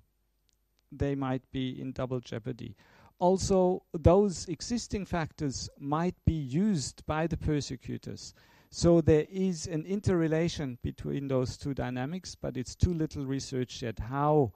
they 0.91 1.15
might 1.15 1.43
be 1.51 1.79
in 1.79 1.91
double 1.91 2.19
jeopardy. 2.19 2.75
Also, 3.19 3.83
those 3.93 4.47
existing 4.47 5.05
factors 5.05 5.69
might 5.79 6.15
be 6.25 6.33
used 6.33 7.05
by 7.05 7.27
the 7.27 7.37
persecutors. 7.37 8.33
So 8.69 9.01
there 9.01 9.25
is 9.29 9.67
an 9.67 9.85
interrelation 9.85 10.79
between 10.81 11.27
those 11.27 11.57
two 11.57 11.73
dynamics, 11.73 12.35
but 12.35 12.57
it's 12.57 12.75
too 12.75 12.93
little 12.93 13.25
research 13.25 13.83
yet 13.83 13.99
how 13.99 14.51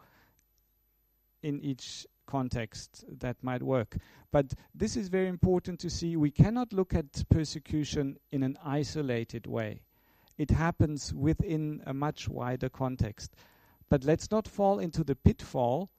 in 1.48 1.62
each 1.62 2.06
context 2.26 3.06
that 3.20 3.42
might 3.42 3.64
work. 3.64 3.98
But 4.32 4.54
this 4.76 4.98
is 4.98 5.08
very 5.08 5.28
important 5.28 5.80
to 5.80 5.90
see. 5.90 6.18
We 6.18 6.32
cannot 6.32 6.74
look 6.74 6.94
at 6.94 7.24
persecution 7.30 8.18
in 8.32 8.44
an 8.44 8.58
isolated 8.64 9.48
way. 9.48 9.82
It 10.38 10.52
happens 10.52 11.14
within 11.14 11.82
a 11.86 11.94
much 11.94 12.28
wider 12.28 12.70
context. 12.70 13.34
But 13.90 14.04
let's 14.04 14.30
not 14.30 14.48
fall 14.48 14.80
into 14.80 15.04
the 15.04 15.16
pitfall 15.16 15.90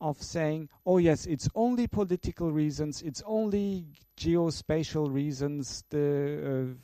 of 0.00 0.20
saying, 0.20 0.68
oh, 0.84 0.98
yes, 0.98 1.24
it's 1.24 1.48
only 1.54 1.86
political 1.86 2.52
reasons, 2.52 3.00
it's 3.00 3.22
only 3.24 3.86
geospatial 4.18 5.10
reasons, 5.10 5.84
the 5.90 6.72
uh, 6.72 6.74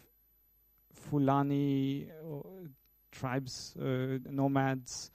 Fulani 0.95 2.07
uh, 2.07 2.38
tribes, 3.11 3.74
uh, 3.76 4.18
nomads, 4.30 5.11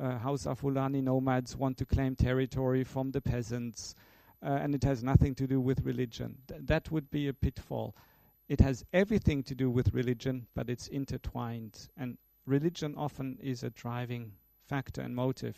uh, 0.00 0.18
Hausa 0.18 0.54
Fulani 0.54 1.00
nomads 1.00 1.56
want 1.56 1.78
to 1.78 1.84
claim 1.84 2.16
territory 2.16 2.84
from 2.84 3.10
the 3.12 3.20
peasants, 3.20 3.94
uh, 4.42 4.48
and 4.48 4.74
it 4.74 4.84
has 4.84 5.02
nothing 5.02 5.34
to 5.36 5.46
do 5.46 5.60
with 5.60 5.80
religion. 5.84 6.36
Th- 6.48 6.60
that 6.64 6.90
would 6.90 7.10
be 7.10 7.28
a 7.28 7.32
pitfall. 7.32 7.94
It 8.48 8.60
has 8.60 8.84
everything 8.92 9.42
to 9.44 9.54
do 9.54 9.70
with 9.70 9.94
religion, 9.94 10.46
but 10.54 10.68
it's 10.68 10.88
intertwined, 10.88 11.88
and 11.96 12.18
religion 12.46 12.94
often 12.96 13.38
is 13.40 13.62
a 13.62 13.70
driving 13.70 14.32
factor 14.66 15.00
and 15.00 15.14
motive. 15.14 15.56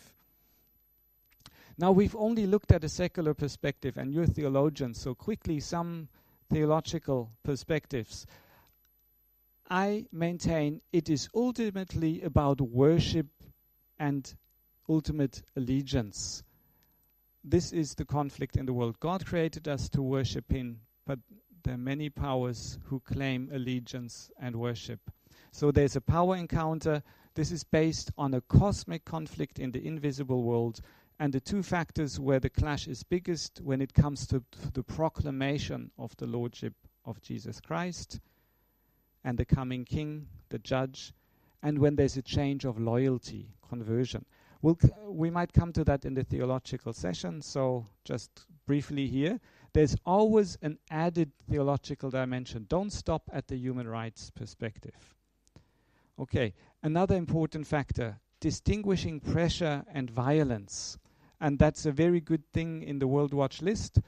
Now, 1.78 1.92
we've 1.92 2.16
only 2.16 2.46
looked 2.46 2.72
at 2.72 2.84
a 2.84 2.88
secular 2.88 3.34
perspective, 3.34 3.96
and 3.96 4.12
you're 4.12 4.26
theologians, 4.26 5.00
so 5.00 5.14
quickly 5.14 5.60
some 5.60 6.08
theological 6.48 7.30
perspectives. 7.42 8.26
I 9.68 10.06
maintain 10.12 10.80
it 10.92 11.10
is 11.10 11.28
ultimately 11.34 12.22
about 12.22 12.60
worship 12.60 13.26
and 13.98 14.34
ultimate 14.88 15.42
allegiance. 15.56 16.42
This 17.44 17.72
is 17.72 17.94
the 17.94 18.04
conflict 18.04 18.56
in 18.56 18.66
the 18.66 18.72
world. 18.72 18.98
God 19.00 19.24
created 19.24 19.68
us 19.68 19.88
to 19.90 20.02
worship 20.02 20.50
Him, 20.50 20.80
but 21.06 21.18
there 21.62 21.74
are 21.74 21.78
many 21.78 22.08
powers 22.10 22.78
who 22.84 23.00
claim 23.00 23.50
allegiance 23.52 24.30
and 24.40 24.56
worship. 24.56 25.00
So 25.52 25.70
there's 25.70 25.96
a 25.96 26.00
power 26.00 26.36
encounter. 26.36 27.02
This 27.34 27.50
is 27.50 27.64
based 27.64 28.10
on 28.16 28.34
a 28.34 28.40
cosmic 28.40 29.04
conflict 29.04 29.58
in 29.58 29.72
the 29.72 29.86
invisible 29.86 30.42
world. 30.42 30.80
And 31.18 31.32
the 31.32 31.40
two 31.40 31.62
factors 31.62 32.20
where 32.20 32.40
the 32.40 32.50
clash 32.50 32.86
is 32.86 33.02
biggest 33.02 33.60
when 33.62 33.80
it 33.80 33.94
comes 33.94 34.26
to, 34.26 34.44
to 34.62 34.72
the 34.72 34.82
proclamation 34.82 35.90
of 35.98 36.16
the 36.18 36.26
Lordship 36.26 36.74
of 37.04 37.22
Jesus 37.22 37.60
Christ 37.60 38.20
and 39.24 39.38
the 39.38 39.44
coming 39.44 39.84
King, 39.84 40.28
the 40.50 40.58
Judge, 40.58 41.12
and 41.62 41.78
when 41.78 41.96
there's 41.96 42.16
a 42.16 42.22
change 42.22 42.64
of 42.64 42.78
loyalty, 42.78 43.48
conversion. 43.68 44.24
We'll 44.62 44.78
c- 44.80 44.90
we 45.08 45.30
might 45.30 45.52
come 45.52 45.72
to 45.74 45.84
that 45.84 46.04
in 46.04 46.14
the 46.14 46.24
theological 46.24 46.92
session, 46.92 47.42
so 47.42 47.86
just 48.04 48.46
briefly 48.66 49.06
here. 49.06 49.40
There's 49.72 49.96
always 50.04 50.56
an 50.62 50.78
added 50.90 51.32
theological 51.48 52.10
dimension. 52.10 52.66
Don't 52.68 52.90
stop 52.90 53.28
at 53.32 53.48
the 53.48 53.56
human 53.56 53.86
rights 53.88 54.30
perspective. 54.30 55.14
Okay, 56.18 56.54
another 56.82 57.16
important 57.16 57.66
factor 57.66 58.18
distinguishing 58.40 59.20
pressure 59.20 59.84
and 59.92 60.10
violence. 60.10 60.98
and 61.40 61.58
that's 61.58 61.84
a 61.84 61.92
very 61.92 62.20
good 62.20 62.42
thing 62.52 62.82
in 62.82 62.98
the 62.98 63.06
World 63.06 63.34
Watch 63.34 63.60
list. 63.60 64.00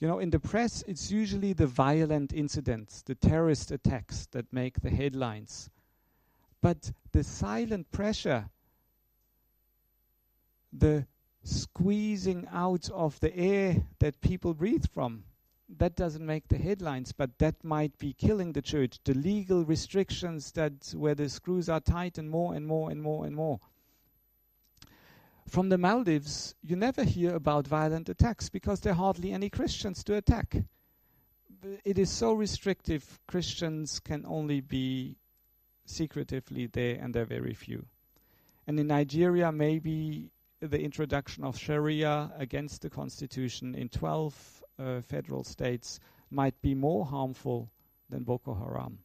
You 0.00 0.06
know, 0.08 0.18
in 0.18 0.30
the 0.30 0.38
press, 0.38 0.84
it's 0.86 1.10
usually 1.10 1.54
the 1.54 1.66
violent 1.66 2.32
incidents, 2.32 3.00
the 3.02 3.14
terrorist 3.14 3.70
attacks 3.70 4.26
that 4.32 4.52
make 4.52 4.80
the 4.80 4.90
headlines. 4.90 5.70
But 6.64 6.92
the 7.12 7.22
silent 7.22 7.92
pressure, 7.92 8.48
the 10.72 11.06
squeezing 11.42 12.48
out 12.50 12.88
of 12.88 13.20
the 13.20 13.36
air 13.36 13.84
that 13.98 14.22
people 14.22 14.54
breathe 14.54 14.86
from, 14.86 15.24
that 15.68 15.94
doesn't 15.94 16.24
make 16.24 16.48
the 16.48 16.56
headlines, 16.56 17.12
but 17.12 17.36
that 17.36 17.62
might 17.62 17.98
be 17.98 18.14
killing 18.14 18.54
the 18.54 18.62
church. 18.62 18.98
The 19.04 19.12
legal 19.12 19.66
restrictions 19.66 20.52
that 20.52 20.94
where 20.96 21.14
the 21.14 21.28
screws 21.28 21.68
are 21.68 21.80
tight 21.80 22.16
and 22.16 22.30
more 22.30 22.54
and 22.54 22.66
more 22.66 22.90
and 22.90 23.02
more 23.02 23.26
and 23.26 23.36
more. 23.36 23.60
From 25.46 25.68
the 25.68 25.76
Maldives, 25.76 26.54
you 26.62 26.76
never 26.76 27.04
hear 27.04 27.34
about 27.34 27.66
violent 27.66 28.08
attacks 28.08 28.48
because 28.48 28.80
there 28.80 28.94
are 28.94 29.04
hardly 29.04 29.32
any 29.32 29.50
Christians 29.50 30.02
to 30.04 30.16
attack. 30.16 30.56
It 31.84 31.98
is 31.98 32.08
so 32.08 32.32
restrictive, 32.32 33.20
Christians 33.26 34.00
can 34.00 34.24
only 34.24 34.62
be 34.62 35.18
secretively 35.84 36.66
there, 36.66 36.98
and 37.00 37.14
there 37.14 37.22
are 37.22 37.26
very 37.26 37.54
few. 37.54 37.84
And 38.66 38.78
in 38.80 38.86
Nigeria, 38.86 39.52
maybe 39.52 40.30
the 40.60 40.80
introduction 40.80 41.44
of 41.44 41.58
Sharia 41.58 42.32
against 42.38 42.82
the 42.82 42.90
constitution 42.90 43.74
in 43.74 43.88
12 43.88 44.64
uh, 44.78 45.00
federal 45.02 45.44
states 45.44 46.00
might 46.30 46.60
be 46.62 46.74
more 46.74 47.04
harmful 47.04 47.70
than 48.08 48.24
Boko 48.24 48.54
Haram. 48.54 48.98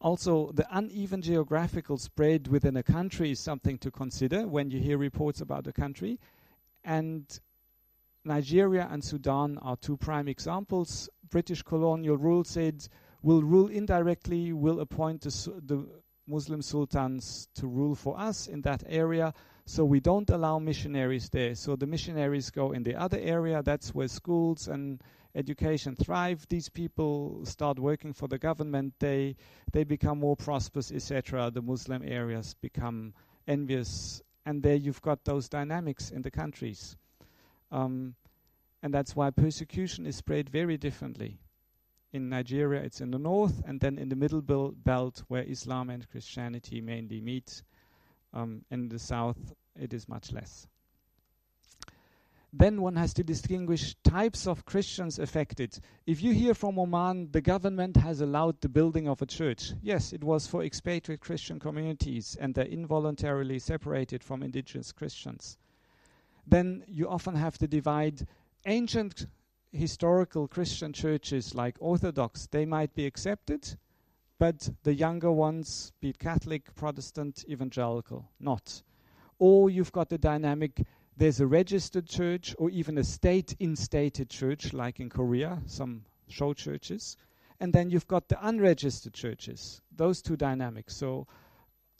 Also, 0.00 0.52
the 0.52 0.66
uneven 0.70 1.20
geographical 1.20 1.98
spread 1.98 2.46
within 2.46 2.76
a 2.76 2.82
country 2.82 3.32
is 3.32 3.40
something 3.40 3.78
to 3.78 3.90
consider 3.90 4.46
when 4.46 4.70
you 4.70 4.80
hear 4.80 4.96
reports 4.96 5.40
about 5.40 5.66
a 5.66 5.72
country. 5.72 6.20
And 6.84 7.26
Nigeria 8.24 8.88
and 8.90 9.02
Sudan 9.02 9.58
are 9.58 9.76
two 9.76 9.96
prime 9.96 10.28
examples. 10.28 11.08
British 11.30 11.62
colonial 11.62 12.16
rule 12.16 12.44
said 12.44 12.86
will 13.22 13.42
rule 13.42 13.68
indirectly, 13.68 14.52
will 14.52 14.80
appoint 14.80 15.22
the, 15.22 15.60
the 15.64 15.88
Muslim 16.26 16.62
sultans 16.62 17.48
to 17.54 17.66
rule 17.66 17.94
for 17.94 18.18
us 18.18 18.46
in 18.46 18.60
that 18.62 18.84
area. 18.86 19.32
So 19.64 19.84
we 19.84 20.00
don't 20.00 20.28
allow 20.30 20.58
missionaries 20.58 21.28
there. 21.30 21.54
So 21.54 21.76
the 21.76 21.86
missionaries 21.86 22.50
go 22.50 22.72
in 22.72 22.84
the 22.84 22.94
other 22.94 23.18
area. 23.18 23.62
That's 23.62 23.94
where 23.94 24.08
schools 24.08 24.68
and 24.68 25.02
education 25.34 25.96
thrive. 25.96 26.46
These 26.48 26.68
people 26.68 27.44
start 27.44 27.78
working 27.78 28.12
for 28.12 28.28
the 28.28 28.38
government. 28.38 28.94
They 28.98 29.36
they 29.72 29.84
become 29.84 30.20
more 30.20 30.36
prosperous, 30.36 30.90
etc. 30.92 31.50
The 31.50 31.62
Muslim 31.62 32.02
areas 32.04 32.54
become 32.54 33.14
envious, 33.46 34.22
and 34.46 34.62
there 34.62 34.74
you've 34.74 35.02
got 35.02 35.24
those 35.24 35.48
dynamics 35.48 36.10
in 36.10 36.22
the 36.22 36.30
countries. 36.30 36.96
Um, 37.70 38.14
and 38.82 38.94
that's 38.94 39.14
why 39.14 39.30
persecution 39.30 40.06
is 40.06 40.16
spread 40.16 40.48
very 40.48 40.76
differently. 40.76 41.40
In 42.12 42.28
Nigeria, 42.28 42.82
it's 42.82 43.00
in 43.00 43.10
the 43.10 43.18
north, 43.18 43.62
and 43.66 43.80
then 43.80 43.98
in 43.98 44.08
the 44.08 44.16
middle 44.16 44.40
belt 44.40 45.22
where 45.28 45.42
Islam 45.42 45.90
and 45.90 46.08
Christianity 46.08 46.80
mainly 46.80 47.20
meet. 47.20 47.62
Um, 48.32 48.64
in 48.70 48.88
the 48.88 48.98
south, 48.98 49.54
it 49.78 49.92
is 49.92 50.08
much 50.08 50.32
less. 50.32 50.66
Then 52.52 52.80
one 52.80 52.96
has 52.96 53.12
to 53.14 53.22
distinguish 53.22 53.94
types 54.04 54.46
of 54.46 54.64
Christians 54.64 55.18
affected. 55.18 55.78
If 56.06 56.22
you 56.22 56.32
hear 56.32 56.54
from 56.54 56.78
Oman, 56.78 57.30
the 57.32 57.42
government 57.42 57.96
has 57.98 58.22
allowed 58.22 58.60
the 58.60 58.70
building 58.70 59.06
of 59.06 59.20
a 59.20 59.26
church. 59.26 59.72
Yes, 59.82 60.14
it 60.14 60.24
was 60.24 60.46
for 60.46 60.62
expatriate 60.62 61.20
Christian 61.20 61.60
communities, 61.60 62.38
and 62.40 62.54
they're 62.54 62.64
involuntarily 62.64 63.58
separated 63.58 64.24
from 64.24 64.42
indigenous 64.42 64.92
Christians. 64.92 65.58
Then 66.46 66.84
you 66.88 67.06
often 67.06 67.34
have 67.34 67.58
to 67.58 67.68
divide 67.68 68.26
ancient 68.64 69.26
historical 69.72 70.48
Christian 70.48 70.92
churches 70.92 71.54
like 71.54 71.76
Orthodox, 71.80 72.46
they 72.46 72.64
might 72.64 72.94
be 72.94 73.06
accepted, 73.06 73.76
but 74.38 74.70
the 74.82 74.94
younger 74.94 75.32
ones, 75.32 75.92
be 76.00 76.10
it 76.10 76.18
Catholic, 76.18 76.74
Protestant, 76.74 77.44
evangelical, 77.48 78.30
not. 78.40 78.82
Or 79.38 79.70
you've 79.70 79.92
got 79.92 80.08
the 80.08 80.18
dynamic 80.18 80.84
there's 81.18 81.40
a 81.40 81.46
registered 81.46 82.06
church 82.06 82.54
or 82.58 82.70
even 82.70 82.96
a 82.96 83.02
state 83.02 83.56
instated 83.58 84.30
church, 84.30 84.72
like 84.72 85.00
in 85.00 85.10
Korea, 85.10 85.60
some 85.66 86.04
show 86.28 86.54
churches. 86.54 87.16
And 87.58 87.72
then 87.72 87.90
you've 87.90 88.06
got 88.06 88.28
the 88.28 88.38
unregistered 88.40 89.14
churches, 89.14 89.82
those 89.94 90.22
two 90.22 90.36
dynamics. 90.36 90.94
So 90.94 91.26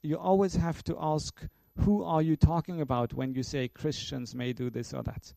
you 0.03 0.17
always 0.17 0.55
have 0.55 0.85
to 0.85 0.97
ask 1.01 1.45
who 1.81 2.05
are 2.05 2.23
you 2.23 2.37
talking 2.37 2.81
about 2.81 3.13
when 3.13 3.35
you 3.35 3.43
say 3.43 3.67
Christians 3.67 4.37
may 4.37 4.53
do 4.53 4.71
this 4.71 4.95
or 4.95 5.03
that? 5.03 5.35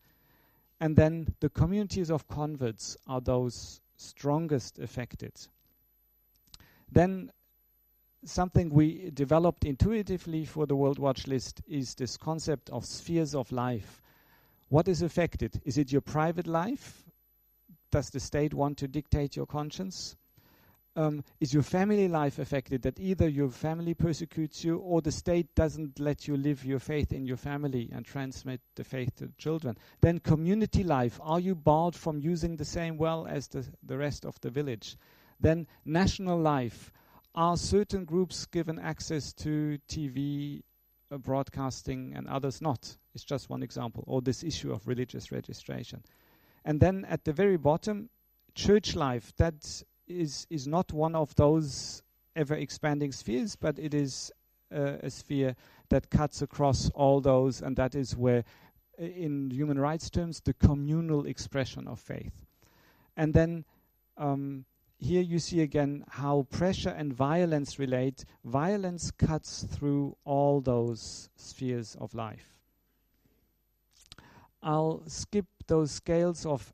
And 0.82 0.96
then 0.96 1.36
the 1.42 1.50
communities 1.50 2.10
of 2.10 2.28
converts 2.28 2.98
are 3.08 3.22
those 3.22 3.82
strongest 3.98 4.80
affected. 4.80 5.32
Then 6.92 7.32
something 8.26 8.72
we 8.72 9.12
developed 9.12 9.64
intuitively 9.64 10.44
for 10.44 10.66
the 10.66 10.76
World 10.76 10.98
Watch 10.98 11.28
List 11.28 11.62
is 11.68 11.94
this 11.94 12.18
concept 12.18 12.72
of 12.72 12.84
spheres 12.84 13.36
of 13.36 13.52
life. 13.52 14.02
What 14.70 14.88
is 14.88 15.04
affected? 15.04 15.62
Is 15.66 15.78
it 15.78 15.92
your 15.92 16.02
private 16.02 16.48
life? 16.48 17.04
Does 17.92 18.10
the 18.10 18.20
state 18.20 18.56
want 18.56 18.80
to 18.80 18.88
dictate 18.88 19.36
your 19.36 19.46
conscience? 19.46 20.16
Um, 20.96 21.24
is 21.40 21.54
your 21.54 21.64
family 21.64 22.10
life 22.10 22.38
affected? 22.38 22.82
That 22.82 23.00
either 23.00 23.28
your 23.28 23.50
family 23.50 23.94
persecutes 23.94 24.64
you 24.64 24.78
or 24.78 25.02
the 25.02 25.12
state 25.12 25.56
doesn't 25.56 26.00
let 26.00 26.28
you 26.28 26.36
live 26.36 26.66
your 26.66 26.80
faith 26.80 27.14
in 27.14 27.26
your 27.26 27.38
family 27.38 27.90
and 27.94 28.06
transmit 28.06 28.60
the 28.76 28.84
faith 28.84 29.16
to 29.16 29.28
the 29.28 29.34
children. 29.38 29.78
Then, 30.02 30.20
community 30.20 30.84
life. 30.84 31.18
Are 31.24 31.40
you 31.40 31.56
barred 31.56 31.96
from 31.96 32.20
using 32.20 32.58
the 32.58 32.66
same 32.66 32.98
well 32.98 33.26
as 33.26 33.48
the, 33.48 33.66
the 33.84 33.98
rest 33.98 34.26
of 34.26 34.40
the 34.42 34.50
village? 34.50 34.98
Then, 35.40 35.66
national 35.86 36.40
life 36.40 36.92
are 37.34 37.56
certain 37.56 38.04
groups 38.04 38.46
given 38.46 38.78
access 38.78 39.32
to 39.34 39.80
TV 39.88 40.62
uh, 41.10 41.18
broadcasting 41.18 42.14
and 42.18 42.28
others 42.28 42.62
not? 42.62 42.98
It's 43.16 43.24
just 43.24 43.50
one 43.50 43.64
example. 43.64 44.04
Or 44.08 44.22
this 44.22 44.44
issue 44.44 44.74
of 44.74 44.86
religious 44.90 45.32
registration. 45.32 46.04
And 46.66 46.82
then 46.82 47.06
at 47.06 47.24
the 47.24 47.32
very 47.32 47.56
bottom, 47.56 48.10
church 48.56 48.96
life. 48.96 49.34
That 49.38 49.84
is, 50.12 50.48
is 50.50 50.68
not 50.68 50.94
one 50.94 51.16
of 51.16 51.34
those 51.36 52.04
ever 52.36 52.56
expanding 52.56 53.12
spheres, 53.12 53.56
but 53.56 53.78
it 53.80 53.94
is 53.94 54.32
uh, 54.74 54.98
a 55.04 55.10
sphere 55.10 55.56
that 55.90 56.10
cuts 56.10 56.42
across 56.42 56.90
all 56.92 57.22
those, 57.22 57.62
and 57.62 57.76
that 57.76 57.96
is 57.96 58.16
where, 58.16 58.44
in 58.98 59.50
human 59.52 59.80
rights 59.80 60.10
terms, 60.10 60.40
the 60.42 60.54
communal 60.54 61.26
expression 61.26 61.88
of 61.88 62.00
faith. 62.00 62.46
And 63.18 63.34
then 63.34 63.66
um, 64.18 64.66
here 64.98 65.22
you 65.22 65.40
see 65.40 65.62
again 65.62 66.06
how 66.08 66.48
pressure 66.50 66.90
and 66.90 67.12
violence 67.12 67.80
relate. 67.80 68.24
Violence 68.46 69.12
cuts 69.12 69.64
through 69.64 70.16
all 70.24 70.62
those 70.62 71.30
spheres 71.36 71.98
of 72.00 72.14
life. 72.14 72.56
I'll 74.64 75.02
skip 75.08 75.46
those 75.68 75.92
scales 75.92 76.46
of 76.46 76.72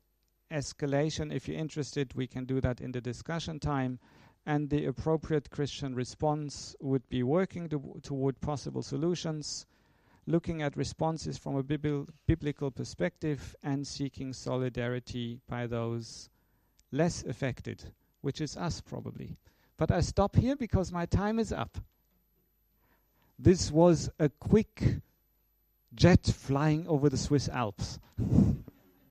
escalation. 0.50 1.32
If 1.34 1.48
you're 1.48 1.58
interested, 1.58 2.14
we 2.14 2.26
can 2.26 2.44
do 2.44 2.60
that 2.60 2.80
in 2.80 2.92
the 2.92 3.00
discussion 3.00 3.60
time. 3.60 3.98
And 4.46 4.70
the 4.70 4.86
appropriate 4.86 5.50
Christian 5.50 5.94
response 5.94 6.74
would 6.80 7.08
be 7.08 7.22
working 7.22 7.68
to 7.68 8.00
toward 8.02 8.40
possible 8.40 8.82
solutions, 8.82 9.66
looking 10.26 10.62
at 10.62 10.76
responses 10.76 11.36
from 11.36 11.56
a 11.56 11.62
biblical 11.62 12.70
perspective, 12.70 13.54
and 13.62 13.86
seeking 13.86 14.32
solidarity 14.32 15.40
by 15.48 15.66
those 15.66 16.30
less 16.92 17.22
affected 17.24 17.92
which 18.20 18.40
is 18.40 18.56
us 18.56 18.80
probably. 18.80 19.36
But 19.76 19.90
I 19.90 20.00
stop 20.00 20.36
here 20.36 20.56
because 20.56 20.92
my 20.92 21.06
time 21.06 21.38
is 21.38 21.52
up. 21.52 21.78
This 23.38 23.70
was 23.70 24.10
a 24.18 24.28
quick 24.28 24.82
jet 25.94 26.26
flying 26.26 26.86
over 26.88 27.08
the 27.08 27.16
Swiss 27.16 27.48
Alps. 27.48 27.98